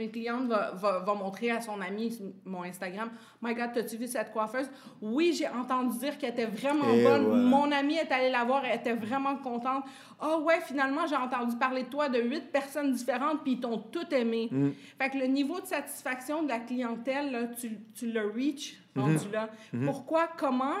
une 0.00 0.10
cliente 0.10 0.48
va, 0.48 0.72
va, 0.72 0.98
va, 1.00 1.14
montrer 1.14 1.50
à 1.50 1.60
son 1.60 1.80
ami 1.80 2.18
mon 2.44 2.62
Instagram 2.62 3.10
My 3.42 3.54
God, 3.54 3.70
t'as-tu 3.74 3.96
vu 3.96 4.06
cette 4.06 4.32
coiffeuse 4.32 4.70
Oui, 5.00 5.34
j'ai 5.36 5.48
entendu 5.48 5.98
dire 5.98 6.18
qu'elle 6.18 6.30
était 6.30 6.46
vraiment 6.46 6.92
bonne. 7.02 7.42
Mon 7.44 7.70
amie 7.72 7.96
est 7.96 8.10
allée 8.10 8.30
la 8.30 8.44
voir, 8.44 8.64
elle 8.64 8.76
était 8.76 8.94
vraiment 8.94 9.36
contente. 9.36 9.84
Oh 10.20 10.42
ouais, 10.42 10.60
finalement, 10.60 11.06
j'ai 11.06 11.16
entendu 11.16 11.56
parler 11.56 11.84
de 11.84 11.88
toi 11.88 12.08
de 12.08 12.20
huit 12.20 12.50
personnes 12.50 12.92
différentes, 12.92 13.42
puis 13.42 13.52
ils 13.52 13.60
t'ont 13.60 13.78
tout 13.78 14.12
aimé. 14.12 14.48
Mm. 14.50 14.70
Fait 15.00 15.10
que 15.10 15.18
le 15.18 15.26
niveau 15.26 15.60
de 15.60 15.66
satisfaction 15.66 16.42
de 16.42 16.48
la 16.48 16.58
clientèle, 16.58 17.30
là, 17.30 17.46
tu, 17.46 17.78
tu 17.94 18.10
le 18.10 18.26
reach 18.30 18.80
rendu 18.96 19.14
mm-hmm. 19.14 19.32
là. 19.32 19.48
Mm-hmm. 19.74 19.84
Pourquoi 19.84 20.28
Comment 20.36 20.76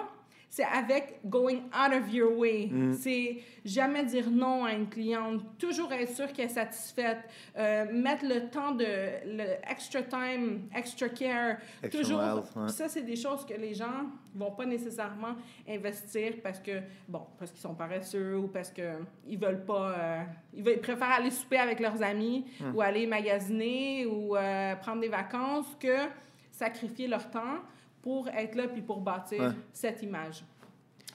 c'est 0.50 0.64
avec 0.64 1.20
going 1.24 1.62
out 1.74 1.92
of 1.92 2.12
your 2.12 2.36
way. 2.36 2.68
Mm. 2.70 2.92
C'est 2.94 3.38
jamais 3.64 4.04
dire 4.04 4.30
non 4.30 4.64
à 4.64 4.72
une 4.72 4.88
cliente, 4.88 5.42
toujours 5.58 5.92
être 5.92 6.14
sûr 6.14 6.32
qu'elle 6.32 6.46
est 6.46 6.48
satisfaite, 6.48 7.18
euh, 7.56 7.84
mettre 7.92 8.24
le 8.24 8.48
temps 8.48 8.72
de 8.72 8.84
le 8.84 9.44
extra 9.70 10.02
time, 10.02 10.68
extra 10.74 11.08
care, 11.10 11.58
toujours. 11.90 12.42
Ça 12.68 12.88
c'est 12.88 13.02
des 13.02 13.16
choses 13.16 13.44
que 13.44 13.54
les 13.54 13.74
gens 13.74 14.06
vont 14.34 14.52
pas 14.52 14.64
nécessairement 14.64 15.34
investir 15.68 16.34
parce 16.42 16.60
que 16.60 16.80
bon, 17.08 17.22
parce 17.38 17.50
qu'ils 17.50 17.60
sont 17.60 17.74
paresseux 17.74 18.38
ou 18.38 18.48
parce 18.48 18.70
que 18.70 18.94
ils 19.26 19.38
veulent 19.38 19.64
pas 19.64 19.90
euh, 19.90 20.22
ils, 20.54 20.62
veulent, 20.62 20.80
préfèrent 20.80 21.10
aller 21.10 21.30
souper 21.30 21.58
avec 21.58 21.80
leurs 21.80 22.02
amis 22.02 22.46
mm. 22.60 22.74
ou 22.74 22.80
aller 22.80 23.06
magasiner 23.06 24.06
ou 24.06 24.36
euh, 24.36 24.74
prendre 24.76 25.00
des 25.00 25.08
vacances 25.08 25.76
que 25.78 26.08
sacrifier 26.50 27.06
leur 27.06 27.30
temps 27.30 27.60
pour 28.08 28.26
être 28.28 28.54
là 28.54 28.68
puis 28.68 28.80
pour 28.80 29.02
bâtir 29.02 29.54
cette 29.70 30.02
image. 30.02 30.42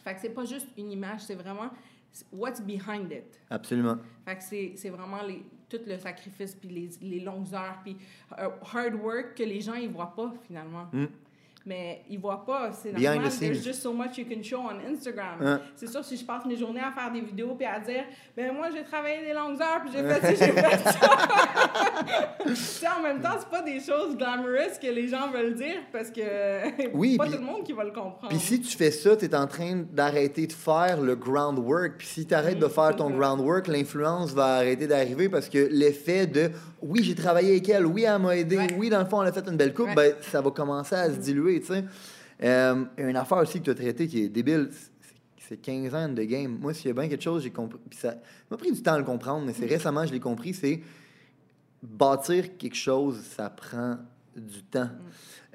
Fait 0.04 0.14
que 0.14 0.22
c'est 0.22 0.30
pas 0.30 0.46
juste 0.46 0.68
une 0.78 0.92
image, 0.92 1.22
c'est 1.22 1.34
vraiment 1.34 1.72
what's 2.32 2.62
behind 2.62 3.12
it. 3.12 3.42
Absolument. 3.50 3.98
Fait 4.24 4.36
que 4.36 4.78
c'est 4.78 4.90
vraiment 4.90 5.24
les, 5.24 5.44
tout 5.68 5.80
le 5.88 5.98
sacrifice 5.98 6.54
puis 6.54 6.70
les, 6.70 6.90
les 7.02 7.20
longues 7.20 7.52
heures 7.56 7.80
puis 7.84 7.98
uh, 8.38 8.44
hard 8.72 8.94
work 8.94 9.34
que 9.36 9.42
les 9.42 9.60
gens 9.60 9.74
ils 9.74 9.90
voient 9.90 10.14
pas 10.16 10.32
finalement. 10.46 10.88
Mm 10.94 11.06
mais 11.66 12.02
ils 12.10 12.20
voient 12.20 12.46
pas. 12.46 12.72
C'est 12.74 12.92
normal. 12.92 13.30
There's 13.40 13.64
just 13.64 13.82
so 13.82 13.94
much 13.94 14.18
you 14.18 14.26
can 14.26 14.44
show 14.44 14.60
on 14.60 14.80
Instagram. 14.92 15.42
Hein? 15.42 15.62
C'est 15.76 15.88
sûr, 15.88 16.04
si 16.04 16.18
je 16.18 16.26
passe 16.26 16.46
mes 16.46 16.58
journées 16.58 16.82
à 16.82 16.92
faire 16.92 17.12
des 17.12 17.22
vidéos 17.22 17.56
puis 17.56 17.66
à 17.66 17.80
dire, 17.80 18.04
ben 18.36 18.54
moi, 18.54 18.70
j'ai 18.74 18.84
travaillé 18.84 19.22
des 19.26 19.34
longues 19.34 19.62
heures 19.62 19.82
puis 19.84 19.92
j'ai 19.94 20.04
fait 20.04 20.22
ça, 20.22 20.30
j'ai 20.30 20.52
fait 20.52 20.78
ça. 22.80 22.98
en 22.98 23.02
même 23.02 23.22
temps, 23.22 23.36
c'est 23.40 23.50
pas 23.50 23.62
des 23.62 23.80
choses 23.80 24.18
glamorous 24.18 24.78
que 24.82 24.88
les 24.88 25.08
gens 25.08 25.30
veulent 25.32 25.56
dire 25.56 25.82
parce 25.92 26.10
que 26.12 26.92
oui, 26.94 27.18
pas 27.18 27.26
tout 27.28 27.34
le 27.34 27.40
monde 27.40 27.64
qui 27.64 27.74
va 27.74 27.84
le 27.84 27.92
comprendre. 27.92 28.30
Puis 28.30 28.40
si 28.40 28.62
tu 28.62 28.76
fais 28.76 28.92
ça, 28.92 29.16
tu 29.16 29.26
es 29.26 29.36
en 29.36 29.48
train 29.48 29.84
d'arrêter 29.92 30.48
de 30.48 30.54
faire 30.54 31.02
le 31.02 31.16
groundwork. 31.16 31.94
Puis 31.98 32.08
si 32.08 32.26
tu 32.26 32.34
arrêtes 32.34 32.60
de 32.60 32.68
faire 32.68 32.96
ton 32.96 33.10
groundwork, 33.10 33.68
l'influence 33.68 34.34
va 34.34 34.56
arrêter 34.56 34.88
d'arriver 34.88 35.30
parce 35.30 35.50
que 35.50 35.68
l'effet 35.72 36.28
de 36.28 36.52
oui, 36.84 37.04
j'ai 37.04 37.16
travaillé 37.16 37.52
avec 37.52 37.70
elle, 37.70 37.86
oui, 37.86 38.04
elle 38.04 38.22
m'a 38.22 38.36
aidé, 38.36 38.60
oui, 38.78 38.90
dans 38.90 39.00
le 39.00 39.06
fond, 39.06 39.22
elle 39.22 39.30
a 39.30 39.32
fait 39.32 39.48
une 39.48 39.58
belle 39.58 39.74
coupe, 39.74 39.94
ben, 39.96 40.14
ça 40.22 40.42
va 40.42 40.52
commencer 40.52 40.96
à 40.96 41.10
se 41.10 41.18
diluer, 41.18 41.62
tu 41.62 41.68
sais. 41.68 41.84
Euh, 42.44 42.84
une 42.98 43.16
affaire 43.16 43.38
aussi 43.38 43.60
que 43.60 43.66
tu 43.66 43.72
as 43.72 43.76
traitée 43.76 44.08
qui 44.08 44.24
est 44.24 44.30
débile, 44.30 44.70
c'est 45.48 45.58
15 45.58 45.96
ans 45.96 46.10
de 46.10 46.24
game. 46.24 46.58
Moi, 46.60 46.74
s'il 46.74 46.88
y 46.88 46.90
a 46.90 46.94
bien 46.94 47.08
quelque 47.08 47.24
chose, 47.24 47.44
j'ai 47.44 47.52
compris. 47.52 47.80
Puis 47.90 48.00
ça 48.00 48.16
m'a 48.50 48.58
pris 48.58 48.72
du 48.72 48.82
temps 48.82 48.94
à 48.94 48.98
le 48.98 49.04
comprendre, 49.04 49.46
mais 49.46 49.54
c'est 49.54 49.66
mm. 49.66 49.70
récemment 49.70 50.02
que 50.02 50.08
je 50.08 50.14
l'ai 50.14 50.20
compris, 50.20 50.54
c'est 50.54 50.82
bâtir 51.82 52.58
quelque 52.58 52.76
chose, 52.76 53.22
ça 53.36 53.50
prend 53.50 53.98
du 54.36 54.64
temps. 54.64 54.90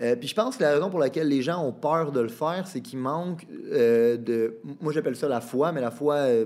Euh, 0.00 0.14
puis 0.14 0.28
je 0.28 0.34
pense 0.34 0.56
que 0.56 0.62
la 0.62 0.72
raison 0.72 0.90
pour 0.90 1.00
laquelle 1.00 1.28
les 1.28 1.42
gens 1.42 1.64
ont 1.64 1.72
peur 1.72 2.12
de 2.12 2.20
le 2.20 2.28
faire, 2.28 2.68
c'est 2.68 2.80
qu'il 2.80 2.98
manque 2.98 3.46
euh, 3.72 4.16
de. 4.16 4.58
Moi, 4.80 4.92
j'appelle 4.92 5.16
ça 5.16 5.28
la 5.28 5.40
foi, 5.40 5.72
mais 5.72 5.80
la 5.80 5.90
foi, 5.90 6.14
euh, 6.14 6.44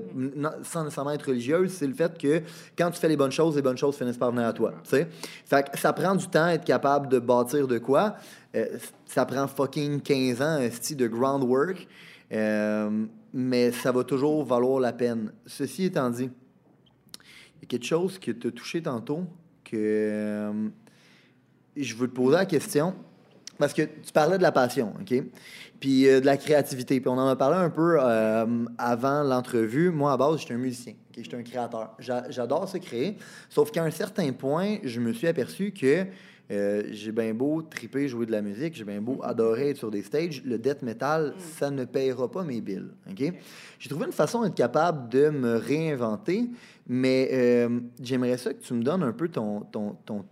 sans 0.63 0.85
nécessairement 0.85 1.11
être 1.11 1.27
religieuse, 1.27 1.71
c'est 1.71 1.87
le 1.87 1.93
fait 1.93 2.17
que 2.17 2.43
quand 2.77 2.91
tu 2.91 2.99
fais 2.99 3.09
les 3.09 3.17
bonnes 3.17 3.33
choses, 3.33 3.57
les 3.57 3.63
bonnes 3.63 3.77
choses 3.77 3.97
finissent 3.97 4.17
par 4.17 4.31
venir 4.31 4.47
à 4.47 4.53
toi. 4.53 4.73
sais. 4.85 5.07
Fait 5.45 5.71
que 5.71 5.79
ça 5.79 5.93
prend 5.93 6.15
du 6.15 6.27
temps 6.29 6.49
être 6.49 6.65
capable 6.65 7.09
de 7.09 7.19
bâtir 7.19 7.69
de 7.69 7.79
quoi. 7.79 8.17
ça 9.05 9.27
prend 9.27 9.47
fucking 9.47 10.01
15 10.01 10.43
ans, 10.43 10.61
style 10.71 10.97
de 10.97 11.09
groundwork. 11.09 11.87
mais 12.31 13.73
ça 13.73 13.93
va 13.93 14.05
toujours 14.05 14.45
valoir 14.45 14.81
la 14.81 14.95
peine. 14.95 15.31
Ceci 15.45 15.85
étant 15.85 16.09
dit, 16.09 16.31
il 17.57 17.63
y 17.63 17.65
a 17.65 17.67
quelque 17.67 17.87
chose 17.87 18.19
qui 18.19 18.35
t'a 18.35 18.51
touché 18.51 18.81
tantôt 18.81 19.25
que 19.63 20.71
je 21.77 21.95
veux 21.95 22.09
te 22.09 22.15
poser 22.15 22.37
la 22.37 22.47
question. 22.47 22.95
Parce 23.59 23.75
que 23.75 23.83
tu 23.83 24.13
parlais 24.13 24.39
de 24.39 24.43
la 24.43 24.51
passion, 24.51 24.93
OK? 25.01 25.23
Puis 25.79 26.09
euh, 26.09 26.21
de 26.21 26.27
la 26.27 26.37
créativité. 26.37 27.01
Puis 27.01 27.09
on 27.09 27.19
en 27.19 27.29
a 27.29 27.37
parlé 27.37 27.57
un 27.57 27.71
peu 27.71 27.97
euh, 28.01 28.65
avant 28.79 29.23
l'entrevue. 29.23 29.91
Moi, 29.91 30.13
à 30.13 30.17
base, 30.17 30.41
j'étais 30.41 30.55
un 30.55 30.59
musicien. 30.59 30.95
Okay? 31.11 31.23
J'étais 31.23 31.37
un 31.37 31.43
créateur. 31.43 31.97
J'adore 31.99 32.69
se 32.69 32.79
créer. 32.79 33.19
Sauf 33.49 33.71
qu'à 33.71 33.85
un 33.85 33.91
certain 33.91 34.33
point, 34.33 34.79
je 34.83 35.01
me 35.01 35.13
suis 35.13 35.27
aperçu 35.27 35.73
que 35.73 36.07
euh, 36.51 36.83
j'ai 36.91 37.13
bien 37.13 37.35
beau 37.35 37.63
triper, 37.63 38.09
jouer 38.09 38.27
de 38.27 38.33
la 38.33 38.43
musique, 38.43 38.75
j'ai 38.75 38.85
bien 38.85 39.01
beau 39.01 39.21
adorer 39.23 39.71
être 39.71 39.77
sur 39.77 39.91
des 39.91 40.03
stages, 40.03 40.43
le 40.45 40.59
death 40.59 40.83
metal, 40.83 41.29
mm. 41.37 41.41
ça 41.41 41.71
ne 41.71 41.85
payera 41.85 42.29
pas 42.31 42.43
mes 42.43 42.61
billes. 42.61 42.91
OK? 43.09 43.33
J'ai 43.79 43.89
trouvé 43.89 44.07
une 44.07 44.13
façon 44.13 44.43
d'être 44.43 44.57
capable 44.57 45.09
de 45.09 45.31
me 45.31 45.57
réinventer, 45.57 46.51
mais 46.89 47.69
j'aimerais 48.01 48.39
ça 48.39 48.53
que 48.53 48.61
tu 48.61 48.75
me 48.75 48.83
donnes 48.83 49.05
un 49.05 49.13
peu 49.13 49.29
ton, 49.29 49.61
ton, 49.61 49.97
ton 50.05 50.25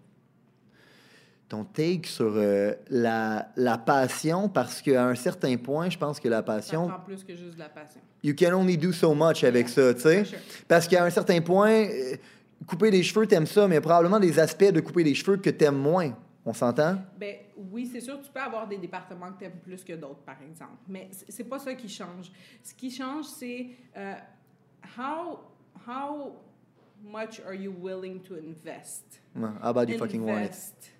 ton 1.50 1.64
take 1.64 2.06
sur 2.06 2.32
euh, 2.36 2.72
la, 2.88 3.48
la, 3.56 3.76
passion, 3.76 4.48
parce 4.48 4.80
qu'à 4.80 5.04
un 5.04 5.16
certain 5.16 5.56
point, 5.56 5.90
je 5.90 5.98
pense 5.98 6.20
que 6.20 6.28
la 6.28 6.44
passion... 6.44 6.86
Ça 6.86 6.94
prend 6.94 7.04
plus 7.04 7.24
que 7.24 7.34
juste 7.34 7.54
de 7.54 7.58
la 7.58 7.68
passion. 7.68 8.00
You 8.22 8.34
can 8.38 8.54
only 8.54 8.78
do 8.78 8.92
so 8.92 9.14
much 9.14 9.42
avec 9.42 9.68
ça, 9.68 9.92
tu 9.92 10.00
sais. 10.00 10.24
Parce 10.68 10.86
qu'à 10.86 11.04
un 11.04 11.10
certain 11.10 11.40
point, 11.40 11.72
euh, 11.72 12.16
couper 12.68 12.92
des 12.92 13.02
cheveux, 13.02 13.26
t'aimes 13.26 13.46
ça, 13.46 13.66
mais 13.66 13.74
il 13.74 13.78
y 13.78 13.78
a 13.78 13.80
probablement 13.80 14.20
des 14.20 14.38
aspects 14.38 14.70
de 14.70 14.80
couper 14.80 15.02
des 15.02 15.14
cheveux 15.14 15.38
que 15.38 15.50
t'aimes 15.50 15.76
moins. 15.76 16.16
On 16.46 16.52
s'entend? 16.52 16.98
Ben 17.18 17.34
oui, 17.72 17.90
c'est 17.92 18.00
sûr, 18.00 18.20
tu 18.22 18.30
peux 18.30 18.40
avoir 18.40 18.68
des 18.68 18.78
départements 18.78 19.32
que 19.32 19.40
t'aimes 19.40 19.58
plus 19.60 19.82
que 19.82 19.94
d'autres, 19.94 20.22
par 20.24 20.36
exemple. 20.48 20.78
Mais 20.88 21.10
c'est 21.28 21.44
pas 21.44 21.58
ça 21.58 21.74
qui 21.74 21.88
change. 21.88 22.30
Ce 22.62 22.72
qui 22.72 22.92
change, 22.92 23.24
c'est 23.24 23.70
uh, 23.96 24.14
how, 24.96 25.40
how 25.84 26.36
much 27.02 27.40
are 27.44 27.54
you 27.54 27.74
willing 27.76 28.20
to 28.20 28.36
invest? 28.36 29.20
how 29.34 29.70
about 29.70 29.88
you 29.88 29.98
fucking 29.98 30.24
want 30.24 30.44
it? 30.44 30.92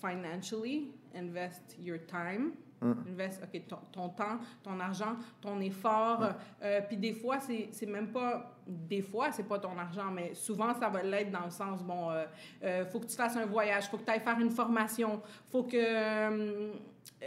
Financially, 0.00 0.88
invest 1.14 1.76
your 1.78 1.98
time. 2.06 2.52
Mm. 2.80 2.94
Invest, 3.08 3.42
OK, 3.42 3.62
ton, 3.66 3.78
ton, 3.90 4.08
temps, 4.10 4.38
ton 4.62 4.78
argent, 4.78 5.16
ton 5.40 5.60
effort. 5.60 6.20
Mm. 6.20 6.34
Euh, 6.62 6.80
puis 6.86 6.96
des 6.96 7.12
fois, 7.12 7.38
c'est 7.40 7.86
même 7.86 8.08
pas... 8.08 8.54
Des 8.66 9.02
fois, 9.02 9.32
c'est 9.32 9.48
pas 9.48 9.58
ton 9.58 9.76
argent, 9.78 10.10
mais 10.12 10.34
souvent, 10.34 10.74
ça 10.78 10.88
va 10.88 11.02
l'être 11.02 11.30
dans 11.30 11.46
le 11.46 11.50
sens, 11.50 11.82
bon, 11.82 12.10
euh, 12.10 12.24
euh 12.62 12.84
faut 12.84 13.00
que 13.00 13.06
tu 13.06 13.16
fasses 13.16 13.36
un 13.36 13.46
voyage, 13.46 13.88
faut 13.88 13.96
que 13.96 14.04
tu 14.04 14.10
ailles 14.10 14.20
faire 14.20 14.38
une 14.38 14.50
formation, 14.50 15.20
faut 15.50 15.64
que... 15.64 15.76
Euh, 15.76 16.72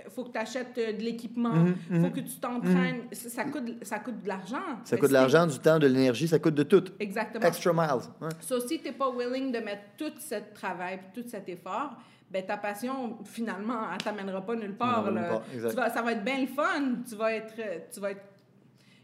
faut 0.09 0.23
que 0.23 0.31
tu 0.31 0.37
achètes 0.37 0.75
de 0.75 1.03
l'équipement, 1.03 1.65
mm-hmm, 1.65 2.01
faut 2.01 2.09
que 2.11 2.19
tu 2.21 2.39
t'entraînes. 2.39 3.07
Mm-hmm. 3.11 3.29
Ça, 3.29 3.43
coûte, 3.45 3.83
ça 3.83 3.99
coûte 3.99 4.21
de 4.21 4.27
l'argent. 4.27 4.79
Ça 4.85 4.95
coûte 4.95 5.09
de 5.09 5.13
l'argent, 5.13 5.47
du 5.47 5.59
temps, 5.59 5.79
de 5.79 5.87
l'énergie, 5.87 6.27
ça 6.27 6.39
coûte 6.39 6.53
de 6.53 6.63
tout. 6.63 6.83
Exactement. 6.99 7.45
Extra 7.45 7.73
miles. 7.73 8.31
So, 8.39 8.59
si 8.61 8.79
tu 8.79 8.85
n'es 8.85 8.93
pas 8.93 9.11
willing 9.11 9.51
de 9.51 9.59
mettre 9.59 9.83
tout 9.97 10.13
ce 10.19 10.35
travail, 10.53 10.99
tout 11.13 11.23
cet 11.27 11.49
effort, 11.49 11.97
ben, 12.31 12.45
ta 12.45 12.57
passion, 12.57 13.17
finalement, 13.25 13.91
elle 13.91 14.01
t'amènera 14.01 14.45
pas 14.45 14.55
nulle 14.55 14.75
part. 14.75 15.09
Tu 15.51 15.59
vas, 15.59 15.89
ça 15.89 16.01
va 16.01 16.13
être 16.13 16.23
bien 16.23 16.39
le 16.39 16.47
fun. 16.47 17.01
Tu 17.07 17.15
vas 17.15 17.33
être... 17.33 17.55
Tu 17.91 17.99
vas 17.99 18.11
être 18.11 18.21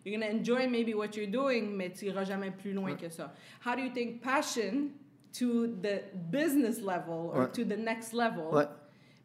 you're 0.07 0.17
going 0.17 0.29
to 0.29 0.37
enjoy 0.37 0.67
maybe 0.67 0.93
what 0.93 1.17
you're 1.17 1.27
doing, 1.27 1.75
mais 1.75 1.89
tu 1.89 2.05
iras 2.05 2.23
jamais 2.23 2.51
plus 2.51 2.71
loin 2.71 2.95
que 2.95 3.09
ça. 3.09 3.33
How 3.65 3.75
do 3.75 3.81
you 3.81 3.89
think 3.89 4.21
passion 4.21 4.91
to 5.33 5.67
the 5.67 6.03
business 6.31 6.81
level 6.81 7.31
or 7.33 7.51
to 7.51 7.65
the 7.65 7.77
next 7.77 8.13
level? 8.13 8.67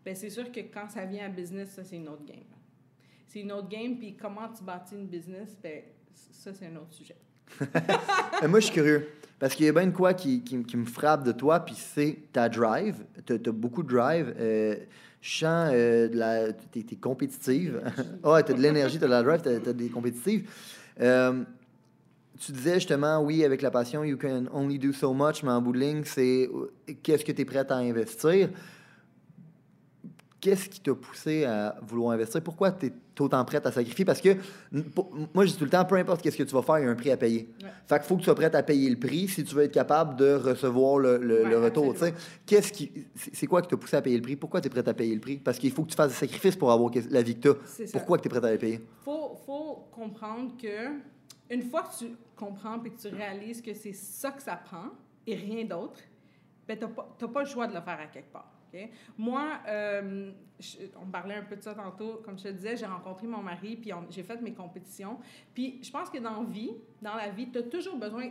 Ben, 0.05 0.17
c'est 0.17 0.31
sûr 0.31 0.51
que 0.51 0.61
quand 0.61 0.89
ça 0.89 1.05
vient 1.05 1.27
à 1.27 1.29
business, 1.29 1.71
ça, 1.71 1.85
c'est 1.85 1.97
une 1.97 2.09
autre 2.09 2.25
game. 2.25 2.43
C'est 3.29 3.41
une 3.41 3.53
autre 3.53 3.69
game, 3.69 3.97
puis 3.97 4.17
comment 4.17 4.49
tu 4.49 4.65
bâtis 4.65 4.97
une 4.97 5.07
business, 5.07 5.57
ben, 5.63 5.83
ça, 6.13 6.53
c'est 6.53 6.67
un 6.67 6.77
autre 6.77 6.93
sujet. 6.93 7.17
moi, 8.49 8.59
je 8.59 8.65
suis 8.65 8.75
curieux. 8.75 9.09
Parce 9.43 9.57
qu'il 9.57 9.67
y 9.67 9.69
a 9.69 9.73
bien 9.73 9.89
de 9.89 9.91
quoi 9.91 10.15
qui, 10.15 10.41
qui, 10.45 10.77
me 10.77 10.85
frappe 10.85 11.25
de 11.25 11.33
toi, 11.33 11.59
puis 11.59 11.75
c'est 11.75 12.17
ta 12.33 12.49
drive. 12.49 13.05
Tu 13.27 13.33
as, 13.33 13.51
beaucoup 13.51 13.83
de 13.83 13.89
drive. 13.89 14.33
Euh, 14.39 14.77
euh. 15.43 16.53
Tu 16.71 16.79
es, 16.79 16.95
compétitive. 16.95 17.83
Ah, 18.23 18.41
tu 18.45 18.53
as 18.53 18.55
de 18.55 18.63
l'énergie, 18.63 18.99
tu 18.99 19.05
as 19.05 19.09
de 19.09 19.13
la 19.13 19.25
drive, 19.25 19.43
tu 19.43 19.49
as, 19.49 19.73
des 19.73 19.89
compétitives. 19.89 20.49
Euh, 21.01 21.43
tu 22.39 22.53
disais 22.53 22.75
justement, 22.75 23.21
oui, 23.21 23.45
avec 23.45 23.63
la 23.63 23.73
passion, 23.73 24.05
you 24.05 24.17
can 24.17 24.45
only 24.53 24.79
do 24.79 24.93
so 24.93 25.13
much, 25.13 25.43
mais 25.43 25.51
en 25.51 25.61
bout 25.61 25.73
de 25.73 25.81
ligne, 25.81 26.05
c'est 26.05 26.49
qu'est-ce 27.03 27.25
que 27.25 27.33
tu 27.33 27.43
es 27.43 27.45
prêt 27.45 27.67
à 27.69 27.77
investir? 27.79 28.49
Qu'est-ce 30.41 30.69
qui 30.69 30.81
t'a 30.81 30.95
poussé 30.95 31.47
à 31.47 31.75
vouloir 31.83 32.13
investir? 32.13 32.41
Pourquoi 32.43 32.71
tu 32.71 32.93
es 33.17 33.21
autant 33.23 33.45
prête 33.45 33.67
à 33.67 33.73
sacrifier? 33.73 34.05
Parce 34.05 34.21
que 34.21 34.37
moi, 35.35 35.45
je 35.45 35.53
dis 35.53 35.57
tout 35.57 35.65
le 35.65 35.71
temps, 35.71 35.85
peu 35.85 35.97
importe 35.97 36.23
qu'est-ce 36.23 36.37
que 36.37 36.43
tu 36.43 36.55
vas 36.55 36.63
faire, 36.63 36.79
il 36.79 36.85
y 36.85 36.89
a 36.89 36.91
un 36.91 36.95
prix 36.95 37.11
à 37.11 37.17
payer. 37.17 37.49
Fait 37.87 37.99
qu'il 37.99 38.09
faut 38.09 38.15
que 38.15 38.21
tu 38.21 38.25
sois 38.27 38.35
prête 38.35 38.55
à 38.55 38.63
payer 38.63 38.91
le 38.91 38.99
prix 38.99 39.29
si 39.29 39.45
tu 39.45 39.55
veux 39.55 39.65
être 39.65 39.73
capable 39.73 40.17
de 40.17 40.35
recevoir 40.35 40.99
le, 40.99 41.19
le, 41.19 41.59
retour. 41.59 41.95
Qu'est-ce 42.47 42.73
qui, 42.73 42.91
c'est 43.15 43.47
quoi 43.47 43.63
qui 43.63 43.69
t'a 43.69 43.77
poussé 43.77 43.97
à 43.97 44.03
payer 44.03 44.17
le 44.17 44.23
prix? 44.23 44.37
Pourquoi 44.37 44.61
tu 44.61 44.67
es 44.69 44.71
prête 44.71 44.89
à 44.89 44.95
payer 44.95 45.15
le 45.15 45.21
prix? 45.21 45.37
Parce 45.37 45.59
qu'il 45.59 45.71
faut 45.71 45.85
que 45.85 45.91
tu 45.91 45.97
fasses 45.97 46.11
des 46.11 46.17
sacrifices 46.19 46.57
pour 46.57 46.73
avoir 46.73 46.91
la 47.11 47.23
vie 47.23 47.39
que 47.39 47.59
tu 47.77 47.85
Pourquoi 47.93 48.19
tu 48.19 48.27
es 48.27 48.31
prête 48.31 48.45
à 48.45 48.51
les 48.51 48.59
payer? 48.59 48.81
Il 48.83 49.05
faut, 49.05 49.37
faut 49.47 49.89
comprendre 49.93 50.53
que 50.61 51.13
une 51.51 51.63
fois 51.63 51.83
que 51.83 51.99
tu 51.99 52.17
comprends 52.35 52.83
et 52.83 52.91
que 52.91 53.01
tu 53.01 53.09
réalises 53.09 53.61
que 53.61 53.75
c'est 53.75 53.93
ça 53.93 54.31
que 54.31 54.43
ça 54.43 54.57
prend 54.57 54.87
et 55.27 55.35
rien 55.35 55.65
d'autre, 55.65 56.01
ben, 56.67 56.79
tu 56.79 56.85
n'as 56.85 57.29
pas, 57.29 57.41
le 57.41 57.47
choix 57.47 57.67
de 57.67 57.75
le 57.75 57.81
faire 57.81 58.01
à 58.01 58.07
quelque 58.07 58.33
part. 58.33 58.51
Moi, 59.19 59.61
euh, 59.69 60.31
on 61.01 61.07
parlait 61.07 61.35
un 61.35 61.43
peu 61.43 61.57
de 61.57 61.63
ça 61.63 61.75
tantôt, 61.75 62.23
comme 62.25 62.39
je 62.39 62.45
te 62.45 62.49
disais, 62.49 62.77
j'ai 62.77 62.87
rencontré 62.87 63.27
mon 63.27 63.43
mari, 63.43 63.77
puis 63.77 63.91
j'ai 64.11 64.23
fait 64.23 64.41
mes 64.41 64.53
compétitions. 64.53 65.19
Puis 65.55 65.81
je 65.83 65.91
pense 65.91 66.11
que 66.11 66.19
dans 66.19 66.43
la 66.43 66.49
vie, 66.49 66.73
dans 67.01 67.15
la 67.15 67.29
vie, 67.31 67.51
tu 67.51 67.59
as 67.59 67.63
toujours 67.63 67.97
besoin, 67.97 68.31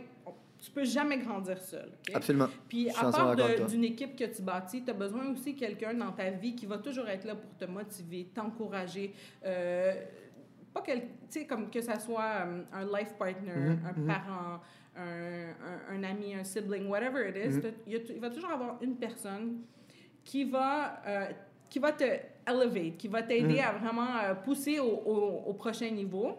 tu 0.58 0.70
peux 0.70 0.84
jamais 0.84 1.18
grandir 1.18 1.60
seul. 1.60 1.90
Absolument. 2.14 2.48
Puis 2.68 2.88
à 2.90 3.10
part 3.10 3.36
d'une 3.66 3.84
équipe 3.84 4.16
que 4.16 4.24
tu 4.24 4.42
bâtis, 4.42 4.82
tu 4.84 4.90
as 4.90 4.94
besoin 4.94 5.30
aussi 5.32 5.54
de 5.54 5.58
quelqu'un 5.58 5.94
dans 5.94 6.12
ta 6.12 6.30
vie 6.30 6.54
qui 6.54 6.66
va 6.66 6.78
toujours 6.78 7.08
être 7.08 7.24
là 7.24 7.34
pour 7.34 7.56
te 7.56 7.64
motiver, 7.64 8.30
t'encourager. 8.32 9.12
Euh, 9.44 9.92
pas 10.72 10.80
que, 10.80 10.92
tu 10.92 11.00
sais, 11.28 11.46
comme 11.46 11.68
que 11.68 11.80
ça 11.80 11.98
soit 11.98 12.46
euh, 12.46 12.62
un 12.72 12.84
life 12.84 13.14
partner, 13.18 13.52
mm-hmm, 13.52 13.86
un 13.86 13.92
mm-hmm. 13.92 14.06
parent, 14.06 14.60
un, 14.96 15.54
un, 15.90 16.04
ami, 16.04 16.34
un 16.34 16.44
sibling, 16.44 16.86
whatever 16.88 17.28
it 17.28 17.36
is, 17.36 17.58
mm-hmm. 17.58 18.12
il 18.14 18.20
va 18.20 18.30
toujours 18.30 18.50
avoir 18.50 18.82
une 18.82 18.96
personne 18.96 19.62
qui 20.24 20.44
va, 20.44 21.00
euh, 21.06 21.26
qui 21.68 21.78
va 21.78 21.92
te 21.92 22.04
elevate, 22.46 22.96
qui 22.96 23.08
va 23.08 23.22
t'aider 23.22 23.60
à 23.60 23.72
vraiment 23.72 24.34
pousser 24.44 24.80
au, 24.80 25.02
au, 25.04 25.42
au 25.46 25.52
prochain 25.54 25.90
niveau. 25.90 26.36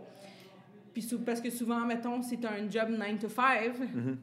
Puis 0.94 1.10
parce 1.26 1.42
que 1.42 1.50
souvent, 1.50 1.80
mettons, 1.80 2.22
si 2.22 2.40
tu 2.40 2.46
as 2.46 2.52
un 2.52 2.70
job 2.70 2.90
9 2.90 3.20
to 3.20 3.30
5, 3.30 3.80
mhm. 3.80 4.18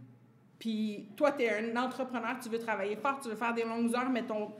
puis 0.58 1.08
toi, 1.16 1.32
tu 1.32 1.42
es 1.42 1.50
un 1.50 1.76
entrepreneur, 1.76 2.38
tu 2.40 2.48
veux 2.48 2.58
travailler 2.58 2.96
fort, 2.96 3.18
tu 3.20 3.28
veux 3.28 3.34
faire 3.34 3.52
des 3.52 3.64
longues 3.64 3.94
heures, 3.94 4.08
mais 4.08 4.22
ton 4.22 4.52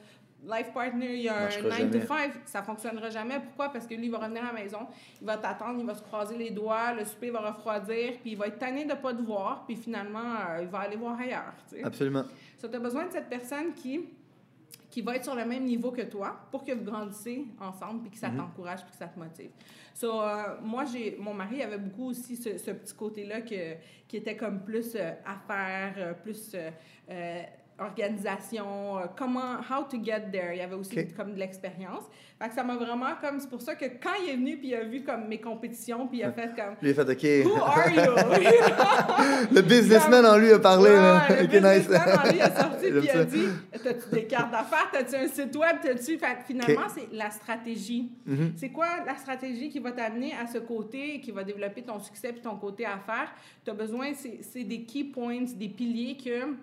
life 0.42 0.72
partner, 0.72 1.14
il 1.14 1.22
y 1.22 1.28
a 1.28 1.46
un 1.46 1.62
9 1.62 1.90
to 1.90 2.00
5, 2.06 2.32
ça 2.46 2.62
fonctionnera 2.62 3.10
jamais. 3.10 3.38
Pourquoi? 3.38 3.68
Parce 3.68 3.86
que 3.86 3.94
lui, 3.94 4.06
il 4.06 4.10
va 4.10 4.18
revenir 4.18 4.42
à 4.42 4.52
la 4.52 4.60
maison, 4.60 4.88
il 5.20 5.26
va 5.26 5.36
t'attendre, 5.36 5.78
il 5.78 5.86
va 5.86 5.94
se 5.94 6.02
croiser 6.02 6.36
les 6.36 6.50
doigts, 6.50 6.94
le 6.94 7.04
souper 7.04 7.30
va 7.30 7.52
refroidir, 7.52 8.14
puis 8.20 8.32
il 8.32 8.36
va 8.36 8.48
être 8.48 8.58
tanné 8.58 8.84
de 8.84 8.90
ne 8.90 8.96
pas 8.96 9.14
te 9.14 9.22
voir, 9.22 9.64
puis 9.66 9.76
finalement, 9.76 10.18
euh, 10.18 10.62
il 10.62 10.68
va 10.68 10.80
aller 10.80 10.96
voir 10.96 11.18
ailleurs. 11.20 11.54
Absolument. 11.84 12.24
Ça, 12.56 12.68
tu 12.68 12.74
as 12.74 12.80
besoin 12.80 13.06
de 13.06 13.12
cette 13.12 13.28
personne 13.28 13.72
qui 13.74 14.00
qui 14.90 15.03
va 15.03 15.16
être 15.16 15.24
sur 15.24 15.35
le 15.35 15.44
même 15.44 15.64
niveau 15.64 15.92
que 15.92 16.03
toi 16.03 16.37
pour 16.50 16.64
que 16.64 16.72
vous 16.72 16.85
grandissez 16.85 17.46
ensemble 17.61 18.03
puis 18.03 18.11
que 18.11 18.18
ça 18.18 18.29
mhm. 18.29 18.38
t'encourage 18.38 18.81
puis 18.83 18.90
que 18.90 18.96
ça 18.96 19.07
te 19.07 19.18
motive. 19.18 19.50
So, 19.94 20.22
euh, 20.22 20.57
moi, 20.62 20.85
j'ai, 20.85 21.16
mon 21.18 21.35
mari 21.35 21.62
avait 21.62 21.79
beaucoup 21.79 22.09
aussi 22.11 22.37
ce, 22.37 22.70
petit 22.70 22.94
côté-là 22.94 23.42
que, 23.42 23.74
qui 24.09 24.16
était 24.16 24.37
comme 24.37 24.64
plus 24.64 24.94
euh, 24.94 25.12
affaires, 25.24 25.94
euh, 25.98 26.14
plus 26.14 26.57
organisation, 27.81 28.99
euh, 28.99 29.07
comment, 29.16 29.59
how 29.71 29.85
to 29.90 30.03
get 30.03 30.31
there. 30.33 30.53
Il 30.53 30.59
y 30.59 30.61
avait 30.61 30.75
aussi 30.75 31.09
comme 31.16 31.35
de 31.35 31.38
l'expérience. 31.38 32.05
Fait 32.40 32.49
que 32.49 32.55
ça 32.55 32.62
m'a 32.62 32.77
vraiment 32.77 33.14
comme, 33.21 33.38
c'est 33.38 33.51
pour 33.51 33.61
ça 33.61 33.75
que 33.75 33.85
quand 33.85 34.14
il 34.23 34.31
est 34.31 34.37
venu 34.37 34.57
puis 34.57 34.69
il 34.69 34.75
a 34.75 34.85
vu 34.85 35.03
comme 35.03 35.29
mes 35.29 35.40
compétitions 35.40 36.07
puis 36.07 36.19
il 36.19 36.25
a 36.25 36.33
fait 36.33 36.51
comme. 36.57 36.75
Lui, 36.81 36.90
il 36.90 36.99
a 36.99 37.05
fait 37.05 37.11
OK. 37.11 37.47
Who 37.47 37.62
are 37.62 37.90
you? 37.90 39.51
le 39.55 39.61
businessman 39.61 40.25
en 40.25 40.38
lui 40.38 40.53
a 40.53 40.59
parlé. 40.59 40.90
là. 40.90 41.27
Le 41.29 41.47
businessman 41.47 42.01
en 42.01 42.31
lui 42.31 42.40
a 42.40 42.51
sorti 42.51 42.87
puis 42.90 43.01
il 43.03 43.11
a 43.11 43.25
dit 43.25 43.47
T'as-tu 43.73 44.11
des 44.11 44.25
cartes 44.25 44.51
d'affaires? 44.51 44.88
T'as-tu 44.93 45.16
un 45.16 45.29
site 45.29 45.55
web? 45.57 45.77
T'as-tu. 45.83 46.19
Fait 46.19 46.38
finalement, 46.47 46.88
c'est 46.95 47.09
la 47.12 47.31
stratégie. 47.31 48.11
Mm-hmm. 48.29 48.53
C'est 48.57 48.71
quoi 48.71 48.87
la 49.07 49.16
stratégie 49.16 49.69
qui 49.69 49.79
va 49.79 49.93
t'amener 49.93 50.33
à 50.33 50.47
ce 50.47 50.59
côté, 50.59 51.21
qui 51.21 51.33
va 51.33 51.45
développer 51.45 51.83
ton 51.83 51.99
succès 52.01 52.33
puis 52.33 52.40
ton 52.40 52.57
côté 52.57 52.87
affaires? 52.87 53.33
Tu 53.64 53.71
as 53.71 53.75
besoin, 53.75 54.12
c'est 54.14 54.64
des 54.64 54.85
key 54.85 55.05
points, 55.05 55.45
des 55.57 55.69
piliers 55.69 56.16
que 56.16 56.55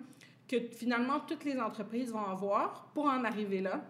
que 0.48 0.56
finalement 0.72 1.20
toutes 1.26 1.44
les 1.44 1.60
entreprises 1.60 2.10
vont 2.12 2.24
avoir 2.24 2.88
pour 2.94 3.04
en 3.04 3.24
arriver 3.24 3.60
là. 3.60 3.80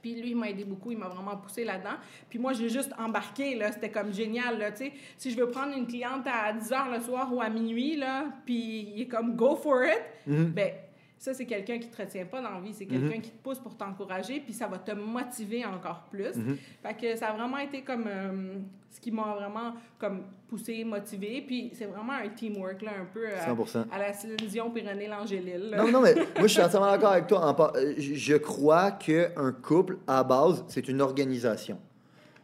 Puis 0.00 0.20
lui, 0.20 0.30
il 0.30 0.36
m'a 0.36 0.50
aidé 0.50 0.64
beaucoup, 0.64 0.90
il 0.90 0.98
m'a 0.98 1.08
vraiment 1.08 1.36
poussé 1.36 1.64
là-dedans. 1.64 1.96
Puis 2.28 2.38
moi, 2.38 2.52
j'ai 2.52 2.68
juste 2.68 2.92
embarqué, 2.98 3.54
là, 3.54 3.70
c'était 3.70 3.90
comme 3.90 4.12
génial, 4.12 4.58
là, 4.58 4.72
tu 4.72 4.78
sais. 4.78 4.92
Si 5.16 5.30
je 5.30 5.36
veux 5.38 5.48
prendre 5.48 5.76
une 5.76 5.86
cliente 5.86 6.26
à 6.26 6.52
10 6.52 6.70
h 6.70 6.92
le 6.92 7.00
soir 7.00 7.32
ou 7.32 7.40
à 7.40 7.48
minuit, 7.48 7.96
là, 7.96 8.24
puis 8.44 8.90
il 8.94 9.02
est 9.02 9.06
comme 9.06 9.36
«go 9.36 9.54
for 9.54 9.84
it 9.84 10.02
mm-hmm. 10.28 10.52
ben 10.52 10.72
ça, 11.22 11.32
c'est 11.32 11.46
quelqu'un 11.46 11.78
qui 11.78 11.86
ne 11.86 11.92
te 11.92 12.02
retient 12.02 12.24
pas 12.24 12.42
dans 12.42 12.50
la 12.50 12.60
vie. 12.60 12.74
C'est 12.74 12.84
quelqu'un 12.84 13.14
mhm. 13.14 13.22
qui 13.22 13.30
te 13.30 13.40
pousse 13.40 13.60
pour 13.60 13.76
t'encourager, 13.76 14.40
puis 14.40 14.52
ça 14.52 14.66
va 14.66 14.78
te 14.78 14.90
motiver 14.90 15.64
encore 15.64 16.08
plus. 16.10 16.34
Mhm. 16.34 16.56
Fait 16.82 16.94
que 16.94 17.16
ça 17.16 17.28
a 17.28 17.36
vraiment 17.36 17.58
été 17.58 17.82
comme 17.82 18.06
euh, 18.08 18.54
ce 18.90 18.98
qui 18.98 19.12
m'a 19.12 19.32
vraiment 19.36 19.72
comme 20.00 20.24
poussé, 20.48 20.82
motivé. 20.82 21.44
Puis 21.46 21.70
c'est 21.74 21.84
vraiment 21.84 22.14
un 22.14 22.28
teamwork, 22.28 22.82
là, 22.82 22.90
un 23.02 23.04
peu 23.04 23.24
euh, 23.24 23.84
à, 23.92 23.98
la 24.00 24.12
Céline 24.12 24.36
puis 24.74 24.84
René 24.84 25.06
Langélil. 25.06 25.72
Non, 25.76 25.92
non, 25.92 26.00
mais 26.00 26.16
moi, 26.16 26.24
je 26.38 26.46
suis 26.48 26.60
entièrement 26.60 26.90
d'accord 26.90 27.12
avec 27.12 27.28
toi. 27.28 27.72
Euh, 27.76 27.94
je 27.96 28.34
crois 28.34 28.90
qu'un 28.90 29.52
couple, 29.52 29.98
à 30.08 30.24
base, 30.24 30.64
c'est 30.66 30.88
une 30.88 31.00
organisation. 31.00 31.78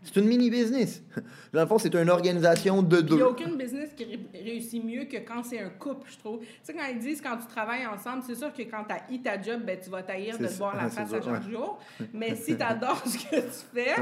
C'est 0.03 0.21
une 0.21 0.27
mini-business. 0.27 1.03
Dans 1.53 1.61
le 1.61 1.67
fond, 1.67 1.79
c'est 1.79 1.95
une 1.95 2.11
organisation 2.11 2.83
de 2.83 3.01
deux. 3.01 3.15
Il 3.15 3.17
n'y 3.17 3.23
a 3.23 3.29
aucune 3.29 3.57
business 3.57 3.91
qui 3.97 4.05
réussit 4.33 4.85
mieux 4.85 5.05
que 5.05 5.17
quand 5.19 5.43
c'est 5.43 5.61
un 5.61 5.71
couple, 5.71 6.09
je 6.11 6.19
trouve. 6.19 6.41
Tu 6.41 6.47
sais, 6.63 6.75
quand 6.75 6.87
ils 6.91 6.99
disent 6.99 7.21
quand 7.21 7.37
tu 7.37 7.47
travailles 7.47 7.87
ensemble, 7.87 8.23
c'est 8.27 8.37
sûr 8.37 8.53
que 8.53 8.63
quand 8.63 8.85
tu 8.85 8.95
as 8.95 9.23
ta 9.23 9.41
job, 9.41 9.63
ben, 9.65 9.79
tu 9.83 9.91
vas 9.91 10.03
taillir 10.03 10.39
de 10.39 10.47
te 10.47 10.53
voir 10.53 10.77
la 10.77 10.89
face 10.91 11.13
à 11.13 11.21
chaque 11.21 11.49
jour. 11.49 11.79
Mais 12.13 12.35
si 12.37 12.57
tu 12.57 12.63
adores 12.63 13.03
ce 13.07 13.19
que 13.19 13.37
tu 13.37 13.67
fais, 13.75 13.95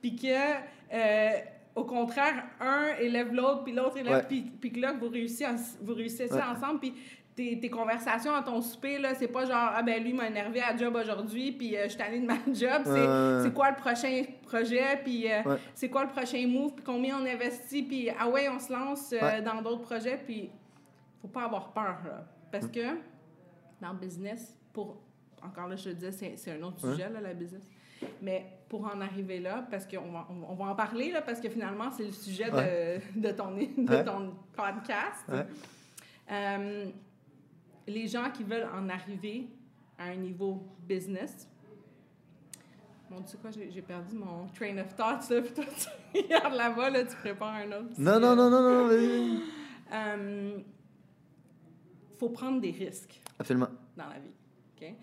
puis 0.00 0.16
que. 0.16 0.26
Euh, 0.92 1.30
au 1.74 1.84
contraire, 1.84 2.42
un 2.60 2.96
élève 2.98 3.32
l'autre, 3.32 3.62
puis 3.62 3.72
l'autre 3.72 3.96
élève, 3.98 4.26
puis, 4.26 4.72
que 4.72 4.80
là, 4.80 4.94
vous 5.00 5.08
réussissez, 5.08 5.44
vous 5.80 5.94
réussissez 5.94 6.28
ensemble, 6.32 6.80
puis 6.80 6.92
tes, 7.60 7.70
conversations 7.70 8.34
à 8.34 8.42
ton 8.42 8.60
souper, 8.60 8.98
là, 8.98 9.14
c'est 9.14 9.28
pas 9.28 9.44
genre, 9.44 9.70
ah 9.76 9.82
ben 9.82 10.02
lui 10.02 10.12
m'a 10.12 10.26
énervé 10.26 10.60
à 10.60 10.76
job 10.76 10.96
aujourd'hui, 11.00 11.52
puis 11.52 11.76
euh, 11.76 11.84
je 11.84 11.90
suis 11.90 12.02
allée 12.02 12.18
de 12.18 12.26
ma 12.26 12.34
job. 12.52 12.82
C'est 13.44 13.54
quoi 13.54 13.70
le 13.70 13.76
prochain 13.76 14.24
projet, 14.48 15.00
puis 15.02 15.30
euh, 15.30 15.56
c'est 15.74 15.88
quoi 15.88 16.04
le 16.04 16.10
prochain 16.10 16.46
move, 16.46 16.74
puis 16.74 16.84
combien 16.84 17.20
on 17.20 17.26
investit, 17.26 17.82
puis 17.82 18.08
ah 18.18 18.28
ouais, 18.28 18.48
on 18.48 18.58
se 18.58 18.72
lance 18.72 19.12
euh, 19.12 19.40
dans 19.40 19.62
d'autres 19.62 19.82
projets, 19.82 20.18
puis 20.18 20.50
faut 21.20 21.28
pas 21.28 21.44
avoir 21.44 21.72
peur, 21.72 21.98
là. 22.04 22.24
Parce 22.50 22.66
que 22.66 22.96
dans 23.80 23.92
le 23.92 23.98
business, 23.98 24.56
pour. 24.72 24.96
Encore 25.40 25.68
là, 25.68 25.76
je 25.76 25.84
te 25.84 25.88
disais, 25.90 26.34
c'est 26.36 26.50
un 26.50 26.62
autre 26.62 26.80
sujet, 26.80 27.08
là, 27.08 27.20
la 27.20 27.32
business. 27.32 27.62
Mais 28.20 28.44
pour 28.68 28.84
en 28.84 29.00
arriver 29.00 29.38
là, 29.38 29.64
parce 29.70 29.86
qu'on 29.86 30.10
va, 30.10 30.26
on, 30.48 30.54
va 30.54 30.64
en 30.66 30.74
parler, 30.74 31.12
là, 31.12 31.22
parce 31.22 31.40
que 31.40 31.48
finalement, 31.48 31.92
c'est 31.92 32.04
le 32.04 32.12
sujet 32.12 32.50
de, 32.50 33.20
de, 33.20 33.30
ton, 33.30 33.54
de 33.54 34.02
ton 34.02 34.34
podcast 34.56 35.24
les 37.88 38.06
gens 38.06 38.30
qui 38.30 38.44
veulent 38.44 38.68
en 38.74 38.88
arriver 38.88 39.48
à 39.98 40.04
un 40.04 40.16
niveau 40.16 40.62
business. 40.86 41.48
Bon, 43.10 43.22
tu 43.22 43.28
sais 43.28 43.38
quoi, 43.38 43.50
j'ai 43.50 43.82
perdu 43.82 44.14
mon 44.14 44.46
train 44.48 44.76
of 44.78 44.94
thoughts, 44.94 45.30
là, 45.30 45.40
puis 45.40 45.52
toi, 45.54 45.64
tu 46.12 46.20
regardes 46.20 46.54
là-bas, 46.54 46.90
là, 46.90 47.04
tu 47.04 47.16
prépares 47.16 47.54
un 47.54 47.72
autre. 47.72 47.94
Non, 47.96 48.20
non, 48.20 48.36
non, 48.36 48.50
non, 48.50 48.60
non, 48.60 48.90
Il 48.92 49.40
euh, 49.92 50.58
faut 52.18 52.28
prendre 52.28 52.60
des 52.60 52.70
risques. 52.70 53.20
Absolument. 53.38 53.68
Dans 53.96 54.08
la 54.08 54.18
vie, 54.18 54.34
OK? 54.76 54.94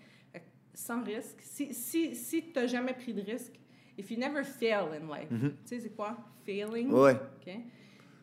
Sans 0.74 1.02
risque. 1.02 1.38
Si, 1.40 1.74
si, 1.74 2.14
si 2.14 2.42
tu 2.42 2.52
n'as 2.54 2.66
jamais 2.66 2.92
pris 2.92 3.12
de 3.12 3.22
risque, 3.22 3.58
if 3.98 4.10
you 4.10 4.18
never 4.18 4.44
fail 4.44 4.92
in 4.92 5.06
life, 5.12 5.30
mm-hmm. 5.30 5.50
tu 5.50 5.56
sais, 5.64 5.80
c'est 5.80 5.96
quoi? 5.96 6.16
Failing? 6.44 6.92
Ouais. 6.92 7.14
OK? 7.14 7.54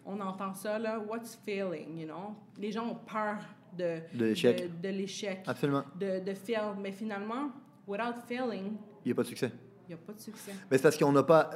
On 0.05 0.19
entend 0.21 0.53
ça, 0.53 0.79
là, 0.79 0.99
what's 0.99 1.35
failing, 1.35 1.97
you 1.97 2.05
know? 2.05 2.35
Les 2.57 2.71
gens 2.71 2.87
ont 2.87 2.95
peur 2.95 3.37
de, 3.77 3.99
de 4.13 4.89
l'échec. 4.89 5.43
Absolument. 5.45 5.83
De, 5.99 6.19
de 6.23 6.33
fail. 6.33 6.73
Mais 6.79 6.91
finalement, 6.91 7.51
without 7.87 8.21
failing, 8.27 8.77
il 9.03 9.09
n'y 9.09 9.11
a 9.11 9.15
pas 9.15 9.23
de 9.23 9.27
succès. 9.27 9.51
Il 9.87 9.89
n'y 9.89 9.93
a 9.95 9.97
pas 9.97 10.13
de 10.13 10.19
succès. 10.19 10.51
Mais 10.69 10.77
c'est 10.77 10.83
parce 10.83 10.97
qu'on 10.97 11.11
n'a 11.11 11.23
pas. 11.23 11.49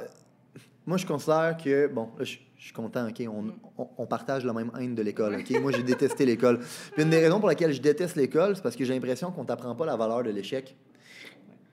Moi, 0.86 0.96
je 0.96 1.06
considère 1.06 1.56
que, 1.62 1.86
bon, 1.86 2.08
je, 2.18 2.36
suis 2.56 2.72
content, 2.72 3.06
OK, 3.08 3.22
on, 3.28 3.42
mm. 3.42 3.52
on, 3.76 3.88
on, 3.98 4.06
partage 4.06 4.44
la 4.44 4.52
même 4.52 4.70
haine 4.80 4.94
de 4.94 5.02
l'école, 5.02 5.36
OK? 5.36 5.50
Moi, 5.60 5.72
j'ai 5.72 5.82
détesté 5.82 6.24
l'école. 6.24 6.60
Puis 6.92 7.02
une 7.02 7.10
des 7.10 7.20
raisons 7.20 7.40
pour 7.40 7.48
laquelle 7.48 7.72
je 7.72 7.80
déteste 7.80 8.16
l'école, 8.16 8.56
c'est 8.56 8.62
parce 8.62 8.74
que 8.74 8.84
j'ai 8.84 8.94
l'impression 8.94 9.30
qu'on 9.30 9.42
ne 9.42 9.46
t'apprend 9.46 9.74
pas 9.74 9.86
la 9.86 9.96
valeur 9.96 10.22
de 10.22 10.30
l'échec. 10.30 10.74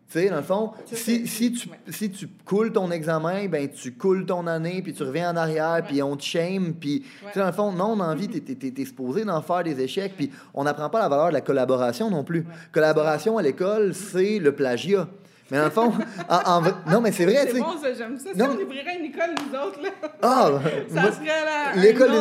Tu 0.07 0.19
sais, 0.19 0.29
dans 0.29 0.35
le 0.35 0.43
fond, 0.43 0.71
si, 0.85 1.25
si, 1.27 1.51
tu, 1.51 1.67
si 1.89 2.11
tu 2.11 2.27
coules 2.45 2.71
ton 2.71 2.91
examen, 2.91 3.47
ben 3.47 3.67
tu 3.69 3.93
coules 3.93 4.25
ton 4.25 4.45
année, 4.45 4.81
puis 4.83 4.93
tu 4.93 5.01
reviens 5.01 5.31
en 5.31 5.35
arrière, 5.35 5.83
puis 5.85 6.03
on 6.03 6.15
te 6.15 6.23
shame, 6.23 6.75
puis... 6.75 7.01
Tu 7.01 7.33
sais, 7.33 7.39
dans 7.39 7.47
le 7.47 7.51
fond, 7.51 7.71
non, 7.71 7.93
on 7.93 7.99
a 7.99 8.13
envie, 8.13 8.27
t'es 8.27 8.81
es, 8.81 8.85
supposé 8.85 9.25
d'en 9.25 9.41
faire 9.41 9.63
des 9.63 9.79
échecs, 9.81 10.13
puis 10.15 10.31
on 10.53 10.63
n'apprend 10.63 10.89
pas 10.89 10.99
la 10.99 11.09
valeur 11.09 11.29
de 11.29 11.33
la 11.33 11.41
collaboration 11.41 12.11
non 12.11 12.23
plus. 12.23 12.45
Collaboration 12.71 13.39
à 13.39 13.41
l'école, 13.41 13.95
c'est 13.95 14.37
le 14.37 14.53
plagiat. 14.53 15.07
Mais 15.51 15.57
dans 15.57 15.65
le 15.65 15.69
fond, 15.69 15.93
en, 16.27 16.61
non, 16.91 17.01
mais 17.01 17.11
c'est 17.11 17.25
vrai, 17.25 17.45
tu 17.45 17.51
sais. 17.51 17.57
C'est 17.57 17.59
bon, 17.59 17.77
ça, 17.79 17.93
j'aime 17.93 18.17
ça. 18.17 18.29
Si 18.33 18.41
on 18.41 18.59
ouvrirait 18.59 18.97
une 18.97 19.05
école, 19.05 19.35
nous 19.47 19.59
autres, 19.59 19.79
là, 19.81 19.89
ah, 20.21 20.51
ça 20.89 21.11
serait 21.11 21.75
l'école 21.75 22.11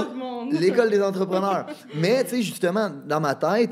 L'école 0.50 0.90
des 0.90 1.02
entrepreneurs. 1.02 1.66
mais, 1.94 2.22
tu 2.24 2.30
sais, 2.30 2.42
justement, 2.42 2.90
dans 3.06 3.20
ma 3.20 3.34
tête, 3.34 3.70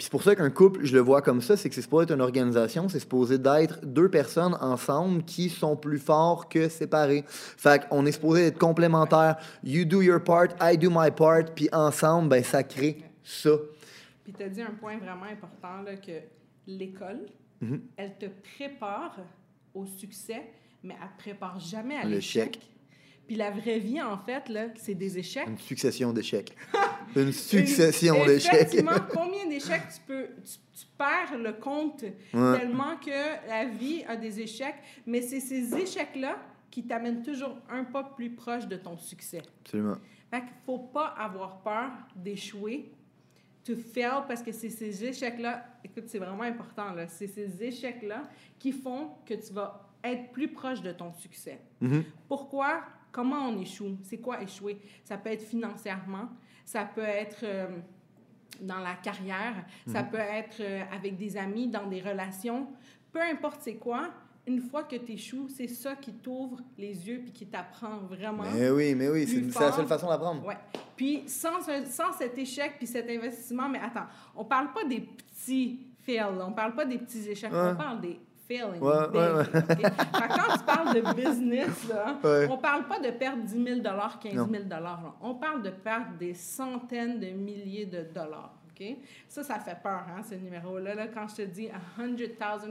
puis 0.00 0.06
c'est 0.06 0.10
pour 0.10 0.22
ça 0.22 0.34
qu'un 0.34 0.48
couple, 0.48 0.80
je 0.82 0.94
le 0.94 1.00
vois 1.00 1.20
comme 1.20 1.42
ça, 1.42 1.58
c'est 1.58 1.68
que 1.68 1.74
c'est 1.74 1.82
supposé 1.82 2.04
être 2.04 2.14
une 2.14 2.22
organisation, 2.22 2.88
c'est 2.88 3.00
supposé 3.00 3.36
d'être 3.36 3.84
deux 3.84 4.08
personnes 4.08 4.56
ensemble 4.58 5.22
qui 5.24 5.50
sont 5.50 5.76
plus 5.76 5.98
forts 5.98 6.48
que 6.48 6.70
séparés. 6.70 7.22
Fait 7.28 7.86
qu'on 7.86 8.06
est 8.06 8.12
supposé 8.12 8.46
être 8.46 8.58
complémentaires. 8.58 9.36
You 9.62 9.84
do 9.84 10.00
your 10.00 10.24
part, 10.24 10.48
I 10.58 10.78
do 10.78 10.88
my 10.90 11.10
part, 11.10 11.44
puis 11.54 11.68
ensemble, 11.70 12.30
ben 12.30 12.42
ça 12.42 12.62
crée 12.62 13.04
ça. 13.22 13.50
Puis 14.24 14.32
tu 14.32 14.42
as 14.42 14.48
dit 14.48 14.62
un 14.62 14.72
point 14.80 14.96
vraiment 14.96 15.26
important, 15.26 15.82
là, 15.84 15.94
que 15.96 16.12
l'école, 16.66 17.26
mm-hmm. 17.62 17.80
elle 17.96 18.18
te 18.18 18.26
prépare 18.26 19.18
au 19.74 19.86
succès, 19.86 20.50
mais 20.82 20.94
elle 21.00 21.08
ne 21.08 21.18
prépare 21.18 21.58
jamais 21.58 21.96
à 21.96 22.04
l'échec. 22.04 22.58
Puis 23.26 23.36
la 23.36 23.52
vraie 23.52 23.78
vie, 23.78 24.02
en 24.02 24.18
fait, 24.18 24.50
c'est 24.74 24.96
des 24.96 25.16
échecs. 25.16 25.46
Une 25.46 25.56
succession 25.56 26.12
d'échecs. 26.12 26.56
Une 27.14 27.32
succession 27.32 28.26
d'échecs. 28.26 28.52
Effectivement, 28.54 28.98
combien 29.08 29.46
d'échecs 29.46 29.84
tu 29.94 30.00
peux... 30.04 30.26
Tu, 30.42 30.86
perds 30.98 31.38
le 31.38 31.52
compte 31.52 32.04
tellement 32.32 32.96
que 32.96 33.48
la 33.48 33.66
vie 33.66 34.02
a 34.08 34.16
des 34.16 34.40
échecs. 34.40 34.74
Mais 35.06 35.22
c'est 35.22 35.38
ces 35.38 35.74
échecs-là 35.76 36.38
qui 36.70 36.84
t'amènent 36.84 37.22
toujours 37.22 37.56
un 37.70 37.84
pas 37.84 38.02
plus 38.02 38.30
proche 38.30 38.66
de 38.66 38.76
ton 38.76 38.98
succès. 38.98 39.42
Absolument. 39.64 39.96
Fait 40.30 40.40
qu'il 40.40 40.48
faut 40.66 40.78
pas 40.78 41.14
avoir 41.16 41.62
peur 41.62 41.90
d'échouer, 42.16 42.92
to 43.64 43.76
fail, 43.76 44.22
parce 44.26 44.42
que 44.42 44.52
c'est 44.52 44.70
ces 44.70 45.04
échecs-là, 45.04 45.64
écoute, 45.84 46.04
c'est 46.06 46.18
vraiment 46.18 46.42
important, 46.42 46.92
là, 46.92 47.06
c'est 47.08 47.26
ces 47.26 47.62
échecs-là 47.62 48.22
qui 48.58 48.72
font 48.72 49.10
que 49.26 49.34
tu 49.34 49.52
vas 49.52 49.88
être 50.02 50.32
plus 50.32 50.48
proche 50.48 50.80
de 50.80 50.92
ton 50.92 51.12
succès. 51.12 51.60
Mm-hmm. 51.82 52.02
Pourquoi? 52.28 52.82
Comment 53.12 53.48
on 53.48 53.60
échoue? 53.60 53.98
C'est 54.02 54.18
quoi 54.18 54.40
échouer? 54.42 54.78
Ça 55.04 55.18
peut 55.18 55.30
être 55.30 55.42
financièrement, 55.42 56.28
ça 56.64 56.84
peut 56.84 57.02
être 57.02 57.40
euh, 57.42 57.68
dans 58.60 58.78
la 58.78 58.94
carrière, 58.94 59.64
ça 59.86 60.02
Mm-hmm. 60.02 60.10
peut 60.10 60.16
être 60.18 60.60
euh, 60.60 60.82
avec 60.92 61.16
des 61.16 61.36
amis, 61.36 61.68
dans 61.68 61.86
des 61.86 62.00
relations. 62.00 62.68
Peu 63.12 63.20
importe 63.20 63.60
c'est 63.62 63.76
quoi, 63.76 64.10
une 64.46 64.60
fois 64.60 64.84
que 64.84 64.96
tu 64.96 65.12
échoues, 65.12 65.48
c'est 65.48 65.66
ça 65.68 65.94
qui 65.96 66.12
t'ouvre 66.12 66.58
les 66.78 67.08
yeux 67.08 67.20
puis 67.22 67.32
qui 67.32 67.46
t'apprend 67.46 67.98
vraiment. 68.08 68.44
Mais 68.54 68.70
oui, 68.70 68.94
mais 68.94 69.08
oui, 69.08 69.26
c'est 69.26 69.60
la 69.60 69.72
seule 69.72 69.86
façon 69.86 70.08
d'apprendre. 70.08 70.44
Ouais. 70.46 70.56
Puis 70.96 71.24
sans, 71.28 71.60
sans 71.86 72.12
cet 72.18 72.36
échec 72.38 72.74
puis 72.78 72.86
cet 72.86 73.08
investissement, 73.08 73.68
mais 73.68 73.78
attends, 73.80 74.06
on 74.34 74.44
parle 74.44 74.72
pas 74.72 74.84
des 74.84 75.00
petits 75.00 75.80
fails, 76.00 76.24
on 76.40 76.52
parle 76.52 76.74
pas 76.74 76.84
des 76.84 76.98
petits 76.98 77.28
échecs, 77.28 77.52
Ouais. 77.52 77.70
on 77.72 77.76
parle 77.76 78.00
des 78.00 78.18
failing. 78.48 78.80
Ouais, 78.80 79.08
big, 79.12 79.20
ouais, 79.20 79.90
quand 80.12 80.56
tu 80.58 80.64
parles 80.64 80.94
de 80.94 81.14
business, 81.14 81.88
là, 81.88 82.16
on 82.50 82.58
parle 82.58 82.86
pas 82.88 82.98
de 82.98 83.10
perdre 83.10 83.44
10 83.44 83.52
000 83.52 83.80
15 84.20 84.34
Non. 84.34 84.48
000 84.50 84.64
là. 84.68 84.98
On 85.20 85.34
parle 85.36 85.62
de 85.62 85.70
perdre 85.70 86.16
des 86.18 86.34
centaines 86.34 87.20
de 87.20 87.26
milliers 87.28 87.86
de 87.86 88.02
dollars. 88.12 88.54
OK? 88.80 88.96
Ça, 89.28 89.42
ça 89.42 89.58
fait 89.58 89.76
peur, 89.82 90.04
hein, 90.08 90.22
ce 90.28 90.34
numéro-là. 90.34 90.94
Là, 90.94 91.06
quand 91.08 91.26
je 91.28 91.36
te 91.36 91.42
dis 91.42 91.68
100 91.96 92.16
000, 92.16 92.30
500 92.38 92.66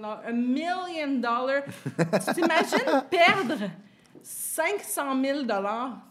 000 0.00 0.12
un 0.26 0.32
million 0.32 1.20
dollars, 1.20 1.62
tu 1.64 2.34
t'imagines 2.34 3.02
perdre 3.10 3.70
500 4.22 5.22
000 5.22 5.42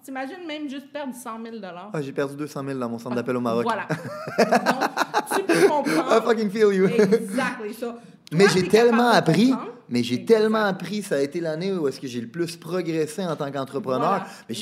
T'imagines 0.03 0.45
même 0.47 0.69
juste 0.69 0.91
perdre 0.91 1.13
100 1.13 1.43
000 1.43 1.57
Ah, 1.93 2.01
j'ai 2.01 2.11
perdu 2.13 2.35
200 2.35 2.63
000 2.65 2.79
dans 2.79 2.89
mon 2.89 2.97
centre 2.99 3.15
d'appel 3.15 3.35
au 3.35 3.41
Maroc. 3.41 3.63
Voilà. 3.63 3.87
Donc, 3.87 5.35
tu 5.35 5.43
peux 5.43 5.53
I 5.65 5.67
comprendre. 5.67 6.23
fucking 6.23 6.49
feel 6.49 6.73
you. 6.73 6.85
Exactly. 6.87 7.73
So, 7.73 7.93
Mais 8.31 8.45
j'ai 8.53 8.67
tellement 8.67 9.09
appris, 9.09 9.53
mais 9.89 10.01
j'ai 10.03 10.25
tellement 10.25 10.63
appris, 10.63 11.01
ça 11.03 11.15
a 11.15 11.21
été 11.21 11.39
l'année 11.39 11.71
où 11.73 11.87
est-ce 11.87 11.99
que 11.99 12.07
j'ai 12.07 12.21
le 12.21 12.27
plus 12.27 12.55
progressé 12.57 13.23
en 13.25 13.35
tant 13.35 13.51
qu'entrepreneur. 13.51 13.99
Voilà, 13.99 14.27
Mais 14.49 14.55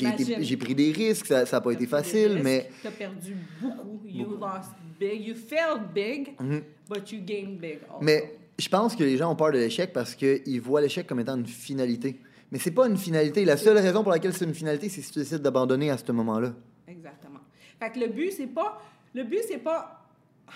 j'ai 0.44 0.56
pris 0.56 0.74
des 0.74 0.92
risques, 0.92 1.26
ça 1.26 1.44
n'a 1.50 1.60
pas 1.60 1.72
été 1.72 1.86
facile, 1.86 2.40
mais 2.42 2.70
Tu 2.82 2.88
as 2.88 2.90
perdu 2.90 3.36
beaucoup. 3.60 4.00
You 4.06 4.36
lost 4.38 4.70
big. 5.00 5.26
You 5.26 5.34
failed 5.34 5.92
big, 5.94 6.34
Mhm. 6.38 6.62
but 6.88 7.10
you 7.10 7.20
gained 7.24 7.58
big 7.58 7.78
also. 7.88 8.02
Mais 8.02 8.34
je 8.58 8.68
pense 8.68 8.94
que 8.94 9.02
les 9.02 9.16
gens 9.16 9.32
ont 9.32 9.36
peur 9.36 9.52
de 9.52 9.58
l'échec 9.58 9.92
parce 9.92 10.14
qu'ils 10.14 10.60
voient 10.60 10.80
l'échec 10.80 11.06
comme 11.06 11.20
étant 11.20 11.36
une 11.36 11.46
finalité. 11.46 12.20
Mais 12.52 12.58
c'est 12.58 12.70
pas 12.70 12.86
une 12.86 12.98
finalité. 12.98 13.44
La 13.44 13.56
seule 13.56 13.78
raison 13.78 14.02
pour 14.02 14.12
laquelle 14.12 14.32
c'est 14.34 14.44
une 14.44 14.54
finalité, 14.54 14.88
c'est 14.88 15.00
si 15.00 15.10
tu 15.10 15.18
décides 15.18 15.38
d'abandonner 15.42 15.90
à 15.90 15.98
ce 15.98 16.12
moment-là. 16.12 16.52
Exactement. 16.86 17.40
Fait 17.80 17.90
que 17.90 17.98
le 17.98 18.08
but, 18.08 18.30
c'est 18.30 18.46
pas... 18.46 18.80
Le 19.14 19.24
but, 19.24 19.40
c'est 19.48 19.58
pas 19.58 20.06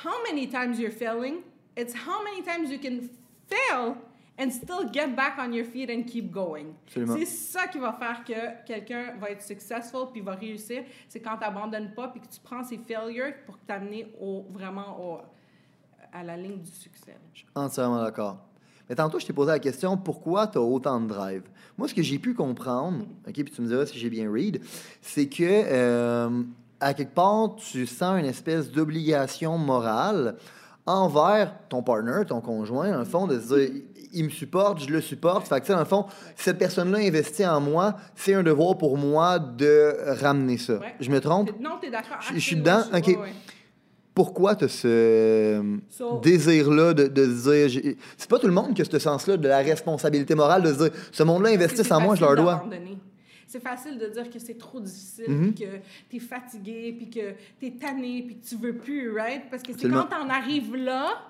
how 0.05 0.11
many 0.31 0.47
times 0.49 0.79
you're 0.79 0.93
failing. 0.93 1.37
It's 1.79 1.95
how 1.95 2.25
many 2.25 2.43
times 2.43 2.73
you 2.73 2.79
can 2.81 3.09
fail 3.47 3.97
and 4.37 4.51
still 4.51 4.89
get 4.93 5.15
back 5.15 5.39
on 5.39 5.53
your 5.53 5.65
feet 5.65 5.89
and 5.91 6.03
keep 6.09 6.33
going. 6.33 6.75
C'est 6.89 7.25
ça 7.25 7.69
qui 7.69 7.79
va 7.79 7.93
faire 7.93 8.25
que 8.25 8.67
quelqu'un 8.67 9.15
va 9.21 9.31
être 9.31 9.43
successful 9.43 10.09
puis 10.13 10.21
va 10.21 10.35
réussir. 10.35 10.83
C'est 11.09 11.21
quand 11.21 11.37
tu 11.37 11.45
n'abandonnes 11.45 11.95
pas 11.95 12.09
puis 12.09 12.21
que 12.21 12.27
tu 12.27 12.41
prends 12.43 12.65
ces 12.65 12.79
failures 12.79 13.33
pour 13.47 13.59
t'amener 13.59 14.13
au, 14.21 14.45
vraiment 14.51 14.99
au, 15.01 15.21
à 16.13 16.25
la 16.25 16.37
ligne 16.37 16.59
du 16.59 16.71
succès. 16.73 17.17
Je 17.33 17.39
suis 17.39 17.49
entièrement 17.55 18.03
d'accord. 18.03 18.39
Mais 18.89 18.97
tantôt, 18.97 19.21
je 19.21 19.27
t'ai 19.27 19.33
posé 19.33 19.53
la 19.53 19.61
question 19.61 19.97
pourquoi 19.97 20.49
tu 20.49 20.59
as 20.59 20.63
autant 20.63 21.01
de 21.01 21.07
drive? 21.07 21.43
Moi, 21.77 21.87
ce 21.87 21.95
que 21.95 22.03
j'ai 22.03 22.19
pu 22.19 22.35
comprendre, 22.35 23.05
OK, 23.25 23.35
puis 23.35 23.45
tu 23.45 23.63
me 23.63 23.69
diras 23.69 23.87
si 23.87 23.97
j'ai 23.97 24.11
bien 24.11 24.33
read, 24.33 24.61
c'est 25.01 25.29
que 25.29 25.45
euh, 25.45 26.43
à 26.81 26.93
quelque 26.93 27.15
part, 27.15 27.55
tu 27.55 27.87
sens 27.87 28.19
une 28.19 28.27
espèce 28.27 28.73
d'obligation 28.73 29.59
morale 29.59 30.37
envers 30.89 31.53
ton 31.69 31.83
partner, 31.83 32.23
ton 32.27 32.41
conjoint, 32.41 32.91
dans 32.91 32.99
le 32.99 33.05
fond, 33.05 33.27
de 33.27 33.39
se 33.39 33.55
dire 33.55 33.71
il 34.15 34.25
me 34.25 34.31
supporte, 34.31 34.81
je 34.81 34.89
le 34.91 35.03
supporte. 35.03 35.47
Fait 35.47 35.57
que, 35.57 35.61
tu 35.61 35.67
sais, 35.67 35.73
dans 35.75 35.81
le 35.81 35.85
fond, 35.85 36.07
cette 36.35 36.59
personne-là 36.59 36.99
investit 36.99 37.45
en 37.47 37.61
moi, 37.61 37.95
c'est 38.17 38.33
un 38.33 38.43
devoir 38.43 38.79
pour 38.79 38.97
moi 38.97 39.39
de 39.39 39.95
ramener 40.23 40.57
ça. 40.57 40.75
Ouais. 40.79 40.95
Je 40.99 41.11
me 41.11 41.21
trompe? 41.21 41.49
T'es- 41.53 41.63
Non, 41.63 41.73
tu 41.81 41.89
es 41.89 41.91
d'accord. 41.91 42.17
Je- 42.21 42.35
je 42.35 42.39
suis 42.41 42.57
dedans? 42.57 42.81
OK. 42.93 43.07
ouais, 43.07 43.17
ouais. 43.19 43.33
pourquoi 44.15 44.57
tu 44.57 44.65
as 44.65 44.69
ce 44.69 45.63
So- 45.91 46.21
désir-là 46.21 46.95
de, 46.95 47.07
de 47.07 47.25
se 47.25 47.51
dire. 47.69 47.93
C'est 48.17 48.29
pas 48.31 48.39
tout 48.39 48.47
le 48.49 48.53
monde 48.53 48.75
qui 48.75 48.83
a 48.83 48.85
ce 48.85 48.99
sens-là 48.99 49.37
de 49.37 49.47
la 49.47 49.59
responsabilité 49.59 50.35
morale 50.35 50.63
de 50.63 50.73
se 50.73 50.79
dire 50.85 50.91
ce 51.13 51.23
monde-là 51.23 51.51
c'est 51.69 51.93
en 51.93 52.01
moi, 52.01 52.15
je 52.17 52.23
leur 52.23 52.35
dois. 52.35 52.65
C'est 53.49 53.61
facile 53.61 53.97
de 53.99 54.07
dire 54.09 54.29
que 54.31 54.39
c'est 54.39 54.59
trop 54.59 54.79
difficile, 54.79 55.25
puis 55.55 55.55
que 55.67 55.77
tu 56.11 56.17
es 56.17 56.19
fatigué, 56.21 56.93
puis 56.97 57.09
que 57.09 57.33
tu 57.59 57.67
es 57.67 57.71
tanné, 57.73 58.23
puis 58.27 58.37
que 58.39 58.47
tu 58.47 58.57
veux 58.57 58.77
plus, 58.77 59.11
right? 59.11 59.49
Parce 59.51 59.63
que 59.63 59.73
c'est 59.73 59.89
quand 59.89 60.07
tu 60.07 60.15
en 60.15 60.29
arrives 60.29 60.77
là 60.77 61.23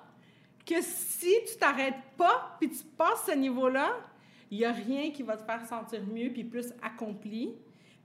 que 0.66 0.82
si 0.82 1.32
tu 1.50 1.56
t'arrêtes 1.58 1.94
pas, 2.16 2.56
puis 2.58 2.68
tu 2.70 2.82
passes 2.96 3.24
ce 3.28 3.34
niveau-là, 3.36 3.88
il 4.50 4.58
n'y 4.58 4.64
a 4.64 4.72
rien 4.72 5.10
qui 5.12 5.22
va 5.22 5.36
te 5.36 5.44
faire 5.44 5.64
sentir 5.64 6.00
mieux, 6.12 6.30
puis 6.30 6.42
plus 6.42 6.72
accompli. 6.82 7.54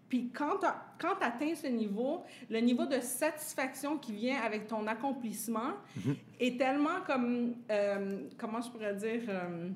Puis 0.09 0.29
quand 0.31 0.59
tu 0.59 1.07
atteins 1.25 1.55
ce 1.55 1.65
niveau, 1.67 2.21
le 2.51 2.59
niveau 2.59 2.85
de 2.85 2.99
satisfaction 2.99 3.97
qui 3.97 4.11
vient 4.13 4.39
avec 4.41 4.67
ton 4.67 4.85
accomplissement 4.85 5.71
Mhm. 5.95 6.15
est 6.39 6.59
tellement 6.59 7.01
comme, 7.07 7.55
euh, 7.71 8.27
comment 8.37 8.61
je 8.61 8.69
pourrais 8.69 8.93
dire, 8.93 9.23
euh, 9.27 9.69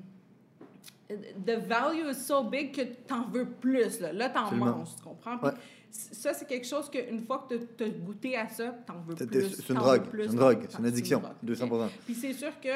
the 1.08 1.58
value 1.66 2.10
is 2.10 2.14
so 2.14 2.44
big 2.44 2.74
que 2.74 2.82
t'en 3.06 3.24
veux 3.28 3.46
plus. 3.46 4.00
Là, 4.00 4.12
là 4.12 4.28
t'en 4.28 4.52
manges, 4.54 4.96
tu 4.96 5.02
comprends? 5.02 5.38
Puis 5.38 5.48
Ouais. 5.48 5.54
Ça, 5.90 6.34
c'est 6.34 6.46
quelque 6.46 6.66
chose 6.66 6.90
qu'une 6.90 7.20
fois 7.20 7.46
que 7.48 7.54
tu 7.54 7.84
as 7.84 7.88
goûté 7.88 8.36
à 8.36 8.46
ça, 8.46 8.74
t'en 8.86 9.00
veux 9.06 9.14
plus. 9.14 9.50
c'est 9.56 9.70
une 9.70 9.76
drogue. 9.78 10.02
C'est 10.12 10.24
une 10.26 10.34
drogue. 10.34 10.66
C'est 10.68 10.78
une 10.78 10.86
addiction. 10.86 11.18
drogue, 11.20 11.32
200 11.42 11.66
ok? 11.66 11.90
Puis 12.04 12.14
c'est 12.14 12.34
sûr 12.34 12.60
que 12.60 12.68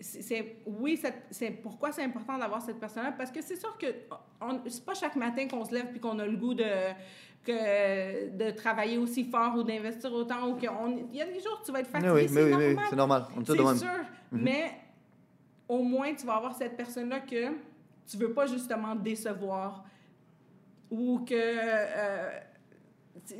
c'est- 0.00 0.56
oui, 0.66 1.00
c'est- 1.30 1.50
pourquoi 1.62 1.92
c'est 1.92 2.02
important 2.02 2.38
d'avoir 2.38 2.62
cette 2.62 2.80
personne-là? 2.80 3.12
Parce 3.12 3.30
que 3.30 3.42
c'est 3.42 3.56
sûr 3.56 3.76
que 3.76 3.86
c'est 4.66 4.84
pas 4.84 4.94
chaque 4.94 5.16
matin 5.16 5.46
qu'on 5.46 5.64
se 5.64 5.74
lève 5.74 5.90
puis 5.90 6.00
qu'on 6.00 6.18
a 6.18 6.26
le 6.26 6.36
goût 6.36 6.54
de 6.54 6.64
que 7.44 8.30
de 8.30 8.50
travailler 8.52 8.96
aussi 8.96 9.24
fort 9.24 9.54
ou 9.56 9.62
d'investir 9.62 10.10
autant 10.12 10.48
ou 10.48 10.56
il 10.58 11.16
y 11.16 11.20
a 11.20 11.26
des 11.26 11.40
jours 11.40 11.60
où 11.60 11.66
tu 11.66 11.72
vas 11.72 11.80
être 11.80 11.88
fatigué, 11.88 12.10
oui, 12.10 12.26
c'est 12.26 12.42
oui, 12.42 12.50
normal. 12.50 12.74
oui, 12.78 12.82
c'est 12.88 12.96
normal. 12.96 13.24
C'est 13.44 13.76
sûr, 13.78 13.88
mais 14.32 14.72
au 15.68 15.82
moins 15.82 16.14
tu 16.14 16.24
vas 16.26 16.36
avoir 16.36 16.54
cette 16.56 16.74
personne-là 16.74 17.20
que 17.20 17.52
tu 18.06 18.16
veux 18.16 18.32
pas 18.32 18.46
justement 18.46 18.94
décevoir 18.94 19.84
ou 20.90 21.20
que 21.20 21.34
euh, 21.34 22.30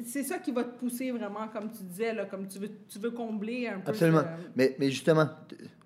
c'est 0.05 0.23
ça 0.23 0.39
qui 0.39 0.51
va 0.53 0.65
te 0.65 0.79
pousser 0.79 1.11
vraiment, 1.11 1.47
comme 1.49 1.71
tu 1.71 1.83
disais, 1.83 2.15
là, 2.15 2.25
comme 2.25 2.49
tu 2.49 2.59
veux, 2.59 2.71
tu 2.89 2.99
veux 2.99 3.11
combler 3.11 3.69
un 3.69 3.81
peu. 3.81 3.91
Absolument. 3.91 4.21
ce- 4.23 4.49
Mais, 4.57 4.75
mais 4.79 4.91
justement, 4.91 5.29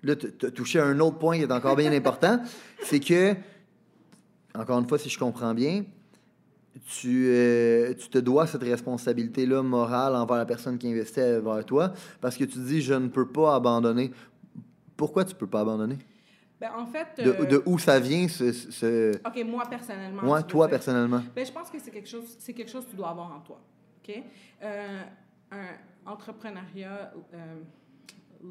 là, 0.03 0.15
tu 0.15 0.45
as 0.45 0.51
touché 0.51 0.79
à 0.79 0.85
un 0.85 0.99
autre 0.99 1.17
point 1.17 1.35
qui 1.37 1.43
est 1.43 1.51
encore 1.51 1.75
bien 1.75 1.91
important. 1.91 2.39
C'est 2.83 2.99
que, 3.01 3.35
encore 4.55 4.79
une 4.79 4.87
fois, 4.87 4.97
si 4.97 5.09
je 5.09 5.19
comprends 5.19 5.53
bien, 5.53 5.83
tu, 6.87 7.27
euh, 7.27 7.93
tu 7.93 8.09
te 8.09 8.19
dois 8.19 8.47
cette 8.47 8.63
responsabilité-là 8.63 9.61
morale 9.63 10.15
envers 10.15 10.37
la 10.37 10.45
personne 10.45 10.77
qui 10.77 10.87
investit 10.89 11.19
vers 11.19 11.65
toi 11.65 11.91
parce 12.21 12.37
que 12.37 12.45
tu 12.45 12.59
dis 12.59 12.81
je 12.81 12.93
ne 12.93 13.07
peux 13.09 13.27
pas 13.27 13.55
abandonner. 13.55 14.11
Pourquoi 14.95 15.25
tu 15.25 15.35
peux 15.35 15.47
pas 15.47 15.61
abonner? 15.61 15.97
Ben, 16.59 16.71
en 16.75 16.85
fait, 16.87 17.23
De, 17.23 17.29
euh, 17.31 17.45
de 17.45 17.63
où 17.65 17.79
ça 17.79 17.99
vient 17.99 18.27
ce. 18.27 19.15
OK, 19.25 19.43
moi 19.45 19.63
personnellement. 19.69 20.23
Moi, 20.23 20.43
toi 20.43 20.65
dire. 20.67 20.71
personnellement. 20.71 21.21
Ben, 21.35 21.45
je 21.45 21.51
pense 21.51 21.69
que 21.69 21.79
c'est 21.79 21.91
quelque 21.91 22.09
chose, 22.09 22.35
c'est 22.39 22.53
quelque 22.53 22.69
chose 22.71 22.85
que 22.85 22.91
tu 22.91 22.95
dois 22.97 23.09
avoir 23.09 23.31
en 23.33 23.39
toi. 23.39 23.61
OK? 24.03 24.21
Euh, 24.61 25.01
un 25.51 25.65
entrepreneuriat, 26.05 27.13
euh, 27.33 27.55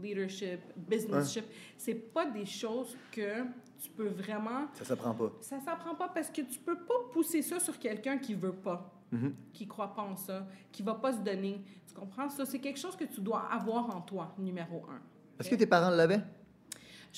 leadership, 0.02 0.60
businessship, 0.76 1.44
c'est 1.76 1.94
pas 1.94 2.26
des 2.26 2.46
choses 2.46 2.96
que 3.12 3.42
tu 3.80 3.90
peux 3.90 4.08
vraiment. 4.08 4.66
Ça 4.74 4.84
s'apprend 4.84 5.14
pas. 5.14 5.30
Ça 5.40 5.60
s'apprend 5.60 5.94
pas 5.94 6.08
parce 6.08 6.30
que 6.30 6.42
tu 6.42 6.58
peux 6.58 6.76
pas 6.78 6.94
pousser 7.12 7.42
ça 7.42 7.60
sur 7.60 7.78
quelqu'un 7.78 8.18
qui 8.18 8.34
veut 8.34 8.52
pas, 8.52 8.90
Mhm. 9.12 9.34
qui 9.52 9.66
croit 9.66 9.94
pas 9.94 10.02
en 10.02 10.16
ça, 10.16 10.46
qui 10.72 10.82
va 10.82 10.94
pas 10.94 11.12
se 11.12 11.18
donner. 11.20 11.62
Tu 11.86 11.94
comprends? 11.94 12.28
Ça, 12.28 12.44
c'est 12.44 12.58
quelque 12.58 12.78
chose 12.78 12.96
que 12.96 13.04
tu 13.04 13.20
dois 13.20 13.42
avoir 13.52 13.94
en 13.94 14.00
toi, 14.00 14.34
numéro 14.38 14.84
un. 14.90 15.00
Est-ce 15.38 15.48
que 15.50 15.54
tes 15.54 15.66
parents 15.66 15.90
l'avaient? 15.90 16.20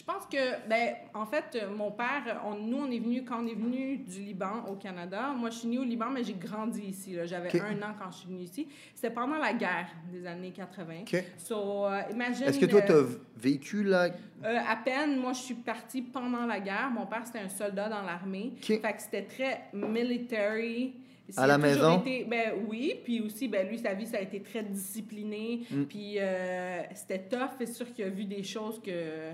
Je 0.00 0.04
pense 0.06 0.24
que, 0.24 0.66
ben, 0.66 0.94
en 1.12 1.26
fait, 1.26 1.58
mon 1.76 1.90
père, 1.90 2.40
on, 2.46 2.54
nous, 2.54 2.78
on 2.78 2.90
est 2.90 2.98
venu, 2.98 3.22
quand 3.22 3.44
on 3.44 3.46
est 3.46 3.54
venu 3.54 3.98
du 3.98 4.20
Liban 4.20 4.64
au 4.66 4.76
Canada, 4.76 5.34
moi, 5.36 5.50
je 5.50 5.58
suis 5.58 5.68
née 5.68 5.78
au 5.78 5.84
Liban, 5.84 6.08
mais 6.08 6.24
j'ai 6.24 6.32
grandi 6.32 6.80
ici. 6.80 7.18
J'avais 7.24 7.60
un 7.60 7.82
an 7.82 7.94
quand 7.98 8.10
je 8.10 8.16
suis 8.16 8.28
venue 8.28 8.44
ici. 8.44 8.66
C'était 8.94 9.12
pendant 9.12 9.36
la 9.36 9.52
guerre 9.52 9.88
des 10.10 10.26
années 10.26 10.52
80. 10.52 11.02
OK. 11.02 11.22
So, 11.36 11.84
euh, 11.84 12.00
imagine... 12.10 12.46
Est-ce 12.46 12.58
que 12.58 12.64
toi, 12.64 12.80
tu 12.80 12.92
as 12.92 13.02
vécu 13.36 13.82
la... 13.84 14.04
euh, 14.04 14.58
à 14.66 14.76
peine, 14.76 15.18
moi, 15.20 15.34
je 15.34 15.40
suis 15.40 15.54
partie 15.54 16.00
pendant 16.00 16.46
la 16.46 16.60
guerre. 16.60 16.90
Mon 16.90 17.04
père, 17.04 17.26
c'était 17.26 17.40
un 17.40 17.50
soldat 17.50 17.90
dans 17.90 18.00
l'armée. 18.00 18.54
OK. 18.56 18.80
Fait 18.80 18.92
que 18.94 19.02
c'était 19.02 19.24
très 19.26 19.64
military. 19.74 20.94
À 21.36 21.46
la 21.46 21.58
maison? 21.58 22.00
été- 22.00 22.24
ben 22.24 22.54
oui, 22.66 22.94
puis 23.04 23.20
aussi, 23.20 23.48
ben 23.48 23.68
lui, 23.68 23.78
sa 23.78 23.92
vie, 23.92 24.06
ça 24.06 24.16
a 24.16 24.20
été 24.20 24.40
très 24.40 24.62
discipliné. 24.62 25.66
Mm. 25.70 25.84
Puis 25.84 26.14
euh, 26.18 26.82
c'était 26.94 27.20
tough. 27.20 27.50
C'est 27.58 27.72
sûr 27.72 27.92
qu'il 27.92 28.06
a 28.06 28.08
vu 28.08 28.24
des 28.24 28.42
choses 28.42 28.80
que 28.82 29.30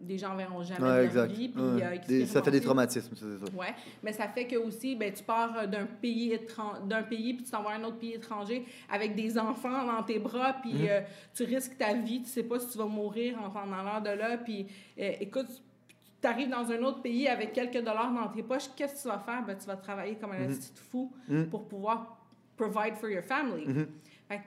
des 0.00 0.16
gens 0.18 0.34
verront 0.36 0.62
jamais 0.62 0.80
Ouais, 0.80 0.88
de 1.08 1.14
leur 1.14 1.24
exact. 1.24 1.32
vie. 1.32 1.48
Puis, 1.48 1.62
Ouais. 1.62 2.00
Des- 2.06 2.26
ça 2.26 2.42
fait 2.42 2.50
des 2.50 2.60
traumatismes, 2.60 3.14
c'est 3.16 3.38
ça. 3.38 3.52
Ouais, 3.56 3.74
mais 4.02 4.12
ça 4.12 4.28
fait 4.28 4.46
que 4.46 4.56
aussi, 4.56 4.94
ben, 4.94 5.12
tu 5.12 5.22
pars 5.24 5.56
euh, 5.58 5.66
d'un 5.66 5.86
pays 5.86 6.32
étran- 6.32 6.80
d'un 6.86 7.02
pays 7.02 7.34
puis 7.34 7.44
tu 7.44 7.50
t'en 7.50 7.62
vas 7.62 7.70
à 7.70 7.74
un 7.74 7.84
autre 7.84 7.98
pays 7.98 8.14
étranger 8.14 8.64
avec 8.90 9.14
des 9.14 9.38
enfants 9.38 9.84
dans 9.86 10.02
tes 10.02 10.18
bras 10.18 10.54
puis 10.62 10.72
Mhm. 10.74 10.86
euh, 10.88 11.00
tu 11.34 11.44
risques 11.44 11.76
ta 11.78 11.94
vie, 11.94 12.22
tu 12.22 12.28
sais 12.28 12.42
pas 12.44 12.58
si 12.60 12.70
tu 12.70 12.78
vas 12.78 12.86
mourir 12.86 13.38
en 13.42 13.50
t'en 13.50 13.72
allant 13.72 14.00
de 14.00 14.10
là 14.10 14.38
puis 14.38 14.66
euh, 14.98 15.12
écoute, 15.20 15.46
tu 16.20 16.26
arrives 16.28 16.50
dans 16.50 16.70
un 16.70 16.82
autre 16.82 17.00
pays 17.02 17.28
avec 17.28 17.52
quelques 17.52 17.78
dollars 17.84 18.12
dans 18.12 18.28
tes 18.28 18.42
poches, 18.42 18.68
qu'est-ce 18.76 18.94
que 18.96 19.02
tu 19.02 19.08
vas 19.08 19.18
faire? 19.20 19.44
Ben, 19.46 19.56
tu 19.56 19.66
vas 19.66 19.76
travailler 19.76 20.16
comme 20.16 20.32
un 20.32 20.48
Mhm. 20.48 20.56
petit 20.56 20.72
fou 20.90 21.12
Mhm. 21.28 21.46
pour 21.48 21.66
pouvoir 21.68 22.18
provide 22.56 22.96
for 22.96 23.08
your 23.08 23.22
family. 23.22 23.66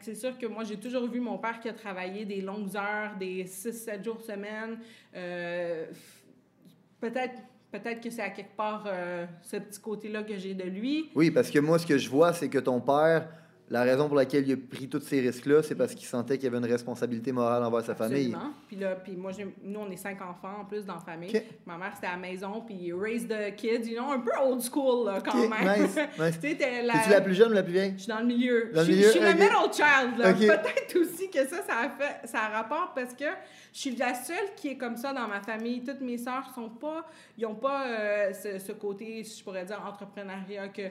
C'est 0.02 0.16
sûr 0.16 0.38
que 0.38 0.46
moi, 0.46 0.64
j'ai 0.64 0.78
toujours 0.78 1.08
vu 1.08 1.20
mon 1.20 1.38
père 1.38 1.60
qui 1.60 1.68
a 1.68 1.74
travaillé 1.74 2.24
des 2.26 2.42
longues 2.42 2.76
heures, 2.76 3.16
des 3.20 3.46
6-7 3.46 4.04
jours 4.04 4.22
semaine. 4.22 4.78
Euh, 5.16 5.86
peut-être, 7.00 7.42
peut-être 7.72 8.00
que 8.00 8.12
c'est 8.12 8.22
à 8.22 8.30
quelque 8.30 8.56
part 8.56 8.84
euh, 8.86 9.26
ce 9.42 9.58
petit 9.58 9.82
côté-là 9.82 10.22
que 10.24 10.38
j'ai 10.38 10.54
de 10.54 10.66
lui. 10.66 11.10
Oui, 11.16 11.32
parce 11.32 11.50
que 11.50 11.58
moi, 11.58 11.80
ce 11.80 11.88
que 11.88 11.98
je 11.98 12.10
vois, 12.10 12.32
c'est 12.32 12.50
que 12.50 12.60
ton 12.60 12.80
père, 12.80 13.28
la 13.72 13.84
raison 13.84 14.08
pour 14.08 14.18
laquelle 14.18 14.46
il 14.46 14.54
a 14.54 14.58
pris 14.58 14.90
tous 14.90 15.00
ces 15.00 15.22
risques-là, 15.22 15.64
c'est 15.64 15.76
parce 15.76 15.96
qu'il 15.96 16.06
sentait 16.06 16.36
qu'il 16.38 16.44
y 16.44 16.48
avait 16.48 16.58
une 16.58 16.70
responsabilité 16.72 17.32
morale 17.32 17.64
envers 17.64 17.86
sa 17.86 17.96
famille. 17.96 18.34
Absolument. 18.34 18.54
Puis 18.68 18.76
là, 18.76 18.96
puis 18.96 19.16
moi, 19.16 19.32
nous, 19.64 19.80
on 19.80 19.90
est 19.90 19.96
cinq 19.96 20.22
enfants 20.22 20.58
en 20.62 20.66
plus 20.66 20.86
dans 20.86 20.96
la 20.96 21.00
famille. 21.00 21.42
Ma 21.66 21.78
mère, 21.78 21.94
c'était 21.96 22.08
à 22.08 22.12
la 22.12 22.18
maison, 22.18 22.62
puis 22.68 22.92
raise 22.92 23.26
the 23.28 23.56
kids, 23.56 23.88
you 23.90 23.96
know, 23.98 24.12
un 24.12 24.20
peu 24.20 24.32
old 24.44 24.62
school, 24.62 25.06
là, 25.06 25.20
quand 25.22 25.48
même. 25.48 25.84
nice, 25.84 25.96
nice. 26.20 26.40
tu 26.42 26.48
la... 26.60 26.96
Es-tu 26.96 27.10
la 27.12 27.22
plus 27.22 27.34
jeune 27.34 27.52
ou 27.52 27.54
la 27.54 27.64
plus 27.64 27.72
vieille? 27.72 27.94
Je 27.96 28.02
suis 28.04 28.10
dans 28.10 28.20
le 28.20 28.26
milieu. 28.26 28.72
Dans 28.74 28.82
le 28.82 28.88
je, 28.88 28.92
suis- 28.92 28.94
milieu, 28.96 29.08
je 29.08 29.12
suis 29.12 29.20
le 29.22 29.34
middle 29.34 29.74
child. 29.74 30.18
là. 30.18 30.34
Peut-être 30.34 30.98
aussi 31.00 31.30
que 31.30 31.48
ça, 31.48 31.64
ça 31.64 31.78
a, 31.80 31.90
fait, 31.90 32.28
ça 32.28 32.40
a 32.40 32.50
rapport 32.50 32.92
parce 32.94 33.14
que 33.14 33.24
je 33.72 33.80
suis 33.80 33.96
la 33.96 34.14
seule 34.14 34.54
qui 34.58 34.68
est 34.70 34.78
comme 34.78 34.98
ça 34.98 35.14
dans 35.14 35.30
ma 35.30 35.40
famille. 35.40 35.82
Toutes 35.82 36.02
mes 36.02 36.18
sœurs 36.18 36.52
sont 36.54 36.70
pas, 36.70 37.08
ils 37.38 37.46
ont 37.46 37.56
pas 37.56 37.88
euh, 37.88 38.34
ce, 38.34 38.60
ce 38.60 38.74
côté, 38.74 39.24
je 39.24 39.42
pourrais 39.46 39.64
dire, 39.64 39.82
entrepreneuriat 39.88 40.68
que 40.68 40.82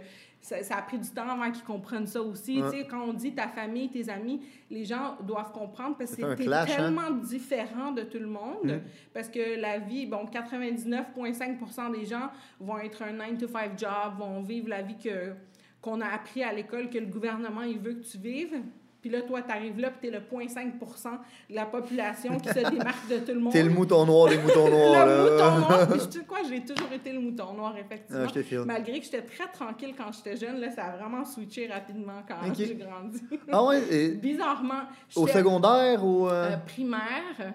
ça, 0.40 0.62
ça 0.62 0.76
a 0.76 0.82
pris 0.82 0.98
du 0.98 1.08
temps 1.10 1.28
avant 1.28 1.50
qu'ils 1.50 1.64
comprennent 1.64 2.06
ça 2.06 2.22
aussi. 2.22 2.62
Ouais. 2.62 2.70
Tu 2.70 2.78
sais, 2.78 2.86
quand 2.86 3.02
on 3.02 3.12
dit 3.12 3.34
ta 3.34 3.48
famille, 3.48 3.90
tes 3.90 4.08
amis, 4.08 4.40
les 4.70 4.84
gens 4.84 5.16
doivent 5.22 5.52
comprendre 5.52 5.96
parce 5.96 6.16
que 6.16 6.34
t'es 6.34 6.44
clash, 6.44 6.70
hein? 6.70 6.76
tellement 6.76 7.10
différent 7.10 7.92
de 7.92 8.02
tout 8.02 8.18
le 8.18 8.26
monde. 8.26 8.64
Mhm. 8.64 8.80
Parce 9.12 9.28
que 9.28 9.60
la 9.60 9.78
vie, 9.78 10.06
bon, 10.06 10.24
99,5% 10.24 11.92
des 11.92 12.06
gens 12.06 12.30
vont 12.58 12.78
être 12.78 13.02
un 13.02 13.12
9 13.12 13.38
to 13.38 13.48
5 13.48 13.78
job, 13.78 14.18
vont 14.18 14.42
vivre 14.42 14.68
la 14.68 14.82
vie 14.82 14.96
que 14.96 15.34
qu'on 15.80 16.00
a 16.02 16.08
appris 16.08 16.42
à 16.42 16.52
l'école 16.52 16.90
que 16.90 16.98
le 16.98 17.06
gouvernement 17.06 17.62
il 17.62 17.78
veut 17.78 17.94
que 17.94 18.04
tu 18.04 18.18
vives. 18.18 18.60
Puis 19.00 19.08
là, 19.10 19.22
toi, 19.22 19.40
tu 19.42 19.50
arrives 19.50 19.78
là, 19.80 19.90
puis 19.90 20.08
tu 20.10 20.14
es 20.14 20.18
le 20.18 20.20
0,5% 20.20 21.10
de 21.48 21.54
la 21.54 21.64
population 21.66 22.38
qui 22.38 22.48
se 22.48 22.70
démarque 22.70 23.08
de 23.08 23.18
tout 23.18 23.32
le 23.32 23.40
monde. 23.40 23.52
T'es 23.52 23.62
le 23.62 23.70
mouton 23.70 24.04
noir 24.04 24.28
des 24.28 24.38
moutons 24.38 24.68
noirs, 24.68 25.06
Le 25.06 25.12
là. 25.16 25.22
mouton 25.22 25.58
noir. 25.60 25.88
Puis 25.90 26.00
je 26.06 26.10
sais 26.18 26.24
quoi, 26.26 26.38
j'ai 26.48 26.60
toujours 26.60 26.92
été 26.92 27.12
le 27.12 27.20
mouton 27.20 27.54
noir, 27.54 27.74
effectivement. 27.78 28.26
Ah. 28.28 28.64
Malgré 28.66 28.98
que 28.98 29.04
j'étais 29.06 29.22
très 29.22 29.46
tranquille 29.48 29.94
quand 29.96 30.12
j'étais 30.12 30.36
jeune, 30.36 30.60
là, 30.60 30.70
ça 30.70 30.84
a 30.84 30.96
vraiment 30.96 31.24
switché 31.24 31.66
rapidement 31.66 32.22
quand 32.28 32.34
j'ai 32.54 32.74
grandi. 32.74 33.22
Ah 33.50 33.64
ouais? 33.64 33.82
et 33.90 34.08
Bizarrement. 34.20 34.82
au 35.16 35.26
secondaire 35.26 36.04
ou... 36.04 36.28
euh, 36.28 36.50
euh, 36.52 36.56
primaire. 36.66 37.54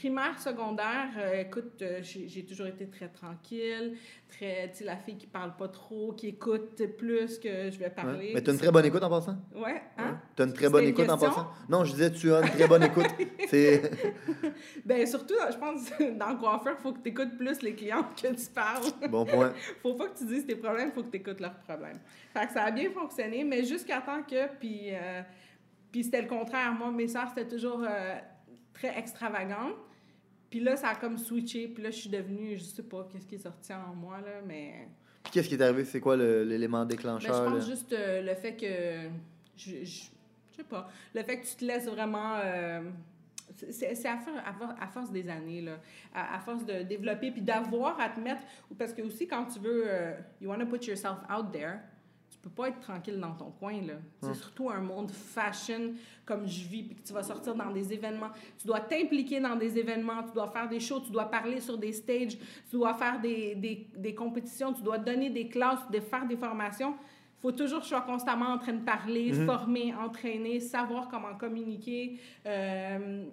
Primaire, 0.00 0.38
secondaire, 0.40 1.10
euh, 1.18 1.42
écoute, 1.42 1.82
euh, 1.82 2.00
j'ai 2.02 2.42
toujours 2.46 2.68
été 2.68 2.86
très 2.86 3.08
tranquille, 3.08 3.98
très, 4.30 4.70
tu 4.70 4.78
sais, 4.78 4.84
la 4.84 4.96
fille 4.96 5.18
qui 5.18 5.26
parle 5.26 5.54
pas 5.58 5.68
trop, 5.68 6.14
qui 6.14 6.28
écoute 6.28 6.82
plus 6.96 7.38
que 7.38 7.70
je 7.70 7.78
vais 7.78 7.84
ouais. 7.84 7.90
parler. 7.90 8.30
Mais 8.32 8.40
t'as 8.40 8.52
une 8.52 8.58
très 8.58 8.70
bonne 8.70 8.86
écoute 8.86 9.02
en 9.02 9.10
passant? 9.10 9.36
Ouais, 9.54 9.82
hein? 9.98 10.18
T'as 10.34 10.46
une 10.46 10.54
très 10.54 10.70
bonne 10.70 10.86
écoute 10.86 11.10
en 11.10 11.18
passant? 11.18 11.50
Non, 11.68 11.84
je 11.84 11.92
disais, 11.92 12.10
tu 12.10 12.32
as 12.32 12.40
une 12.40 12.48
très 12.48 12.66
bonne 12.66 12.84
écoute. 12.84 13.08
C'est... 13.48 13.90
Ben 14.86 15.06
surtout, 15.06 15.34
je 15.52 15.58
pense, 15.58 15.90
dans 16.18 16.30
le 16.30 16.36
coiffeur, 16.38 16.76
il 16.78 16.82
faut 16.82 16.92
que 16.94 17.00
tu 17.00 17.10
écoutes 17.10 17.36
plus 17.36 17.60
les 17.60 17.74
clientes 17.74 18.22
que 18.22 18.28
tu 18.28 18.50
parles. 18.54 18.86
Bon 19.10 19.26
point. 19.26 19.52
faut 19.82 19.96
pas 19.96 20.08
que 20.08 20.16
tu 20.16 20.24
dises 20.24 20.46
tes 20.46 20.56
problèmes, 20.56 20.92
faut 20.92 21.02
que 21.02 21.10
tu 21.10 21.18
écoutes 21.18 21.40
leurs 21.40 21.58
problèmes. 21.58 22.00
Fait 22.32 22.46
que 22.46 22.54
ça 22.54 22.62
a 22.62 22.70
bien 22.70 22.90
fonctionné, 22.90 23.44
mais 23.44 23.64
jusqu'à 23.64 24.00
temps 24.00 24.22
que, 24.22 24.48
puis, 24.58 24.94
euh, 24.94 25.20
puis 25.92 26.04
c'était 26.04 26.22
le 26.22 26.28
contraire. 26.28 26.72
Moi, 26.72 26.90
mes 26.90 27.06
sœurs, 27.06 27.28
c'était 27.28 27.48
toujours 27.48 27.82
euh, 27.86 28.18
très 28.72 28.98
extravagante. 28.98 29.74
Puis 30.50 30.60
là, 30.60 30.76
ça 30.76 30.88
a 30.88 30.94
comme 30.96 31.16
switché. 31.16 31.68
Puis 31.68 31.82
là, 31.82 31.90
je 31.90 31.96
suis 31.96 32.10
devenue, 32.10 32.58
je 32.58 32.64
sais 32.64 32.82
pas 32.82 33.08
qu'est-ce 33.10 33.26
qui 33.26 33.36
est 33.36 33.38
sorti 33.38 33.72
en 33.72 33.94
moi, 33.94 34.18
là, 34.20 34.40
mais... 34.46 34.88
Puis 35.22 35.32
qu'est-ce 35.32 35.48
qui 35.48 35.54
est 35.54 35.62
arrivé? 35.62 35.84
C'est 35.84 36.00
quoi 36.00 36.16
l'élément 36.16 36.84
Ben, 36.84 36.90
je 36.90 36.96
déclencheur? 36.96 37.44
pense 37.44 37.54
là? 37.68 37.74
juste 37.74 37.92
euh, 37.92 38.22
le 38.22 38.34
fait 38.34 38.56
que... 38.56 39.08
Je, 39.56 39.84
je, 39.84 40.04
je 40.50 40.56
sais 40.56 40.64
pas. 40.68 40.88
Le 41.14 41.22
fait 41.22 41.40
que 41.40 41.46
tu 41.46 41.54
te 41.56 41.64
laisses 41.64 41.86
vraiment... 41.86 42.36
euh, 42.42 42.82
c'est 43.70 44.06
à, 44.06 44.12
à, 44.14 44.52
for- 44.52 44.74
à 44.80 44.86
force 44.88 45.10
des 45.12 45.28
années, 45.28 45.60
là. 45.60 45.78
À, 46.14 46.36
à 46.36 46.40
force 46.40 46.64
de 46.64 46.82
développer, 46.82 47.30
puis 47.30 47.42
d'avoir 47.42 48.00
à 48.00 48.08
te 48.08 48.18
mettre... 48.18 48.42
Parce 48.78 48.92
que 48.92 49.02
aussi, 49.02 49.28
quand 49.28 49.44
tu 49.46 49.58
veux... 49.60 49.84
euh, 49.86 50.14
you 50.40 50.48
want 50.50 50.58
to 50.58 50.66
put 50.66 50.84
yourself 50.86 51.18
out 51.30 51.52
there, 51.52 51.78
peux 52.42 52.50
pas 52.50 52.68
être 52.68 52.80
tranquille 52.80 53.18
dans 53.20 53.32
ton 53.34 53.50
coin, 53.50 53.80
là. 53.82 53.94
C'est 54.22 54.34
surtout 54.34 54.70
un 54.70 54.80
monde 54.80 55.10
fashion 55.10 55.92
comme 56.24 56.46
je 56.46 56.66
vis, 56.68 56.84
puis 56.84 56.94
que 56.96 57.02
tu 57.06 57.12
vas 57.12 57.22
sortir 57.22 57.54
dans 57.54 57.70
des 57.70 57.92
événements. 57.92 58.30
Tu 58.58 58.66
dois 58.66 58.80
t'impliquer 58.80 59.40
dans 59.40 59.56
des 59.56 59.76
événements, 59.78 60.22
tu 60.22 60.32
dois 60.32 60.48
faire 60.48 60.68
des 60.68 60.80
shows, 60.80 61.00
tu 61.00 61.10
dois 61.10 61.30
parler 61.30 61.60
sur 61.60 61.76
des 61.76 61.92
stages, 61.92 62.38
tu 62.70 62.76
dois 62.76 62.94
faire 62.94 63.20
des, 63.20 63.54
des, 63.56 63.86
des 63.96 64.14
compétitions, 64.14 64.72
tu 64.72 64.82
dois 64.82 64.98
donner 64.98 65.28
des 65.30 65.48
classes, 65.48 65.80
de 65.92 66.00
faire 66.00 66.26
des 66.26 66.36
formations. 66.36 66.94
Il 67.38 67.42
faut 67.42 67.52
toujours 67.52 67.78
que 67.78 67.84
je 67.84 67.90
sois 67.90 68.02
constamment 68.02 68.46
en 68.52 68.58
train 68.58 68.74
de 68.74 68.84
parler, 68.84 69.32
Mhm. 69.32 69.46
former, 69.46 69.94
entraîner, 69.94 70.60
savoir 70.60 71.08
comment 71.08 71.34
communiquer. 71.36 72.18
Euh, 72.46 73.24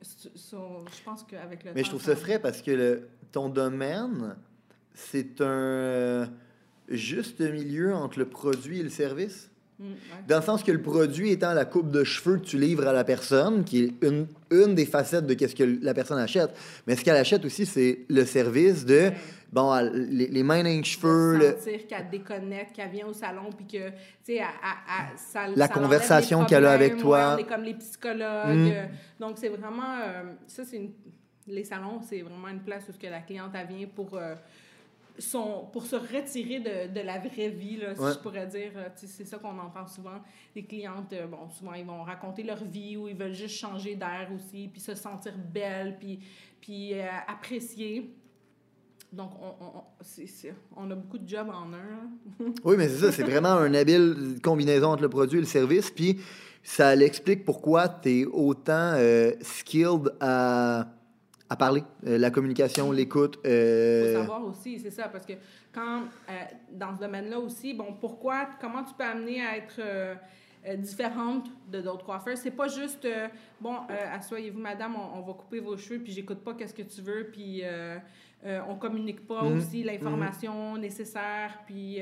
so- 0.00 0.28
so- 0.34 0.84
je 0.96 1.02
pense 1.02 1.22
qu'avec 1.24 1.64
le 1.64 1.72
Mais 1.74 1.80
temps, 1.80 1.84
je 1.86 1.90
trouve 1.90 2.02
ça 2.02 2.16
frais 2.16 2.38
parce 2.38 2.62
que 2.62 2.70
le- 2.70 3.08
ton 3.32 3.48
domaine, 3.48 4.36
c'est 4.94 5.40
un 5.40 6.28
juste 6.88 7.40
milieu 7.40 7.94
entre 7.94 8.18
le 8.18 8.26
produit 8.26 8.80
et 8.80 8.82
le 8.82 8.88
service? 8.90 9.48
Mm, 9.78 9.84
ouais. 9.84 9.96
Dans 10.28 10.36
le 10.36 10.42
sens 10.42 10.62
que 10.62 10.70
le 10.70 10.80
produit 10.82 11.30
étant 11.30 11.54
la 11.54 11.64
coupe 11.64 11.90
de 11.90 12.04
cheveux 12.04 12.36
que 12.38 12.44
tu 12.44 12.58
livres 12.58 12.86
à 12.86 12.92
la 12.92 13.04
personne, 13.04 13.64
qui 13.64 13.84
est 13.84 14.06
une, 14.06 14.26
une 14.50 14.74
des 14.74 14.86
facettes 14.86 15.26
de 15.26 15.34
ce 15.46 15.54
que 15.54 15.64
la 15.82 15.94
personne 15.94 16.18
achète. 16.18 16.50
Mais 16.86 16.94
ce 16.96 17.02
qu'elle 17.04 17.16
achète 17.16 17.44
aussi, 17.44 17.66
c'est 17.66 18.00
le 18.08 18.24
service 18.24 18.84
de, 18.84 18.94
Ouais. 18.94 19.16
bon, 19.52 19.74
elle- 19.74 20.08
les, 20.10 20.28
les 20.28 20.42
mains 20.42 20.62
dans 20.62 20.84
cheveux, 20.84 21.36
le- 21.38 21.56
sentir 21.56 21.86
qu'elle 21.88 22.10
déconnecte, 22.10 22.76
qu'elle 22.76 22.90
vient 22.90 23.06
au 23.06 23.12
salon, 23.12 23.50
puis 23.56 23.66
que, 23.66 23.88
tu 23.88 23.94
sais, 24.24 24.40
ça 25.16 25.48
La 25.56 25.66
ça 25.66 25.72
conversation 25.72 26.44
qu'elle 26.44 26.66
a 26.66 26.72
avec 26.72 26.98
toi. 26.98 27.34
ouais, 27.36 27.42
on 27.42 27.46
est 27.46 27.48
comme 27.48 27.64
les 27.64 27.74
psychologues. 27.74 28.56
Mm. 28.56 28.70
euh, 28.72 28.86
Donc, 29.18 29.38
c'est 29.38 29.48
vraiment... 29.48 29.96
euh, 30.00 30.22
ça, 30.46 30.64
c'est 30.64 30.76
une- 30.76 30.92
Les 31.48 31.64
salons, 31.64 32.00
c'est 32.08 32.20
vraiment 32.22 32.48
une 32.48 32.60
place 32.62 32.84
où 32.88 32.92
que 32.96 33.06
la 33.08 33.20
cliente, 33.20 33.50
elle 33.54 33.66
vient 33.66 33.88
pour... 33.88 34.14
euh, 34.16 34.34
son, 35.18 35.66
pour 35.72 35.84
se 35.84 35.96
retirer 35.96 36.60
de, 36.60 36.92
de 36.94 37.00
la 37.00 37.18
vraie 37.18 37.50
vie, 37.50 37.76
là, 37.76 37.94
si 37.94 38.00
Ouais. 38.00 38.12
je 38.12 38.18
pourrais 38.18 38.46
dire. 38.46 38.72
Euh, 38.76 38.88
C'est 38.96 39.24
ça 39.26 39.38
qu'on 39.38 39.58
entend 39.58 39.86
souvent. 39.86 40.20
Les 40.56 40.64
clientes, 40.64 41.12
euh, 41.12 41.26
bon, 41.26 41.48
souvent, 41.50 41.74
ils 41.74 41.84
vont 41.84 42.02
raconter 42.02 42.42
leur 42.42 42.62
vie 42.64 42.96
ou 42.96 43.08
ils 43.08 43.16
veulent 43.16 43.34
juste 43.34 43.56
changer 43.56 43.94
d'air 43.94 44.28
aussi, 44.34 44.68
puis 44.72 44.80
se 44.80 44.94
sentir 44.94 45.34
belle, 45.36 45.96
puis, 45.98 46.20
puis 46.60 46.94
euh, 46.94 47.06
apprécier. 47.28 48.14
Donc, 49.12 49.32
on, 49.42 49.64
on, 49.64 49.82
c'est- 50.00 50.26
c'est- 50.26 50.54
on 50.74 50.90
a 50.90 50.94
beaucoup 50.94 51.18
de 51.18 51.28
jobs 51.28 51.48
en 51.50 51.72
un. 51.74 52.44
Oui, 52.64 52.76
mais 52.78 52.88
c'est 52.88 52.98
ça, 53.04 53.12
c'est 53.12 53.22
vraiment 53.24 53.62
une 53.66 53.76
habile 53.76 54.38
combinaison 54.42 54.88
entre 54.92 55.02
le 55.02 55.10
produit 55.10 55.36
et 55.38 55.42
le 55.42 55.46
service. 55.46 55.90
Puis 55.90 56.18
ça 56.62 56.94
l'explique 56.96 57.44
pourquoi 57.44 57.88
tu 57.88 58.20
es 58.20 58.24
autant 58.24 58.94
euh, 58.94 59.32
skilled 59.42 60.14
à, 60.20 60.86
à 61.52 61.56
parler. 61.56 61.84
Euh, 62.06 62.16
la 62.16 62.30
communication, 62.30 62.90
l'écoute. 62.92 63.38
Il 63.44 63.50
euh, 63.50 64.14
faut 64.14 64.20
savoir 64.20 64.44
aussi, 64.46 64.80
c'est 64.80 64.90
ça, 64.90 65.08
parce 65.08 65.26
que 65.26 65.34
quand, 65.72 66.00
euh, 66.00 66.32
dans 66.72 66.94
ce 66.94 67.00
domaine-là 67.00 67.38
aussi, 67.38 67.74
bon, 67.74 67.94
pourquoi, 68.00 68.48
comment 68.58 68.82
tu 68.82 68.94
peux 68.94 69.04
amener 69.04 69.44
à 69.44 69.58
être, 69.58 69.78
euh, 69.78 70.14
différente 70.78 71.50
de 71.70 71.82
d'autres 71.82 72.04
coiffeurs? 72.04 72.38
C'est 72.38 72.52
pas 72.52 72.68
juste, 72.68 73.06
bon, 73.60 73.76
euh, 73.90 74.16
asseyez-vous, 74.16 74.60
madame, 74.60 74.94
on, 74.96 75.18
on, 75.18 75.20
va 75.20 75.34
couper 75.34 75.60
vos 75.60 75.76
cheveux, 75.76 76.00
puis 76.00 76.12
j'écoute 76.12 76.38
pas 76.38 76.54
qu'est-ce 76.54 76.74
que 76.74 76.82
tu 76.82 77.02
veux, 77.02 77.28
puis 77.30 77.62
on 78.44 78.76
communique 78.76 79.26
pas 79.26 79.42
mm-hmm. 79.42 79.56
aussi 79.56 79.82
l'information 79.82 80.74
mm-hmm. 80.74 80.80
nécessaire, 80.80 81.60
puis 81.66 82.00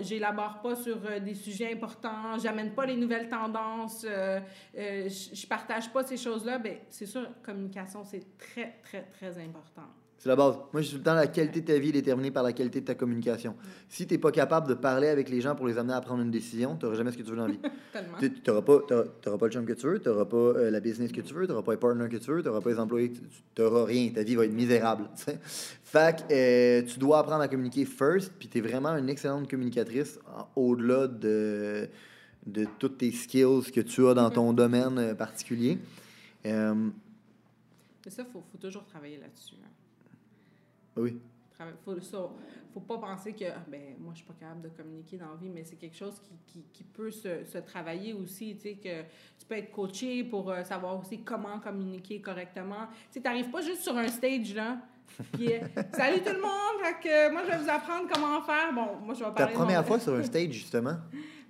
j'élabore 0.00 0.60
pas 0.60 0.76
sur 0.76 0.98
des 1.20 1.34
sujets 1.34 1.72
importants, 1.72 2.38
j'amène 2.38 2.74
pas 2.74 2.86
les 2.86 2.96
nouvelles 2.96 3.28
tendances, 3.28 4.04
je 4.04 5.46
partage 5.46 5.92
pas 5.92 6.02
ces 6.04 6.16
choses-là. 6.16 6.58
Ben, 6.58 6.78
c'est 6.88 7.06
sûr, 7.06 7.26
communication, 7.42 8.04
c'est 8.04 8.36
très, 8.36 8.78
très, 8.82 9.02
très 9.02 9.38
important. 9.38 9.88
C'est 10.20 10.28
la 10.28 10.36
base. 10.36 10.56
Moi, 10.74 10.82
je 10.82 10.88
suis 10.88 10.92
tout 10.92 10.98
le 10.98 11.04
temps, 11.04 11.14
la 11.14 11.28
qualité 11.28 11.62
de 11.62 11.66
ta 11.66 11.78
vie 11.78 11.88
est 11.88 11.92
déterminée 11.92 12.30
par 12.30 12.42
la 12.42 12.52
qualité 12.52 12.82
de 12.82 12.84
ta 12.84 12.94
communication. 12.94 13.56
Si 13.88 14.06
tu 14.06 14.12
n'es 14.12 14.18
pas 14.18 14.30
capable 14.30 14.68
de 14.68 14.74
parler 14.74 15.08
avec 15.08 15.30
les 15.30 15.40
gens 15.40 15.56
pour 15.56 15.66
les 15.66 15.78
amener 15.78 15.94
à 15.94 16.00
prendre 16.02 16.20
une 16.20 16.30
décision, 16.30 16.76
tu 16.76 16.84
n'auras 16.84 16.98
jamais 16.98 17.10
ce 17.10 17.16
que 17.16 17.22
tu 17.22 17.30
veux 17.30 17.38
dans 17.38 17.46
la 17.46 17.54
vie. 17.54 17.58
tu 18.20 18.50
n'auras 18.50 18.60
pas, 18.60 18.80
pas 19.38 19.46
le 19.46 19.50
chum 19.50 19.64
que 19.64 19.72
tu 19.72 19.86
veux, 19.86 19.98
tu 19.98 20.10
n'auras 20.10 20.26
pas 20.26 20.36
euh, 20.36 20.70
la 20.70 20.80
business 20.80 21.10
que 21.10 21.22
tu 21.22 21.32
veux, 21.32 21.46
tu 21.46 21.52
n'auras 21.52 21.62
pas 21.62 21.72
les 21.72 21.78
partners 21.78 22.10
que 22.10 22.18
tu 22.18 22.30
veux, 22.30 22.42
tu 22.42 22.48
n'auras 22.48 22.60
pas 22.60 22.68
les 22.68 22.78
employés, 22.78 23.12
tu 23.12 23.62
n'auras 23.62 23.86
rien. 23.86 24.10
Ta 24.10 24.22
vie 24.22 24.34
va 24.34 24.44
être 24.44 24.52
misérable. 24.52 25.08
Fait 25.84 26.18
que 26.18 26.34
euh, 26.34 26.82
tu 26.82 26.98
dois 26.98 27.20
apprendre 27.20 27.40
à 27.40 27.48
communiquer 27.48 27.86
first, 27.86 28.30
puis 28.38 28.48
tu 28.48 28.58
es 28.58 28.60
vraiment 28.60 28.94
une 28.98 29.08
excellente 29.08 29.48
communicatrice 29.48 30.18
au-delà 30.54 31.06
de, 31.06 31.88
de 32.46 32.66
toutes 32.78 32.98
tes 32.98 33.10
skills 33.10 33.72
que 33.72 33.80
tu 33.80 34.06
as 34.06 34.12
dans 34.12 34.28
ton 34.28 34.52
domaine 34.52 34.98
euh, 34.98 35.14
particulier. 35.14 35.78
Mais 36.44 36.52
ça, 38.10 38.22
il 38.22 38.30
faut, 38.30 38.44
faut, 38.52 38.58
toujours 38.58 38.84
travailler 38.84 39.16
là-dessus. 39.16 39.54
Hein. 39.64 39.69
Oui. 40.96 41.20
Faut, 41.84 41.94
faut 42.72 42.80
pas 42.80 42.98
penser 42.98 43.32
que 43.34 43.44
ah, 43.44 43.62
ben, 43.68 43.96
moi, 43.98 44.12
je 44.14 44.18
suis 44.18 44.26
pas 44.26 44.34
capable 44.38 44.62
de 44.62 44.68
communiquer 44.68 45.18
dans 45.18 45.30
la 45.30 45.36
vie, 45.36 45.50
mais 45.50 45.64
c'est 45.64 45.76
quelque 45.76 45.96
chose 45.96 46.20
qui, 46.20 46.32
qui, 46.46 46.64
qui 46.72 46.84
peut 46.84 47.10
se, 47.10 47.44
se, 47.44 47.58
travailler 47.58 48.14
aussi. 48.14 48.56
Tu 48.56 48.62
sais, 48.62 48.74
que 48.76 49.02
tu 49.38 49.46
peux 49.46 49.56
être 49.56 49.70
coaché 49.70 50.24
pour 50.24 50.50
euh, 50.50 50.64
savoir 50.64 50.98
aussi 50.98 51.22
comment 51.22 51.58
communiquer 51.60 52.20
correctement. 52.20 52.88
Tu 53.12 53.20
n'arrives 53.20 53.50
pas 53.50 53.60
juste 53.60 53.82
sur 53.82 53.96
un 53.96 54.08
stage, 54.08 54.54
là. 54.54 54.78
Puis, 55.32 55.52
euh, 55.52 55.58
salut 55.92 56.20
tout 56.20 56.32
le 56.32 56.40
monde! 56.40 56.82
Fait 56.82 57.08
que, 57.08 57.32
moi, 57.32 57.42
je 57.44 57.50
vais 57.50 57.58
vous 57.58 57.68
apprendre 57.68 58.08
comment 58.10 58.40
faire. 58.42 58.72
Bon, 58.72 58.96
moi, 59.04 59.14
je 59.14 59.24
vais 59.24 59.30
parler. 59.32 59.52
Ta 59.52 59.58
première 59.58 59.86
fois 59.86 60.00
sur 60.00 60.14
un 60.14 60.22
stage, 60.22 60.52
justement? 60.52 60.96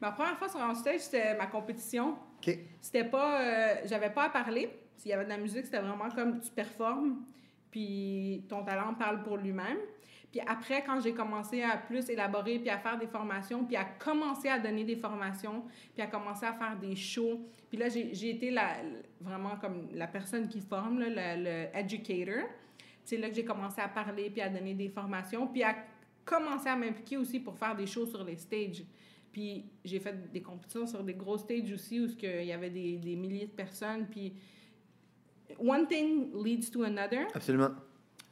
ma 0.01 0.11
première 0.13 0.39
fois 0.39 0.49
sur 0.49 0.61
un 0.61 0.75
stage, 0.75 1.01
c'était 1.01 1.37
ma 1.37 1.47
compétition. 1.47 2.17
C'était 2.81 3.05
pas. 3.05 3.41
Euh, 3.43 3.75
j'avais 3.85 4.11
pas 4.11 4.25
à 4.25 4.31
parler. 4.31 4.71
S'il 4.97 5.11
y 5.11 5.15
avait 5.15 5.25
de 5.25 5.31
la 5.31 5.39
musique, 5.39 5.67
c'était 5.67 5.79
vraiment 5.79 6.11
comme 6.11 6.41
tu 6.41 6.51
performes 6.51 7.23
puis 7.71 8.45
ton 8.49 8.65
talent 8.65 8.95
parle 8.95 9.23
pour 9.23 9.37
lui-même. 9.37 9.79
Puis 10.31 10.41
après, 10.47 10.85
quand 10.85 11.01
j'ai 11.01 11.13
commencé 11.13 11.63
à 11.63 11.77
plus 11.77 12.09
élaborer, 12.09 12.59
puis 12.61 12.71
à 12.71 12.79
faire 12.79 12.99
des 12.99 13.09
formations, 13.09 13.65
puis 13.65 13.77
à 13.77 13.85
commencer 13.85 14.49
à 14.49 14.59
donner 14.59 14.85
des 14.85 14.97
formations, 14.97 15.65
puis 15.93 16.03
à 16.03 16.07
commencer 16.07 16.47
à 16.47 16.53
faire 16.53 16.79
des 16.79 16.95
shows, 16.95 17.41
puis 17.69 17.79
là, 17.79 17.89
j'ai 17.89 18.31
été 18.31 18.51
la, 18.51 18.77
vraiment 19.21 19.57
comme 19.57 19.89
la 19.93 20.07
personne 20.07 20.49
qui 20.49 20.61
forme, 20.61 21.01
là, 21.01 21.09
le, 21.37 21.45
le 21.45 21.77
educator. 21.77 22.45
C'est 23.05 23.17
là 23.17 23.29
que 23.29 23.35
j'ai 23.35 23.45
commencé 23.45 23.81
à 23.81 23.89
parler, 23.89 24.31
puis 24.31 24.41
à 24.41 24.49
donner 24.49 24.75
des 24.75 24.89
formations, 24.89 25.49
puis 25.49 25.65
à 25.65 25.75
commencer 26.25 26.69
à 26.69 26.77
m'impliquer 26.77 27.17
aussi 27.17 27.41
pour 27.41 27.59
faire 27.59 27.75
des 27.75 27.87
shows 27.87 28.07
sur 28.07 28.23
les 28.23 28.37
stages. 28.37 28.85
Puis 29.33 29.65
j'ai 29.85 29.99
fait 29.99 30.31
des 30.31 30.43
compétitions 30.43 30.87
sur 30.87 31.03
des 31.03 31.15
gros 31.15 31.39
stages 31.39 31.73
aussi, 31.73 32.01
où 32.01 32.07
il 32.23 32.45
y 32.45 32.53
avait 32.53 32.71
des, 32.71 32.99
des 32.99 33.17
milliers 33.17 33.47
de 33.47 33.53
personnes, 33.53 34.07
puis 34.09 34.33
one 35.59 35.87
thing 35.87 36.31
leads 36.35 36.71
to 36.71 36.83
another. 36.85 37.27
Absolument. 37.35 37.71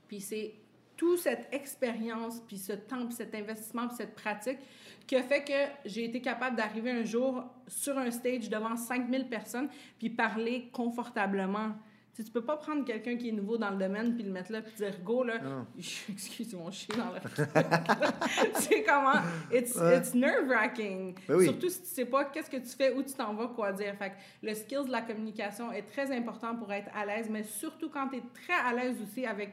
Puis 0.07 0.21
c'est 0.21 0.55
toute 0.97 1.19
cette 1.19 1.49
expérience, 1.53 2.41
puis 2.41 2.59
ce 2.59 2.73
temps, 2.73 3.07
puis 3.07 3.15
cet 3.15 3.35
investissement, 3.35 3.87
puis 3.87 3.97
cette 3.97 4.15
pratique 4.15 4.59
qui 5.07 5.17
a 5.17 5.23
fait 5.23 5.43
que 5.43 5.89
j'ai 5.89 6.05
été 6.05 6.21
capable 6.21 6.57
d'arriver 6.57 6.91
un 6.91 7.05
jour 7.05 7.45
sur 7.67 7.97
un 7.97 8.11
stage 8.11 8.51
devant 8.51 8.77
5000 8.77 9.29
personnes, 9.29 9.69
puis 9.99 10.11
parler 10.11 10.69
confortablement. 10.73 11.75
Tu, 12.19 12.25
tu 12.25 12.33
peux 12.33 12.45
pas 12.45 12.57
prendre 12.57 12.85
quelqu'un 12.85 13.17
qui 13.17 13.29
est 13.29 13.33
nouveau 13.33 13.57
dans 13.57 13.71
le 13.71 13.77
domaine, 13.77 14.17
puis 14.17 14.25
le 14.25 14.33
mettre 14.33 14.51
là, 14.51 14.61
puis 14.61 14.75
dire 14.77 14.93
go, 15.05 15.23
là. 15.23 15.35
Excuse 15.79 16.53
mon 16.55 16.69
chien 16.73 16.97
dans 16.97 17.13
le. 17.13 17.21
c'est 18.55 18.83
comment? 18.83 19.21
It's, 19.53 19.77
it's 19.77 20.15
nerve-wracking. 20.15 21.15
Ben 21.29 21.41
Surtout 21.43 21.69
si 21.69 21.81
tu 21.81 21.87
sais 21.87 22.05
pas 22.07 22.25
qu'est-ce 22.25 22.51
que 22.51 22.57
tu 22.57 22.77
fais, 22.77 22.93
où 22.93 23.05
tu 23.05 23.13
t'en 23.15 23.35
vas, 23.35 23.47
quoi 23.47 23.73
dire. 23.73 23.95
Fait 23.97 24.11
que 24.11 24.15
le 24.43 24.53
skills 24.55 24.87
de 24.87 24.91
la 24.91 25.03
communication 25.03 25.71
est 25.71 25.83
très 25.83 26.11
important 26.11 26.57
pour 26.57 26.73
être 26.73 26.91
à 26.93 27.07
l'aise, 27.07 27.29
mais 27.31 27.45
surtout 27.45 27.89
quand 27.89 28.09
tu 28.09 28.17
es 28.17 28.23
très 28.35 28.69
à 28.69 28.75
l'aise 28.75 28.97
aussi 29.01 29.25
avec 29.25 29.53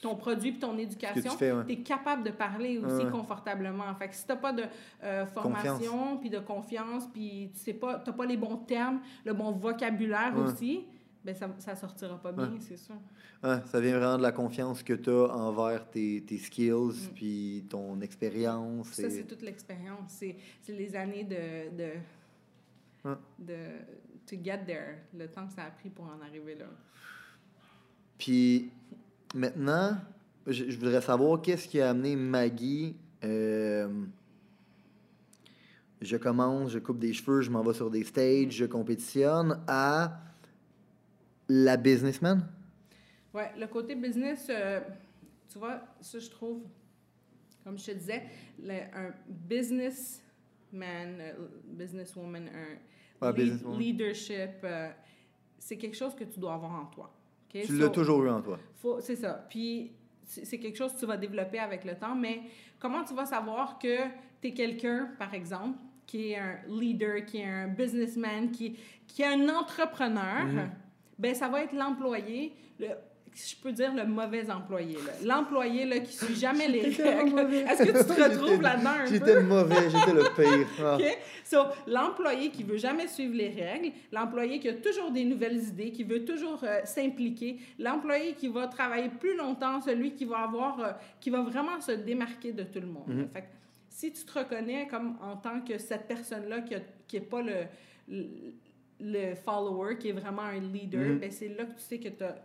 ton 0.00 0.16
produit 0.16 0.50
et 0.50 0.58
ton 0.58 0.76
éducation, 0.78 1.36
tu 1.36 1.72
es 1.72 1.76
capable 1.76 2.24
de 2.24 2.30
parler 2.30 2.78
aussi 2.78 3.06
confortablement. 3.06 3.94
Fait 3.94 4.08
que 4.08 4.16
si 4.16 4.24
tu 4.26 4.32
n'as 4.32 4.38
pas 4.38 4.52
de 4.52 4.64
euh, 5.04 5.26
formation, 5.26 6.16
puis 6.16 6.30
de 6.30 6.40
confiance, 6.40 7.06
puis 7.12 7.50
tu 7.54 7.60
sais 7.60 7.74
pas, 7.74 8.00
tu 8.04 8.10
pas 8.12 8.26
les 8.26 8.36
bons 8.36 8.56
termes, 8.56 9.00
le 9.24 9.32
bon 9.32 9.52
vocabulaire 9.52 10.32
aussi, 10.38 10.86
ben 11.24 11.34
ça, 11.34 11.48
ça 11.58 11.76
sortira 11.76 12.16
pas 12.20 12.32
bien, 12.32 12.54
c'est 12.60 12.78
sûr. 12.78 12.94
ça 13.42 13.80
vient 13.80 13.98
vraiment 13.98 14.16
de 14.16 14.22
la 14.22 14.32
confiance 14.32 14.82
que 14.82 14.94
tu 14.94 15.10
as 15.10 15.34
envers 15.34 15.88
tes, 15.90 16.22
tes 16.26 16.38
skills, 16.38 17.08
mm. 17.08 17.14
puis 17.14 17.64
ton 17.68 18.00
expérience. 18.00 18.88
Ça, 18.92 19.10
c'est 19.10 19.24
toute 19.24 19.42
l'expérience. 19.42 20.10
C'est, 20.18 20.36
les 20.68 20.96
années 20.96 21.24
de, 21.24 21.76
de, 21.76 23.14
de 23.38 23.56
to 24.26 24.36
get 24.42 24.64
there, 24.66 24.98
le 25.14 25.28
temps 25.28 25.46
que 25.46 25.52
ça 25.52 25.64
a 25.64 25.70
pris 25.70 25.90
pour 25.90 26.06
en 26.06 26.20
arriver 26.22 26.54
là. 26.54 26.66
Puis 28.16 28.70
maintenant, 29.34 29.96
je, 30.46 30.76
voudrais 30.76 31.02
savoir 31.02 31.40
qu'est-ce 31.42 31.68
qui 31.68 31.80
a 31.80 31.90
amené 31.90 32.16
Maggie. 32.16 32.96
Euh, 33.24 33.88
je 36.00 36.16
commence, 36.16 36.70
je 36.70 36.78
coupe 36.78 36.98
des 36.98 37.12
cheveux, 37.12 37.42
je 37.42 37.50
m'en 37.50 37.62
vais 37.62 37.74
sur 37.74 37.90
des 37.90 38.04
stages, 38.04 38.52
je 38.52 38.64
compétitionne 38.64 39.60
à 39.66 40.18
la 41.50 41.76
businessman? 41.76 42.46
Oui, 43.34 43.42
le 43.58 43.66
côté 43.66 43.96
business, 43.96 44.46
euh, 44.48 44.80
tu 45.50 45.58
vois, 45.58 45.80
ça, 46.00 46.18
je 46.18 46.30
trouve, 46.30 46.62
comme 47.64 47.76
je 47.76 47.86
te 47.86 47.90
disais, 47.92 48.22
un 48.68 49.10
businessman, 49.26 50.22
euh, 51.20 51.32
businesswoman, 51.64 52.48
un 53.20 53.32
leadership, 53.76 54.62
euh, 54.62 54.90
c'est 55.58 55.76
quelque 55.76 55.96
chose 55.96 56.14
que 56.14 56.24
tu 56.24 56.38
dois 56.38 56.54
avoir 56.54 56.72
en 56.72 56.86
toi. 56.86 57.12
Tu 57.48 57.76
l'as 57.76 57.88
toujours 57.88 58.24
eu 58.24 58.30
en 58.30 58.40
toi. 58.40 58.58
C'est 59.00 59.16
ça. 59.16 59.44
Puis, 59.50 59.92
c'est 60.22 60.58
quelque 60.58 60.78
chose 60.78 60.94
que 60.94 61.00
tu 61.00 61.06
vas 61.06 61.16
développer 61.16 61.58
avec 61.58 61.84
le 61.84 61.96
temps, 61.96 62.14
mais 62.14 62.42
comment 62.78 63.02
tu 63.02 63.12
vas 63.12 63.26
savoir 63.26 63.76
que 63.76 64.04
tu 64.40 64.48
es 64.48 64.54
quelqu'un, 64.54 65.10
par 65.18 65.34
exemple, 65.34 65.78
qui 66.06 66.30
est 66.30 66.38
un 66.38 66.58
leader, 66.68 67.24
qui 67.24 67.38
est 67.38 67.46
un 67.46 67.66
businessman, 67.66 68.52
qui, 68.52 68.76
qui 69.08 69.22
est 69.22 69.26
un 69.26 69.48
entrepreneur, 69.48 70.46
mm-hmm 70.46 70.70
ben 71.20 71.34
ça 71.34 71.48
va 71.48 71.62
être 71.62 71.74
l'employé, 71.74 72.52
le, 72.78 72.88
je 73.34 73.54
peux 73.62 73.72
dire 73.72 73.94
le 73.94 74.06
mauvais 74.06 74.50
employé. 74.50 74.96
L'employé 75.22 75.84
là, 75.84 76.00
qui 76.00 76.12
suit 76.14 76.34
jamais 76.34 76.66
les 76.66 76.80
règles. 77.02 77.38
Est-ce 77.38 77.82
que 77.82 77.98
tu 77.98 78.04
te 78.04 78.22
retrouves 78.22 78.62
là-dedans 78.62 78.90
un? 78.90 79.06
J'étais 79.06 79.34
le 79.34 79.42
mauvais, 79.42 79.90
j'étais 79.90 80.12
le 80.12 80.24
pire. 80.34 80.66
Ah. 80.82 80.96
So, 81.44 81.58
l'employé 81.86 82.50
qui 82.50 82.62
veut 82.62 82.78
jamais 82.78 83.06
suivre 83.06 83.34
les 83.34 83.48
règles, 83.48 83.92
l'employé 84.12 84.60
qui 84.60 84.68
a 84.68 84.74
toujours 84.74 85.10
des 85.10 85.24
nouvelles 85.24 85.62
idées, 85.62 85.90
qui 85.90 86.04
veut 86.04 86.24
toujours 86.24 86.60
euh, 86.62 86.80
s'impliquer, 86.84 87.58
l'employé 87.78 88.32
qui 88.32 88.48
va 88.48 88.66
travailler 88.66 89.10
plus 89.10 89.36
longtemps, 89.36 89.80
celui 89.80 90.14
qui 90.14 90.24
va 90.24 90.38
avoir, 90.38 90.80
euh, 90.80 90.92
qui 91.20 91.28
va 91.28 91.42
vraiment 91.42 91.80
se 91.80 91.92
démarquer 91.92 92.52
de 92.52 92.62
tout 92.62 92.80
le 92.80 92.86
monde. 92.86 93.08
Mm-hmm. 93.08 93.32
Fait 93.32 93.44
si 93.88 94.12
tu 94.12 94.24
te 94.24 94.38
reconnais 94.38 94.86
comme 94.88 95.16
en 95.20 95.36
tant 95.36 95.60
que 95.60 95.76
cette 95.76 96.06
personne-là 96.06 96.60
qui 96.60 96.74
n'est 97.16 97.20
pas 97.20 97.42
le 97.42 97.66
le 98.10 98.26
follower, 99.44 99.96
qui 99.96 100.08
est 100.08 100.12
vraiment 100.12 100.42
un 100.42 100.60
leader, 100.60 101.00
mm-hmm. 101.00 101.18
ben 101.18 101.30
c'est 101.30 101.48
là 101.48 101.64
que 101.64 101.74
tu 101.74 101.80
sais 101.80 101.98
que 101.98 102.08
tu 102.08 102.24
as 102.24 102.36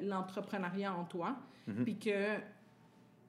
l'entrepreneuriat 0.00 0.92
en 0.94 1.04
toi, 1.04 1.36
mm-hmm. 1.68 1.84
puis 1.84 1.96
que 1.96 2.40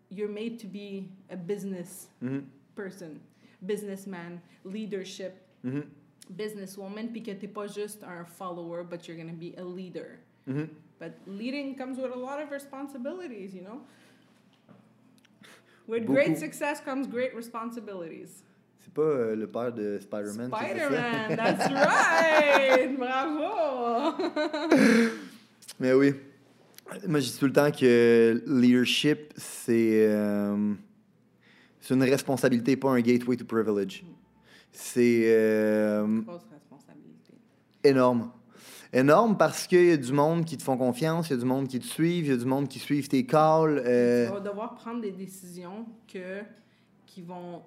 you're 0.09 0.31
made 0.31 0.57
to 0.59 0.67
be 0.67 1.09
a 1.31 1.35
business 1.35 2.09
mm-hmm. 2.21 2.41
person, 2.75 3.19
businessman, 3.61 4.39
leadership, 4.63 5.33
businesswoman, 6.29 7.11
puis 7.11 7.21
que 7.23 7.31
tu 7.31 7.47
n'es 7.47 7.53
pas 7.53 7.67
juste 7.67 8.03
un 8.03 8.25
follower, 8.25 8.83
but 8.83 9.07
you're 9.07 9.17
going 9.17 9.29
to 9.29 9.33
be 9.33 9.55
a 9.57 9.63
leader. 9.63 10.19
But 10.99 11.13
leading 11.27 11.75
comes 11.75 11.97
with 11.97 12.13
a 12.13 12.17
lot 12.17 12.41
of 12.41 12.51
responsibilities, 12.51 13.53
you 13.53 13.61
know? 13.61 13.81
With 15.85 16.05
great 16.05 16.37
success 16.37 16.79
comes 16.79 17.07
great 17.07 17.35
responsibilities. 17.35 18.43
C'est 18.83 18.93
pas 18.93 19.01
euh, 19.01 19.35
le 19.35 19.47
père 19.47 19.71
de 19.71 19.97
Spider-Man. 20.01 20.51
Spider-Man, 20.53 21.37
that's 21.37 21.71
right! 21.71 22.97
Bravo! 22.97 24.17
Mais 25.79 25.93
oui. 25.93 26.13
Moi, 27.07 27.21
je 27.21 27.27
dis 27.27 27.37
tout 27.39 27.45
le 27.45 27.53
temps 27.53 27.71
que 27.71 28.43
leadership, 28.45 29.33
c'est 29.37 30.05
euh, 30.09 30.73
c'est 31.79 31.93
une 31.93 32.03
responsabilité, 32.03 32.75
pas 32.75 32.89
un 32.91 32.99
gateway 32.99 33.37
to 33.37 33.45
privilege. 33.45 34.03
C'est. 34.71 35.23
Euh, 35.27 36.21
responsabilité. 36.51 37.33
Énorme. 37.83 38.31
Énorme 38.91 39.37
parce 39.37 39.65
qu'il 39.65 39.85
y 39.85 39.91
a 39.91 39.97
du 39.97 40.11
monde 40.11 40.45
qui 40.45 40.57
te 40.57 40.61
font 40.61 40.77
confiance, 40.77 41.29
il 41.29 41.31
y 41.31 41.35
a 41.35 41.39
du 41.39 41.45
monde 41.45 41.67
qui 41.67 41.79
te 41.79 41.85
suivent, 41.85 42.25
il 42.25 42.31
y 42.31 42.33
a 42.33 42.37
du 42.37 42.45
monde 42.45 42.67
qui 42.67 42.79
suivent 42.79 43.07
tes 43.07 43.25
calls. 43.25 43.81
Tu 43.83 44.31
vas 44.31 44.39
devoir 44.39 44.75
prendre 44.75 45.01
des 45.01 45.11
décisions 45.11 45.85
que, 46.07 46.41
qui 47.07 47.21
vont 47.21 47.63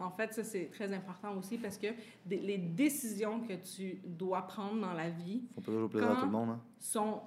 En, 0.00 0.10
fait, 0.10 0.32
ça, 0.32 0.44
c'est 0.44 0.70
très 0.70 0.92
important 0.92 1.36
aussi 1.36 1.58
parce 1.58 1.78
que 1.78 1.88
les 2.28 2.58
décisions 2.58 3.40
que 3.40 3.54
tu 3.54 4.00
dois 4.04 4.46
prendre 4.46 4.80
dans 4.80 4.92
la 4.92 5.10
vie. 5.10 5.42
Faut 5.54 5.60
pas 5.60 5.72
toujours 5.72 5.90
plaisir 5.90 6.10
à 6.10 6.16
tout 6.16 6.26
le 6.26 6.32
monde. 6.32 6.50
Hein? 6.50 6.60
Sont, 6.78 7.20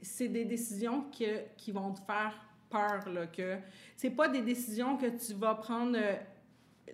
c'est 0.00 0.28
des 0.28 0.44
décisions 0.44 1.04
que, 1.10 1.54
qui 1.56 1.72
vont 1.72 1.92
te 1.92 2.00
faire 2.00 2.34
peur. 2.70 3.08
Là, 3.08 3.26
que 3.26 3.58
c'est 3.96 4.10
pas 4.10 4.28
des 4.28 4.42
décisions 4.42 4.96
que 4.96 5.06
tu 5.06 5.34
vas 5.34 5.54
prendre. 5.54 5.96
Euh, 5.96 6.14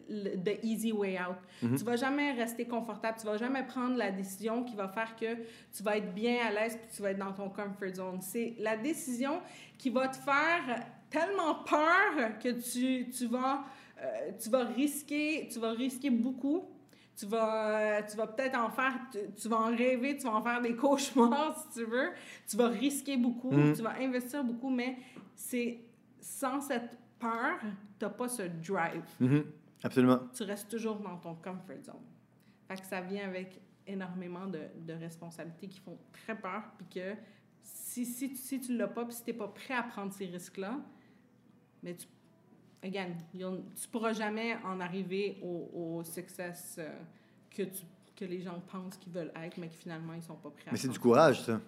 the 0.08 0.58
easy 0.62 0.92
way 0.92 1.18
out. 1.18 1.36
Mm-hmm. 1.62 1.78
Tu 1.78 1.84
vas 1.84 1.96
jamais 1.96 2.32
rester 2.32 2.66
confortable, 2.66 3.18
tu 3.20 3.26
vas 3.26 3.36
jamais 3.36 3.62
prendre 3.62 3.96
la 3.96 4.10
décision 4.10 4.64
qui 4.64 4.74
va 4.74 4.88
faire 4.88 5.14
que 5.16 5.34
tu 5.74 5.82
vas 5.82 5.96
être 5.96 6.12
bien 6.14 6.46
à 6.46 6.50
l'aise 6.50 6.76
puis 6.76 6.88
tu 6.94 7.02
vas 7.02 7.10
être 7.10 7.18
dans 7.18 7.32
ton 7.32 7.48
comfort 7.48 7.94
zone. 7.94 8.20
C'est 8.20 8.54
la 8.58 8.76
décision 8.76 9.40
qui 9.78 9.90
va 9.90 10.08
te 10.08 10.16
faire 10.16 10.84
tellement 11.10 11.56
peur 11.56 12.38
que 12.42 12.48
tu, 12.48 13.10
tu 13.10 13.26
vas 13.26 13.64
euh, 14.03 14.32
tu 14.38 14.50
vas 14.50 14.64
risquer, 14.64 15.48
tu 15.50 15.59
vas 15.59 15.72
risquer 15.72 16.11
beaucoup. 16.11 16.68
Tu 17.14 17.26
vas, 17.26 18.03
tu 18.03 18.16
vas 18.16 18.26
peut-être 18.26 18.59
en 18.59 18.70
faire, 18.70 18.98
tu, 19.36 19.46
vas 19.48 19.59
en 19.59 19.76
rêver, 19.76 20.16
tu 20.16 20.24
vas 20.24 20.34
en 20.34 20.42
faire 20.42 20.62
des 20.62 20.74
cauchemars 20.76 21.57
si 21.59 21.80
tu 21.80 21.84
veux. 21.84 22.11
Tu 22.48 22.57
vas 22.57 22.68
risquer 22.68 23.18
beaucoup, 23.18 23.53
mm. 23.53 23.74
tu 23.74 23.82
vas 23.82 23.94
investir 24.00 24.42
beaucoup, 24.42 24.70
mais 24.70 24.96
c'est 25.34 25.78
sans 26.20 26.61
cette 26.61 26.98
peur, 27.18 27.59
tu 27.98 28.05
n'as 28.05 28.11
pas 28.11 28.28
ce 28.28 28.42
drive. 28.42 29.05
Mm-hmm. 29.20 29.44
Absolument. 29.84 30.20
Tu 30.34 30.42
restes 30.44 30.70
toujours 30.70 30.96
dans 30.96 31.16
ton 31.18 31.34
comfort 31.34 31.82
zone. 31.84 31.94
Fait 32.66 32.76
que 32.76 32.86
ça 32.86 33.03
vient 33.03 33.26
avec 33.26 33.61
énormément 33.86 34.46
de, 34.46 34.61
de 34.80 34.94
responsabilités 34.94 35.68
qui 35.68 35.80
font 35.80 35.98
très 36.12 36.34
peur, 36.34 36.62
puis 36.78 36.86
que 37.00 37.14
si, 37.62 38.07
si, 38.07 38.34
si 38.36 38.61
tu 38.61 38.72
ne 38.72 38.78
l'as 38.78 38.88
pas, 38.88 39.05
puis 39.05 39.14
si 39.14 39.24
tu 39.24 39.32
n'es 39.32 39.36
pas 39.36 39.48
prêt 39.48 39.74
à 39.74 39.82
prendre 39.82 40.12
ces 40.12 40.26
risques-là, 40.26 40.78
mais 41.82 41.94
tu 41.94 42.07
again, 42.82 43.08
tu 43.30 43.38
ne 43.38 43.60
pourras 43.90 44.12
jamais 44.12 44.56
en 44.64 44.80
arriver 44.80 45.38
au, 45.42 45.98
au 45.98 46.04
success 46.04 46.76
euh, 46.78 46.88
que, 47.50 47.62
tu, 47.62 47.82
que 48.16 48.24
les 48.24 48.40
gens 48.40 48.60
pensent 48.70 48.96
qu'ils 48.96 49.12
veulent 49.12 49.32
être, 49.42 49.56
mais 49.58 49.68
que 49.68 49.74
finalement, 49.74 50.12
ils 50.14 50.18
ne 50.20 50.22
sont 50.22 50.36
pas 50.36 50.50
prêts 50.50 50.68
à 50.68 50.72
Mais 50.72 50.78
c'est 50.78 50.88
du 50.88 50.98
courage, 50.98 51.42
ça. 51.42 51.60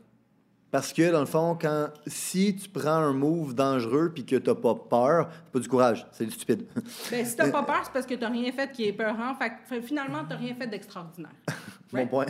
Parce 0.70 0.92
que, 0.92 1.12
dans 1.12 1.20
le 1.20 1.26
fond, 1.26 1.56
quand, 1.60 1.90
si 2.04 2.56
tu 2.56 2.68
prends 2.68 2.96
un 2.96 3.12
move 3.12 3.54
dangereux 3.54 4.10
puis 4.12 4.26
que 4.26 4.34
tu 4.34 4.50
n'as 4.50 4.56
pas 4.56 4.74
peur, 4.74 5.30
c'est 5.44 5.52
pas 5.52 5.60
du 5.60 5.68
courage, 5.68 6.04
c'est 6.10 6.24
du 6.24 6.32
stupide. 6.32 6.66
Ben, 7.12 7.24
si 7.24 7.36
tu 7.36 7.42
n'as 7.42 7.50
pas 7.50 7.62
peur, 7.62 7.82
c'est 7.84 7.92
parce 7.92 8.06
que 8.06 8.14
tu 8.14 8.20
n'as 8.20 8.28
rien 8.28 8.50
fait 8.50 8.72
qui 8.72 8.86
est 8.88 8.92
peurant. 8.92 9.36
Fait 9.36 9.80
finalement, 9.80 10.24
tu 10.24 10.30
n'as 10.30 10.36
rien 10.36 10.54
fait 10.56 10.66
d'extraordinaire. 10.66 11.30
Bon 11.92 12.08
point. 12.08 12.26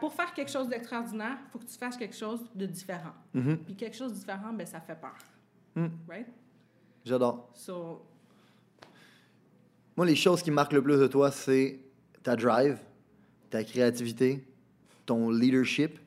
pour 0.00 0.12
faire 0.12 0.34
quelque 0.34 0.50
chose 0.50 0.68
d'extraordinaire, 0.68 1.38
il 1.46 1.50
faut 1.50 1.58
que 1.58 1.64
tu 1.64 1.78
fasses 1.78 1.96
quelque 1.96 2.14
chose 2.14 2.40
de 2.54 2.66
différent. 2.66 3.14
Mm-hmm. 3.34 3.56
Puis 3.56 3.74
quelque 3.74 3.96
chose 3.96 4.12
de 4.12 4.18
différent, 4.18 4.52
ben, 4.52 4.66
ça 4.66 4.80
fait 4.82 5.00
peur. 5.00 5.16
Mm. 5.74 5.86
Right? 6.06 6.26
J'adore. 7.04 7.48
Moi, 9.96 10.06
les 10.06 10.16
choses 10.16 10.42
qui 10.42 10.50
marquent 10.50 10.72
le 10.72 10.82
plus 10.82 10.98
de 10.98 11.06
toi, 11.06 11.30
c'est 11.30 11.80
ta 12.22 12.36
drive, 12.36 12.78
ta 13.50 13.64
créativité, 13.64 14.44
ton 15.06 15.30
leadership. 15.30 15.98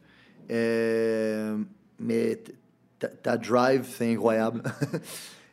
Euh, 0.52 1.58
mais 2.00 2.44
ta, 3.00 3.38
drive, 3.38 3.86
c'est 3.90 4.12
incroyable. 4.12 4.64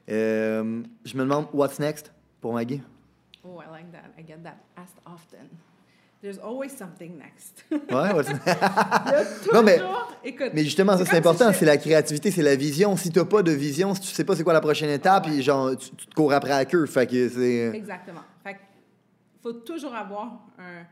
Euh, 0.09 0.83
je 1.05 1.17
me 1.17 1.23
demande, 1.23 1.47
what's 1.53 1.79
next 1.79 2.11
pour 2.41 2.53
Maggie? 2.53 2.83
Oh, 3.45 3.61
I 3.61 3.71
like 3.71 3.93
that. 3.93 4.11
I 4.19 4.23
get 4.23 4.43
that 4.43 4.57
asked 4.77 4.99
often. 5.07 5.49
There's 6.23 6.39
always 6.39 6.69
something 6.69 7.17
next. 7.17 7.65
ouais, 7.71 8.13
ouais. 8.13 8.25
non, 9.55 9.63
mais, 9.63 9.81
écoute, 10.23 10.51
mais 10.53 10.65
justement, 10.65 10.99
ça, 10.99 11.07
c'est 11.07 11.17
important. 11.17 11.51
C'est 11.55 11.65
la 11.65 11.79
créativité, 11.79 12.31
c'est 12.31 12.43
la 12.43 12.57
vision. 12.57 12.95
Si 12.95 13.11
tu 13.11 13.19
n'as 13.19 13.25
pas 13.25 13.43
de 13.43 13.53
vision, 13.53 13.95
si 13.95 14.03
tu 14.03 14.09
sais 14.09 14.25
pas 14.25 14.37
c'est 14.37 14.45
quoi 14.45 14.53
la 14.53 14.61
prochaine 14.61 14.91
étape, 14.91 15.25
puis 15.25 15.43
genre, 15.43 15.75
tu, 15.79 15.89
te 15.91 16.15
cours 16.15 16.35
après 16.35 16.53
à 16.53 16.67
queue. 16.67 16.85
Fait 16.85 17.07
que 17.07 17.27
c'est... 17.27 17.69
Euh, 17.69 17.73
Exactement. 17.73 18.21
Fait 18.45 18.59
faut 19.43 19.55
toujours 19.55 19.95
avoir 19.95 20.47
un... 20.59 20.85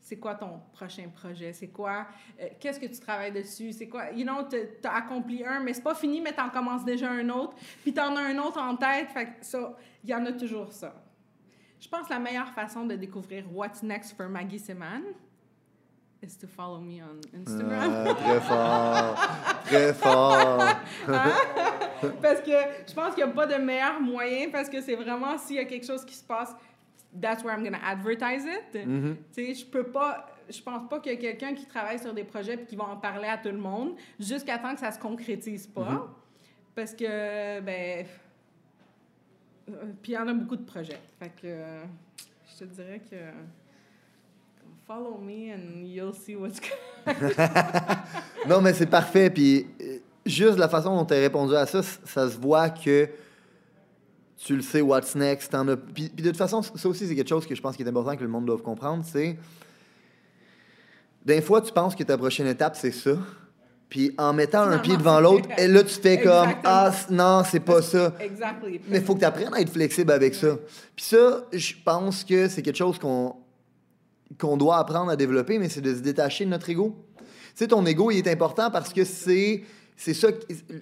C'est 0.00 0.16
quoi 0.16 0.36
ton 0.36 0.60
prochain 0.72 1.08
projet? 1.12 1.52
C'est 1.52 1.66
quoi? 1.66 2.06
Euh, 2.40 2.46
qu'est-ce 2.60 2.78
que 2.78 2.86
tu 2.86 3.00
travailles 3.00 3.32
dessus? 3.32 3.72
C'est 3.72 3.88
quoi? 3.88 4.12
You 4.12 4.24
know, 4.24 4.48
tu 4.48 4.56
as 4.86 4.94
accompli 4.94 5.44
un, 5.44 5.58
mais 5.58 5.74
c'est 5.74 5.82
pas 5.82 5.96
fini, 5.96 6.20
mais 6.20 6.32
tu 6.32 6.40
en 6.40 6.50
commences 6.50 6.84
déjà 6.84 7.10
un 7.10 7.28
autre. 7.30 7.56
Puis 7.82 7.92
tu 7.92 8.00
en 8.00 8.14
as 8.14 8.20
un 8.20 8.38
autre 8.38 8.58
en 8.58 8.76
tête. 8.76 9.08
Fait 9.12 9.26
que 9.26 9.30
ça, 9.42 9.76
il 10.04 10.10
y 10.10 10.14
en 10.14 10.24
a 10.24 10.32
toujours 10.32 10.72
ça. 10.72 10.94
Je 11.80 11.88
pense 11.88 12.08
que 12.08 12.12
la 12.12 12.18
meilleure 12.18 12.52
façon 12.52 12.86
de 12.86 12.94
découvrir 12.94 13.44
what's 13.52 13.82
next 13.82 14.16
for 14.16 14.28
Maggie 14.28 14.58
Seman 14.58 15.02
is 16.22 16.36
to 16.36 16.48
follow 16.48 16.80
me 16.80 17.00
on 17.00 17.20
Instagram. 17.32 18.06
Ah, 18.06 18.14
très 18.14 18.40
fort, 18.40 19.16
très 19.64 19.94
fort. 19.94 20.62
Hein? 21.08 22.12
Parce 22.22 22.40
que 22.42 22.52
je 22.86 22.94
pense 22.94 23.14
qu'il 23.14 23.24
n'y 23.24 23.30
a 23.30 23.34
pas 23.34 23.46
de 23.46 23.56
meilleur 23.56 24.00
moyen 24.00 24.50
parce 24.50 24.68
que 24.68 24.80
c'est 24.80 24.94
vraiment 24.94 25.36
s'il 25.38 25.56
y 25.56 25.58
a 25.58 25.64
quelque 25.64 25.86
chose 25.86 26.04
qui 26.04 26.14
se 26.14 26.24
passe, 26.24 26.54
that's 27.20 27.42
where 27.42 27.54
I'm 27.54 27.62
going 27.62 27.72
to 27.72 27.84
advertise 27.84 28.44
it. 28.44 28.72
Tu 28.72 29.16
sais, 29.32 29.54
je 29.54 29.66
peux 29.66 29.84
pas, 29.84 30.26
je 30.48 30.60
pense 30.60 30.88
pas 30.88 31.00
qu'il 31.00 31.12
y 31.12 31.16
a 31.16 31.18
quelqu'un 31.18 31.54
qui 31.54 31.66
travaille 31.66 31.98
sur 31.98 32.12
des 32.12 32.24
projets 32.24 32.54
et 32.54 32.64
qui 32.64 32.76
va 32.76 32.84
en 32.84 32.96
parler 32.96 33.28
à 33.28 33.38
tout 33.38 33.48
le 33.48 33.58
monde 33.58 33.94
jusqu'à 34.18 34.58
temps 34.58 34.74
que 34.74 34.80
ça 34.80 34.92
se 34.92 34.98
concrétise 34.98 35.66
pas. 35.66 35.82
Mm-hmm. 35.82 36.08
Parce 36.74 36.94
que, 36.94 37.60
ben, 37.60 38.06
puis 40.02 40.12
il 40.12 40.14
y 40.14 40.18
en 40.18 40.28
a 40.28 40.34
beaucoup 40.34 40.56
de 40.56 40.64
projets. 40.64 41.00
Fait 41.18 41.30
que 41.30 41.46
euh, 41.46 41.82
je 42.52 42.64
te 42.64 42.64
dirais 42.64 43.00
que 43.10 43.16
follow 44.86 45.18
me 45.18 45.52
and 45.52 45.84
you'll 45.84 46.14
see 46.14 46.34
what's 46.34 46.60
going 46.60 47.14
Non, 48.48 48.60
mais 48.60 48.72
c'est 48.72 48.86
parfait. 48.86 49.30
Puis 49.30 49.66
euh, 49.80 49.98
juste 50.24 50.58
la 50.58 50.68
façon 50.68 50.96
dont 50.96 51.04
tu 51.04 51.14
as 51.14 51.18
répondu 51.18 51.54
à 51.54 51.66
ça, 51.66 51.82
ça 51.82 52.30
se 52.30 52.38
voit 52.38 52.70
que 52.70 53.08
tu 54.38 54.56
le 54.56 54.62
sais, 54.62 54.80
what's 54.80 55.14
next. 55.14 55.54
En 55.54 55.66
Puis, 55.76 56.08
de 56.08 56.28
toute 56.28 56.36
façon, 56.36 56.62
ça 56.62 56.88
aussi, 56.88 57.06
c'est 57.06 57.16
quelque 57.16 57.28
chose 57.28 57.46
que 57.46 57.54
je 57.54 57.60
pense 57.60 57.76
qui 57.76 57.82
est 57.82 57.88
important 57.88 58.16
que 58.16 58.22
le 58.22 58.28
monde 58.28 58.46
doit 58.46 58.58
comprendre. 58.58 59.04
C'est. 59.04 59.36
Des 61.24 61.42
fois, 61.42 61.60
tu 61.60 61.72
penses 61.72 61.94
que 61.94 62.04
ta 62.04 62.16
prochaine 62.16 62.46
étape, 62.46 62.76
c'est 62.76 62.92
ça. 62.92 63.18
Puis 63.88 64.14
en 64.18 64.34
mettant 64.34 64.62
un 64.62 64.78
pied 64.78 64.96
devant 64.96 65.18
l'autre, 65.18 65.48
et 65.56 65.66
là, 65.66 65.82
tu 65.82 65.94
fais 65.94 66.20
comme 66.20 66.50
Ah, 66.64 66.92
non, 67.10 67.42
c'est 67.48 67.60
pas 67.60 67.80
ça. 67.80 68.12
Mais 68.88 68.98
il 68.98 69.02
faut 69.02 69.14
que 69.14 69.20
tu 69.20 69.24
apprennes 69.24 69.54
à 69.54 69.60
être 69.60 69.72
flexible 69.72 70.12
avec 70.12 70.34
ça. 70.34 70.58
Puis 70.94 71.06
ça, 71.06 71.46
je 71.52 71.72
pense 71.84 72.22
que 72.22 72.48
c'est 72.48 72.62
quelque 72.62 72.76
chose 72.76 72.98
qu'on 72.98 73.34
qu'on 74.38 74.58
doit 74.58 74.76
apprendre 74.76 75.10
à 75.10 75.16
développer, 75.16 75.58
mais 75.58 75.70
c'est 75.70 75.80
de 75.80 75.94
se 75.94 76.00
détacher 76.00 76.44
de 76.44 76.50
notre 76.50 76.68
ego. 76.68 76.94
Tu 77.18 77.24
sais, 77.54 77.68
ton 77.68 77.84
ego, 77.86 78.10
il 78.10 78.18
est 78.18 78.28
important 78.28 78.70
parce 78.70 78.92
que 78.92 79.04
c'est. 79.04 79.62
C'est 80.00 80.14
ça, 80.14 80.28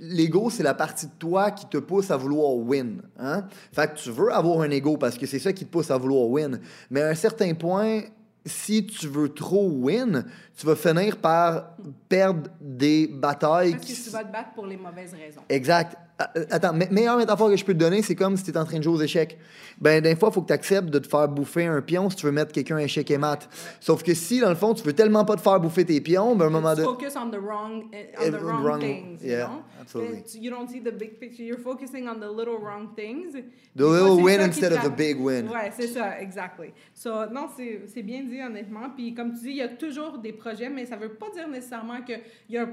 l'ego, 0.03 0.51
c'est 0.51 0.63
la 0.63 0.75
partie 0.75 1.07
de 1.07 1.13
toi 1.19 1.51
qui 1.51 1.65
te 1.65 1.79
pousse 1.79 2.11
à 2.11 2.19
vouloir 2.19 2.55
win. 2.55 3.01
Hein? 3.19 3.47
Fait 3.73 3.91
que 3.91 3.97
tu 3.97 4.11
veux 4.11 4.31
avoir 4.31 4.61
un 4.61 4.71
ego 4.71 4.99
parce 4.99 5.17
que 5.17 5.25
c'est 5.25 5.39
ça 5.39 5.55
qui 5.55 5.65
te 5.65 5.71
pousse 5.71 5.91
à 5.91 5.97
vouloir 5.97 6.29
win. 6.29 6.61
Mais 6.91 7.01
à 7.01 7.09
un 7.09 7.15
certain 7.15 7.55
point, 7.55 8.03
si 8.47 8.87
tu 8.87 9.09
veux 9.09 9.29
trop 9.29 9.69
win, 9.69 10.25
tu 10.57 10.67
vas 10.67 10.77
finir 10.77 11.17
par 11.19 11.77
perdre 12.09 12.49
des 12.61 13.07
batailles. 13.09 13.73
Parce 13.73 13.85
que 13.85 14.05
tu 14.05 14.11
vas 14.11 14.25
te 14.25 14.33
battre 14.33 14.53
pour 14.55 14.67
les 14.67 14.77
mauvaises 14.77 15.15
raisons. 15.15 15.43
Exact. 15.49 15.97
Ah, 16.19 16.31
euh, 16.35 16.47
attends, 16.51 16.73
meilleure 16.73 17.19
métaphore 17.19 17.51
que 17.51 17.57
je 17.57 17.65
peux 17.65 17.75
te 17.75 17.79
donner, 17.79 18.01
c'est 18.01 18.15
comme 18.15 18.39
si 18.39 18.45
tu 18.45 18.51
es 18.51 18.57
en 18.57 18.65
train 18.65 18.79
de 18.79 18.83
jouer 18.83 18.95
aux 18.95 19.03
échecs. 19.03 19.37
Ben, 19.79 20.03
des 20.03 20.17
fois, 20.17 20.31
il 20.31 20.35
faut 20.35 20.41
que 20.41 20.47
tu 20.47 20.53
acceptes 20.55 20.89
de 20.89 20.99
te 20.99 21.07
faire 21.07 21.29
bouffer 21.29 21.67
un 21.67 21.83
pion 21.83 22.09
si 22.09 22.17
tu 22.17 22.25
veux 22.25 22.33
mettre 22.33 22.53
quelqu'un 22.53 22.79
échec 22.79 23.11
et 23.11 23.19
mat. 23.19 23.47
Sauf 23.81 24.03
que 24.03 24.15
si, 24.15 24.41
dans 24.41 24.49
le 24.49 24.55
fond, 24.55 24.73
tu 24.73 24.83
veux 24.83 24.95
tellement 24.95 25.27
pas 25.27 25.37
te 25.37 25.43
faire 25.43 25.61
bouffer 25.61 25.85
tes 25.85 26.01
pions, 26.01 26.35
ben, 26.35 26.47
à 26.47 26.49
un 26.49 26.51
moment 26.51 26.75
donné. 26.75 26.85
focus 26.85 27.17
on 27.17 27.31
the 27.31 27.39
wrong, 27.39 27.85
eh, 27.93 28.13
on 28.19 28.31
the 28.31 28.41
wrong, 28.41 28.81
things, 28.81 29.23
you 29.23 29.37
know? 29.37 29.63
Absolutely. 29.79 30.41
You 30.41 30.51
don't 30.51 30.69
see 30.71 30.81
the 30.81 30.97
big 30.97 31.21
picture. 31.21 31.43
You're 31.43 31.61
focusing 31.61 32.09
on 32.09 32.19
the 32.19 32.35
little 32.35 32.59
wrong 32.59 32.95
things. 32.97 33.35
The 33.75 33.85
little 33.85 34.23
win 34.23 34.41
instead 34.41 34.73
of 34.73 34.85
the 34.85 34.97
big 34.97 35.21
win. 35.21 35.49
Ouais, 35.49 35.71
c'est 35.77 35.89
ça, 35.89 36.19
exactly. 36.19 36.73
So, 36.95 37.27
non, 37.31 37.49
c'est 37.57 38.03
bien 38.03 38.25
dit, 38.25 38.41
honnêtement. 38.41 38.89
Puis, 38.97 39.13
comme 39.13 39.35
tu 39.35 39.41
dis, 39.41 39.51
il 39.51 39.57
y 39.57 39.63
a 39.63 39.69
toujours 39.69 40.17
des 40.17 40.33
projets, 40.33 40.71
mais 40.71 40.87
ça 40.87 40.97
veut 40.97 41.13
pas 41.13 41.29
dire 41.35 41.47
nécessairement 41.47 42.01
que 42.01 42.15
y 42.49 42.57
a 42.57 42.63
un 42.63 42.73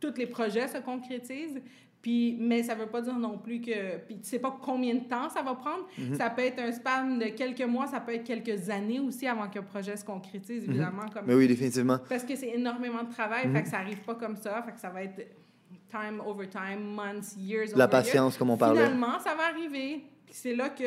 tous 0.00 0.14
les 0.18 0.26
projets 0.26 0.68
se 0.68 0.78
concrétisent, 0.78 1.60
puis, 2.06 2.36
mais 2.38 2.62
ça 2.62 2.76
ne 2.76 2.82
veut 2.82 2.86
pas 2.86 3.02
dire 3.02 3.18
non 3.18 3.36
plus 3.36 3.60
que. 3.60 3.96
Puis, 4.06 4.18
tu 4.18 4.28
sais 4.28 4.38
pas 4.38 4.56
combien 4.62 4.94
de 4.94 5.08
temps 5.08 5.28
ça 5.28 5.42
va 5.42 5.56
prendre. 5.56 5.88
Mhm. 5.98 6.14
Ça 6.14 6.30
peut 6.30 6.42
être 6.42 6.60
un 6.60 6.70
span 6.70 7.16
de 7.16 7.24
quelques 7.30 7.66
mois, 7.66 7.88
ça 7.88 7.98
peut 7.98 8.14
être 8.14 8.22
quelques 8.22 8.70
années 8.70 9.00
aussi 9.00 9.26
avant 9.26 9.48
qu'un 9.48 9.64
projet 9.64 9.96
se 9.96 10.04
concrétise, 10.04 10.62
mhm. 10.62 10.70
évidemment. 10.70 11.08
comme... 11.12 11.24
Mais 11.26 11.34
oui, 11.34 11.48
définitivement. 11.48 11.98
Parce 12.08 12.22
que 12.22 12.36
c'est 12.36 12.50
énormément 12.50 13.02
de 13.02 13.10
travail, 13.10 13.50
fait 13.52 13.60
que 13.60 13.66
mhm. 13.66 13.72
ça 13.72 13.78
n'arrive 13.78 14.02
pas 14.02 14.14
comme 14.14 14.36
ça. 14.36 14.62
Fait 14.62 14.70
que 14.70 14.78
ça 14.78 14.88
va 14.88 15.02
être 15.02 15.16
time 15.90 16.22
over 16.24 16.48
time, 16.48 16.94
months, 16.94 17.36
years 17.36 17.74
La 17.74 17.88
patience, 17.88 18.38
comme 18.38 18.50
on 18.50 18.56
parlait. 18.56 18.84
Finalement, 18.84 19.18
ça 19.18 19.34
va 19.34 19.48
arriver. 19.48 20.04
C'est 20.30 20.54
là 20.54 20.68
que 20.68 20.84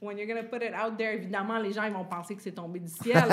when 0.00 0.16
you're 0.16 0.26
to 0.36 0.44
put 0.44 0.62
it 0.62 0.72
out 0.74 0.96
there, 0.96 1.12
évidemment, 1.12 1.58
les 1.58 1.72
gens 1.72 1.84
ils 1.84 1.92
vont 1.92 2.04
penser 2.04 2.36
que 2.36 2.42
c'est 2.42 2.52
tombé 2.52 2.78
du 2.78 2.88
ciel. 2.88 3.16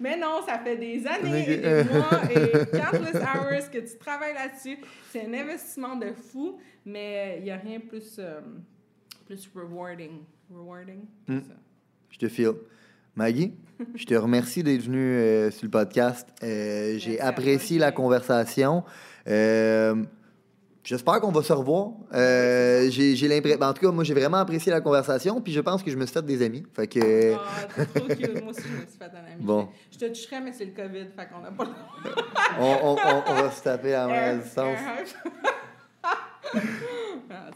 Mais 0.00 0.16
non, 0.16 0.40
ça 0.46 0.58
fait 0.58 0.76
des 0.76 1.06
années 1.06 1.52
et 1.52 1.56
des 1.58 1.84
mois 1.84 2.20
et 2.30 2.66
countless 2.76 3.22
hours 3.22 3.70
que 3.70 3.78
tu 3.78 3.96
travailles 3.98 4.34
là-dessus. 4.34 4.78
C'est 5.10 5.26
un 5.26 5.34
investissement 5.34 5.96
de 5.96 6.12
fou, 6.12 6.58
mais 6.84 7.36
il 7.38 7.44
n'y 7.44 7.50
a 7.50 7.56
rien 7.56 7.80
plus, 7.80 8.16
euh, 8.18 8.40
plus 9.26 9.48
rewarding. 9.54 10.22
Rewarding, 10.52 11.04
mm. 11.28 11.40
ça. 11.40 11.54
Je 12.10 12.18
te 12.18 12.28
file. 12.28 12.54
Maggie, 13.14 13.54
je 13.94 14.04
te 14.04 14.14
remercie 14.14 14.62
d'être 14.62 14.82
venue 14.82 15.16
euh, 15.16 15.50
sur 15.50 15.64
le 15.64 15.70
podcast. 15.70 16.28
Euh, 16.42 16.98
j'ai 16.98 17.18
apprécié 17.20 17.78
la 17.78 17.92
conversation 17.92 18.84
J'espère 20.86 21.20
qu'on 21.20 21.32
va 21.32 21.42
se 21.42 21.52
revoir. 21.52 21.88
Euh, 22.14 22.88
j'ai 22.90 23.16
l'impression. 23.28 23.60
En 23.60 23.72
tout 23.74 23.84
cas, 23.84 23.90
moi, 23.92 24.04
j'ai 24.04 24.14
vraiment 24.14 24.36
apprécié 24.36 24.70
la 24.70 24.80
conversation, 24.80 25.40
puis 25.40 25.52
je 25.52 25.60
pense 25.60 25.82
que 25.82 25.90
je 25.90 25.96
me 25.96 26.06
suis 26.06 26.14
fait 26.14 26.24
des 26.24 26.40
amis. 26.44 26.62
Fait 26.74 26.86
que. 26.86 27.34
Ah, 27.34 27.38
t'es 27.74 27.86
trop 27.86 28.06
cute. 28.06 28.42
Moi 28.44 28.52
aussi, 28.52 28.62
je 28.62 28.72
me 28.82 28.86
suis 28.86 28.96
fait 28.96 29.04
un 29.06 29.32
ami. 29.32 29.40
Bon. 29.42 29.68
Je 29.90 29.98
te 29.98 30.04
toucherais, 30.06 30.40
mais 30.40 30.52
c'est 30.52 30.64
le 30.66 30.70
COVID, 30.70 31.06
fait 31.16 31.28
qu'on 31.28 31.40
n'a 31.40 31.50
pas 31.50 31.64
le 31.64 31.70
on, 32.60 32.64
on- 32.64 32.96
on- 33.04 33.22
on 33.26 33.34
va 33.34 33.50
se 33.50 33.62
taper 33.64 33.94
à 33.94 34.06
la 34.06 34.36
distance. 34.42 34.78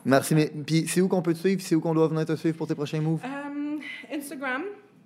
Merci. 0.05 0.35
Mais, 0.35 0.51
puis, 0.67 0.87
c'est 0.89 1.01
où 1.01 1.07
qu'on 1.09 1.23
peut 1.23 1.33
te 1.35 1.39
suivre? 1.39 1.63
C'est 1.63 1.75
où 1.77 1.81
qu'on 1.81 1.95
doit 1.95 2.09
venir 2.09 2.25
te 2.27 2.35
suivre 2.35 2.57
pour 2.57 2.67
tes 2.67 2.75
prochains 2.75 3.01
moves? 3.01 3.21
Euh, 3.25 4.17
Instagram, 4.17 4.63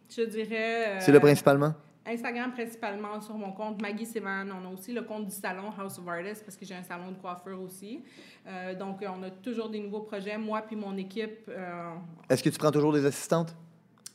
je 0.09 0.23
dirais. 0.23 0.49
euh, 0.97 1.01
C'est 1.01 1.13
le 1.13 1.21
principalement? 1.21 1.75
Instagram 2.07 2.53
principalement 2.53 3.21
sur 3.21 3.35
mon 3.35 3.53
compte 3.53 3.81
Maggie 3.81 4.05
Seman. 4.07 4.51
On 4.53 4.69
a 4.69 4.73
aussi 4.73 4.93
le 4.93 5.03
compte 5.03 5.27
du 5.27 5.35
salon 5.35 5.71
House 5.79 5.99
of 5.99 6.07
Artists 6.09 6.45
parce 6.45 6.57
que 6.57 6.65
j'ai 6.65 6.75
un 6.75 6.83
salon 6.83 7.11
de 7.13 7.17
coiffeur 7.17 7.61
aussi. 7.61 8.03
Euh, 8.47 8.75
donc, 8.75 9.03
euh, 9.03 9.09
on 9.17 9.23
a 9.23 9.31
toujours 9.31 9.71
des 9.71 9.81
nouveaux 9.81 10.01
projets. 10.03 10.37
Moi 10.37 10.61
puis 10.63 10.77
mon 10.77 10.97
équipe. 10.97 11.49
euh, 11.49 11.95
Est-ce 12.29 12.43
que 12.43 12.51
tu 12.51 12.59
prends 12.59 12.71
toujours 12.71 12.93
des 12.93 13.05
assistantes? 13.07 13.57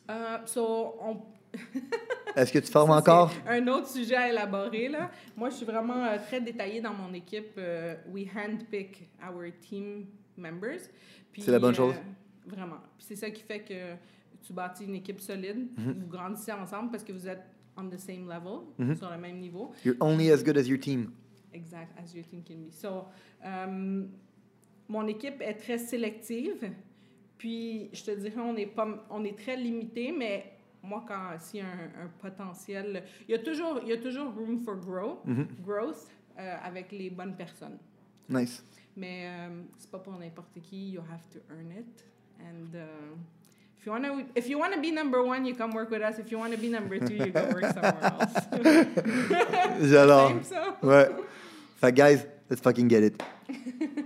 euh, 0.09 0.37
so, 0.45 0.95
on, 1.01 1.21
Est-ce 2.35 2.53
que 2.53 2.59
tu 2.59 2.71
formes 2.71 2.91
encore? 2.91 3.31
Un 3.47 3.67
autre 3.67 3.87
sujet 3.87 4.15
à 4.15 4.29
élaborer, 4.29 4.87
là. 4.87 5.09
Moi, 5.35 5.49
je 5.49 5.55
suis 5.55 5.65
vraiment 5.65 6.03
euh, 6.05 6.17
très 6.27 6.39
détaillée 6.39 6.79
dans 6.79 6.93
mon 6.93 7.11
équipe. 7.13 7.53
Euh, 7.57 7.95
we 8.07 8.27
handpick 8.35 9.09
our 9.27 9.45
team 9.59 10.05
members. 10.37 10.81
C'est 11.39 11.49
la 11.51 11.57
bonne 11.57 11.73
euh, 11.73 11.77
chose. 11.77 11.95
Vraiment. 12.45 12.77
Puis 12.97 13.07
c'est 13.09 13.15
ça 13.15 13.31
qui 13.31 13.41
fait 13.41 13.61
que 13.61 13.95
tu 14.45 14.53
bâtis 14.53 14.85
une 14.85 14.95
équipe 14.95 15.19
solide. 15.19 15.69
Vous 15.75 16.07
grandissez 16.07 16.51
ensemble 16.51 16.91
parce 16.91 17.03
que 17.03 17.11
vous 17.13 17.27
êtes 17.27 17.43
on 17.79 17.89
the 17.89 17.97
same 17.97 18.27
level, 18.27 18.61
Mhm. 18.77 18.95
sur 18.95 19.09
le 19.09 19.17
même 19.17 19.39
niveau. 19.39 19.71
You're 19.85 19.97
only 19.99 20.31
as 20.31 20.43
good 20.43 20.57
as 20.57 20.67
your 20.67 20.79
team. 20.79 21.11
Exact, 21.53 21.97
as 21.97 22.13
your 22.13 22.25
team 22.25 22.43
can 22.43 22.55
be. 22.57 22.71
So, 22.71 23.05
euh, 23.45 24.05
mon 24.87 25.07
équipe 25.07 25.41
est 25.41 25.55
très 25.55 25.77
sélective. 25.77 26.71
Puis, 27.37 27.89
je 27.93 28.03
te 28.03 28.11
dirais, 28.11 28.39
on 28.41 28.55
est, 28.57 28.65
pas, 28.67 28.87
on 29.09 29.23
est 29.23 29.37
très 29.37 29.55
limité, 29.55 30.11
mais 30.11 30.57
moi, 30.83 31.03
quand 31.07 31.37
s'il 31.39 31.61
y 31.61 31.63
a 31.63 31.67
un, 31.67 32.05
un 32.05 32.07
potentiel, 32.19 33.03
il 33.27 33.31
y 33.31 33.35
a 33.35 33.39
toujours, 33.39 33.79
il 33.83 33.89
y 33.89 33.93
a 33.93 33.97
toujours 33.97 34.33
room 34.33 34.59
for 34.59 34.75
grow, 34.77 35.19
Mhm. 35.25 35.47
growth 35.63 36.07
euh, 36.37 36.55
avec 36.63 36.91
les 36.91 37.09
bonnes 37.09 37.35
personnes. 37.35 37.77
Nice. 38.29 38.63
Mais 38.95 39.25
euh, 39.27 39.61
c'est 39.77 39.89
pas 39.89 39.99
pour 39.99 40.17
n'importe 40.17 40.59
qui. 40.61 40.91
You 40.91 41.01
have 41.01 41.27
to 41.29 41.39
earn 41.49 41.71
it. 41.71 42.05
And 42.41 42.75
uh, 42.75 43.15
if 43.79 43.85
you 43.85 43.91
wanna, 43.91 44.25
if 44.35 44.49
you 44.49 44.59
wanna 44.59 44.79
be 44.81 44.91
number 44.91 45.23
one, 45.23 45.45
you 45.45 45.55
come 45.55 45.71
work 45.71 45.89
with 45.89 46.01
us. 46.01 46.19
If 46.19 46.31
you 46.31 46.37
wanna 46.37 46.57
be 46.57 46.67
number 46.69 46.99
two, 46.99 47.15
you 47.15 47.27
go 47.27 47.45
work 47.53 47.63
somewhere 47.73 47.97
else. 48.03 48.33
J'adore. 49.81 50.41
Ouais. 50.81 51.09
Fait 51.79 51.93
guys, 51.95 52.25
let's 52.49 52.61
fucking 52.61 52.87
get 52.89 53.03
it. 53.03 53.23